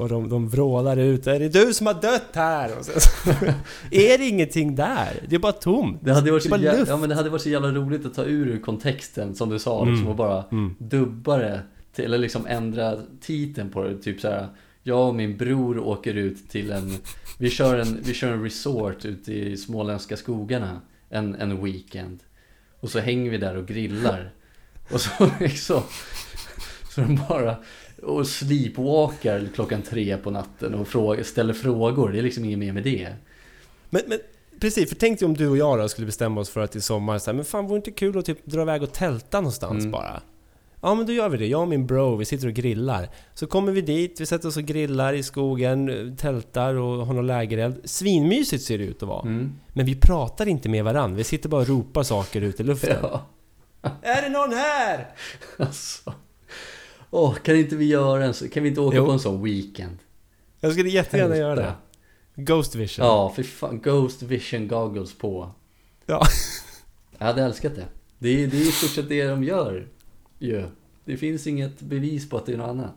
[0.03, 2.71] och de, de vrålar ut Är det du som har dött här?
[2.83, 2.91] Så,
[3.91, 5.25] är det ingenting där?
[5.29, 5.99] Det är bara tomt.
[6.03, 6.91] Det hade, varit Det så är bara jä- luft.
[6.91, 9.59] ja, men det hade varit så jävla roligt att ta ur ur kontexten som du
[9.59, 9.83] sa.
[9.83, 9.95] Mm.
[9.95, 10.75] Liksom, och bara Mm.
[10.79, 11.61] dubba det.
[11.95, 13.99] Till, eller liksom ändra titeln på det.
[14.03, 14.49] Typ så här.
[14.87, 16.99] Jag och min bror åker ut till en...
[17.39, 20.81] Vi kör en, vi kör en resort ute i småländska skogarna.
[21.11, 22.19] En, en weekend.
[22.81, 24.33] Och så hänger vi där och grillar.
[24.93, 25.83] Och så liksom...
[26.95, 27.57] Så de bara...
[28.03, 32.13] Och sleepwalkar klockan tre på natten och fråga, ställer frågor.
[32.13, 33.13] Det är liksom inget mer med det.
[33.91, 34.19] Men, men
[34.61, 36.81] precis, för tänk dig om du och jag då skulle bestämma oss för att i
[36.81, 39.41] sommar så här, men fan vore det inte kul att typ dra iväg och tälta
[39.41, 39.91] någonstans Mm.
[39.91, 40.23] bara?
[40.81, 43.09] Ja men då gör vi det, jag och min bro, vi sitter och grillar.
[43.35, 47.27] Så kommer vi dit, vi sätter oss och grillar i skogen, tältar och har någon
[47.27, 47.81] lägereld.
[47.85, 49.23] Svinmysigt ser det ut att vara.
[49.23, 49.53] Mm.
[49.73, 52.97] Men vi pratar inte med varandra, vi sitter bara och ropar saker ut i luften.
[53.03, 53.27] Ja.
[54.03, 55.09] Är det någon här?
[55.59, 56.13] Alltså.
[57.11, 59.07] Åh, kan inte vi göra en Kan vi inte åka Jo.
[59.07, 59.99] på en sån weekend?
[60.61, 61.61] Jag skulle jättegärna Helvete.
[61.63, 61.75] göra
[62.35, 62.43] det.
[62.43, 63.07] Ghost vision.
[63.07, 63.81] Ja, för fan.
[63.81, 65.51] Ghost vision goggles på.
[66.07, 66.23] Ja.
[67.19, 67.85] Jag hade älskat det.
[68.19, 69.87] Det är, det är i stort sett det de gör.
[70.47, 70.65] Ju.
[71.05, 72.95] Det finns inget bevis på att det är något annat.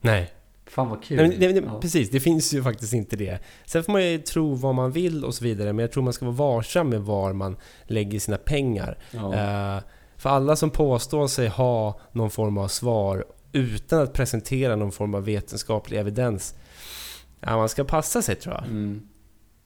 [0.00, 0.32] Nej.
[0.66, 1.16] Fan vad kul.
[1.16, 1.80] Nej, nej, men, ja.
[1.80, 3.38] Precis, det finns ju faktiskt inte det.
[3.64, 6.12] Sen får man ju tro vad man vill och så vidare, men jag tror man
[6.12, 8.98] ska vara varsam med var man lägger sina pengar.
[9.10, 9.34] Ja.
[9.34, 9.82] Eh,
[10.16, 15.14] för alla som påstår sig ha någon form av svar utan att presentera någon form
[15.14, 16.54] av vetenskaplig evidens,
[17.40, 18.64] ja, man ska passa sig tror jag.
[18.64, 19.08] Mm.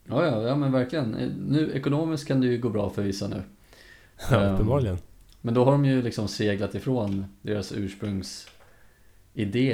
[0.08, 1.14] Ja, ja, ja, men verkligen.
[1.14, 3.42] Eh, Nu, ekonomiskt kan det ju gå bra för vissa nu.
[4.30, 4.98] Ja, uppenbarligen.
[5.40, 8.50] Men då har de ju liksom seglat ifrån deras ursprungsidé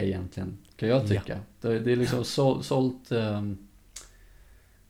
[0.07, 1.39] egentligen, kan jag tycka.
[1.61, 3.59] Det, det är liksom sålt, sålt, ehm,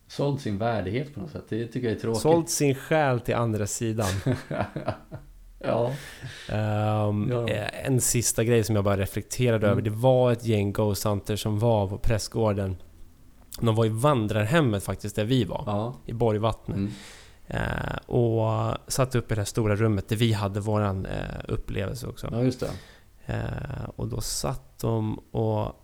[0.06, 1.44] sålt sin värdighet på något sätt.
[1.48, 2.22] Det tycker jag är tråkigt.
[2.22, 4.06] Sålt sin själ till andra sidan.
[5.58, 5.92] ja.
[6.48, 7.48] Ehm, Ja.
[7.48, 9.70] eh, En sista grej som jag bara reflekterade Mm.
[9.70, 9.82] över.
[9.82, 12.76] Det var ett gäng Ghost Hunters som var på prästgården.
[13.60, 15.62] De var i vandrarhemmet faktiskt, där vi var.
[15.66, 15.94] Ja.
[16.06, 16.76] I Borgvattnet.
[16.76, 16.92] Mm.
[17.46, 22.06] Eh, och satt upp i det här stora rummet där vi hade våran eh, upplevelse
[22.06, 22.28] också.
[22.32, 22.70] ja, just det.
[23.26, 25.82] Eh, och då satt de och...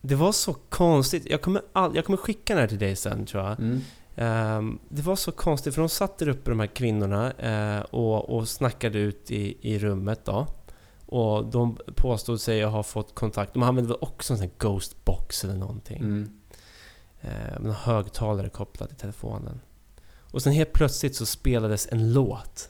[0.00, 1.26] Det var så konstigt.
[1.30, 3.60] Jag kommer, all, jag kommer skicka den här till dig sen tror jag.
[3.60, 3.80] Mm.
[4.16, 8.36] Ehm, det var så konstigt för de satt där uppe de här kvinnorna eh, och,
[8.36, 10.46] och snackade ut i, i rummet då.
[11.06, 13.54] Och de påstod sig ha fått kontakt.
[13.54, 15.98] De använde väl också en sån här ghost box eller någonting.
[15.98, 16.30] Mm.
[17.20, 19.60] Eh, högtalare kopplad till telefonen.
[20.34, 22.68] Och sen helt plötsligt så spelades en låt.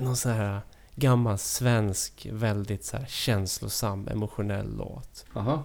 [0.00, 0.60] Någon sån här
[0.94, 5.24] gammal svensk, väldigt så här känslosam, emotionell låt.
[5.34, 5.64] Aha.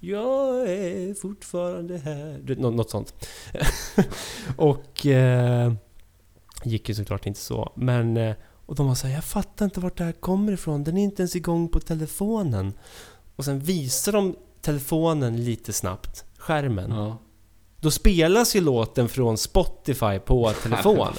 [0.00, 2.40] Jag är fortfarande här.
[2.44, 3.28] Du nå- något sånt.
[4.56, 5.06] och...
[5.06, 5.72] Eh,
[6.64, 7.72] gick ju såklart inte så.
[7.76, 8.16] Men...
[8.16, 8.36] Eh,
[8.66, 10.84] och de var såhär, jag fattar inte vart det här kommer ifrån.
[10.84, 12.72] Den är inte ens igång på telefonen.
[13.36, 16.24] Och sen visar de telefonen lite snabbt.
[16.36, 16.90] Skärmen.
[16.90, 17.18] Ja.
[17.80, 21.14] Då spelas ju låten från Spotify på telefonen.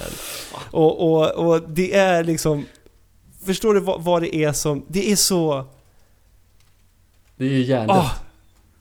[0.70, 2.66] och, och, och det är liksom...
[3.44, 4.84] Förstår du vad, vad det är som...
[4.88, 5.64] Det är så...
[7.36, 7.96] Det är ju hjärndött.
[7.96, 8.10] Ah,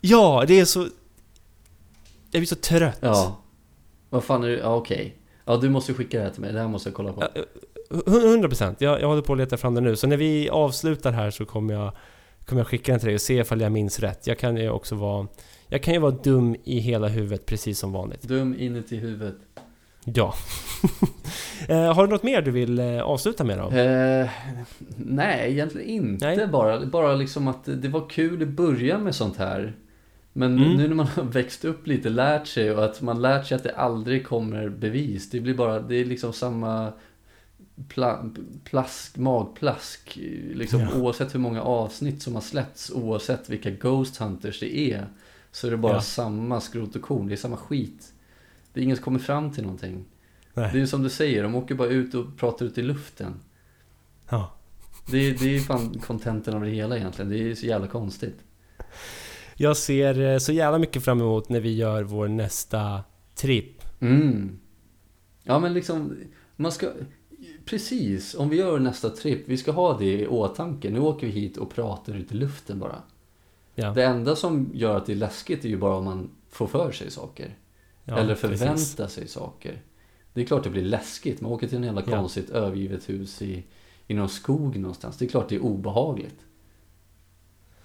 [0.01, 0.79] ja, det är så...
[2.31, 2.97] Jag blir så trött.
[2.99, 3.41] Ja.
[4.09, 4.57] Vad fan är det?
[4.57, 5.15] Ja, okej.
[5.45, 6.53] Ja, du måste skicka det här till mig.
[6.53, 7.23] Det här måste jag kolla på.
[7.35, 7.43] Ja,
[8.07, 8.81] 100 procent.
[8.81, 9.95] Jag, jag håller på att leta fram det nu.
[9.95, 11.91] Så när vi avslutar här så kommer jag,
[12.45, 14.27] kommer jag skicka den till dig och se ifall jag minns rätt.
[14.27, 15.27] Jag kan ju också vara...
[15.71, 18.21] Jag kan ju vara dum i hela huvudet precis som vanligt.
[18.21, 19.35] Dum inuti huvudet.
[20.03, 20.33] Ja.
[21.67, 23.69] Eh, har du något mer du vill eh, avsluta med då?
[23.77, 24.29] Eh,
[24.97, 26.25] nej, egentligen inte.
[26.25, 26.47] Nej.
[26.47, 29.73] Bara, bara liksom att det var kul i början med sånt här.
[30.33, 30.77] Men Mm.
[30.77, 33.63] nu när man har växt upp lite, lärt sig och att man lärt sig att
[33.63, 35.29] det aldrig kommer bevis.
[35.29, 36.91] Det blir bara, det är liksom samma
[37.87, 38.29] pla,
[38.63, 40.17] plask, magplask.
[40.53, 40.87] Liksom, Ja.
[40.95, 45.05] Oavsett hur många avsnitt som har släppts, oavsett vilka Ghost Hunters det är.
[45.51, 46.01] Så är det bara Ja.
[46.01, 48.13] samma skrot och korn, det är samma skit.
[48.73, 50.05] Det är ingen som kommer fram till någonting.
[50.53, 50.69] Nej.
[50.71, 53.33] Det är ju som du säger, de åker bara ut och pratar ut i luften.
[54.29, 54.51] Ja.
[55.11, 57.31] Det är, det är fan kontenten av det hela egentligen.
[57.31, 58.35] Det är så jävla konstigt.
[59.55, 63.03] Jag ser eh, så jävla mycket fram emot när vi gör vår nästa
[63.35, 63.81] tripp.
[63.99, 64.59] Mm.
[65.43, 66.17] Ja men liksom,
[66.55, 66.91] man ska...
[67.65, 70.89] Precis, om vi gör nästa tripp, vi ska ha det i åtanke.
[70.89, 73.01] Nu åker vi hit och pratar ut i luften bara.
[73.75, 73.93] Ja.
[73.93, 76.91] Det enda som gör att det är läskigt är ju bara om man får för
[76.91, 77.57] sig saker.
[78.03, 78.59] Ja, eller precis.
[78.59, 79.81] förväntar sig saker.
[80.33, 81.41] Det är klart det blir läskigt.
[81.41, 82.17] Man åker till en jävla Ja.
[82.17, 83.63] konstigt övergivet hus i,
[84.07, 85.17] i någon skog någonstans.
[85.17, 86.39] Det är klart det är obehagligt.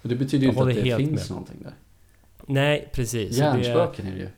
[0.01, 1.29] Och det betyder ju inte att det finns med.
[1.29, 1.73] någonting där.
[2.45, 3.37] Nej, precis.
[3.37, 4.29] Det är Hjärnspöken är det ju.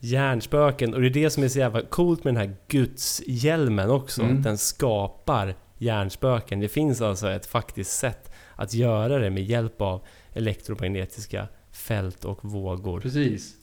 [0.00, 0.94] Hjärnspöken.
[0.94, 4.22] Och det är det som är så jävla coolt med den här gudshjälmen också.
[4.22, 4.36] Mm.
[4.36, 6.60] Att den skapar hjärnspöken.
[6.60, 12.44] Det finns alltså ett faktiskt sätt att göra det med hjälp av elektromagnetiska fält och
[12.44, 13.00] vågor.
[13.00, 13.54] Precis.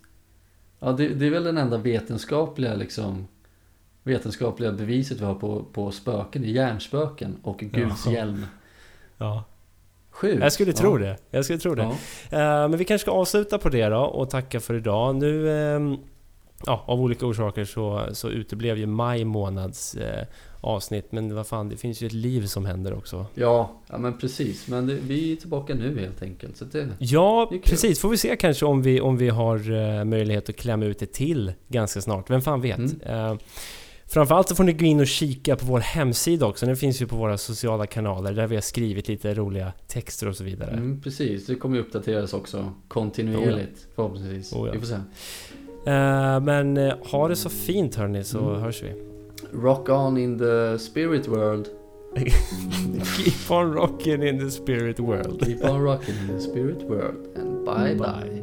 [0.79, 3.27] Ja, det, det är väl den enda vetenskapliga liksom
[4.03, 8.13] vetenskapliga beviset vi har på, på spöken, hjärnspöken och Guds Jaha.
[8.13, 8.45] hjälm.
[9.17, 9.43] Ja.
[10.09, 10.41] Sjukt.
[10.41, 11.05] Jag skulle tro ja.
[11.05, 11.17] det.
[11.29, 11.81] Jag skulle tro det.
[12.29, 12.37] Ja.
[12.37, 15.15] Eh, men vi kanske ska avsluta på det då och tacka för idag.
[15.15, 15.97] Nu, ehm,
[16.65, 20.25] ja, av olika orsaker så, så uteblev ju maj månads eh,
[20.61, 21.11] avsnitt.
[21.11, 23.25] Men vad fan, det finns ju ett liv som händer också.
[23.35, 24.67] Ja, ja men precis.
[24.67, 26.57] Men det, vi är tillbaka nu helt enkelt.
[26.57, 27.99] Så det, Ja, Det precis.
[27.99, 31.13] Får vi se kanske om vi, om vi har eh, möjlighet att klämma ut det
[31.13, 32.29] till ganska snart.
[32.29, 32.77] Vem fan vet?
[32.77, 33.01] Mm.
[33.01, 33.35] Eh,
[34.07, 36.65] framförallt så får ni gå in och kika på vår hemsida också.
[36.65, 40.35] Den finns ju på våra sociala kanaler där vi har skrivit lite roliga texter och
[40.35, 40.71] så vidare.
[40.71, 44.53] mm, precis, det kommer ju uppdateras också kontinuerligt förhoppningsvis.
[44.53, 44.73] Oh ja.
[44.73, 44.95] Vi får se.
[45.85, 48.61] Eh, men eh, ha det så fint hörni så Mm.
[48.61, 49.08] hörs vi.
[49.51, 51.71] Rock on in the spirit world.
[52.15, 55.41] Keep on rocking in the spirit world.
[55.41, 57.27] Keep on rocking in the spirit world.
[57.35, 58.38] And bye bye.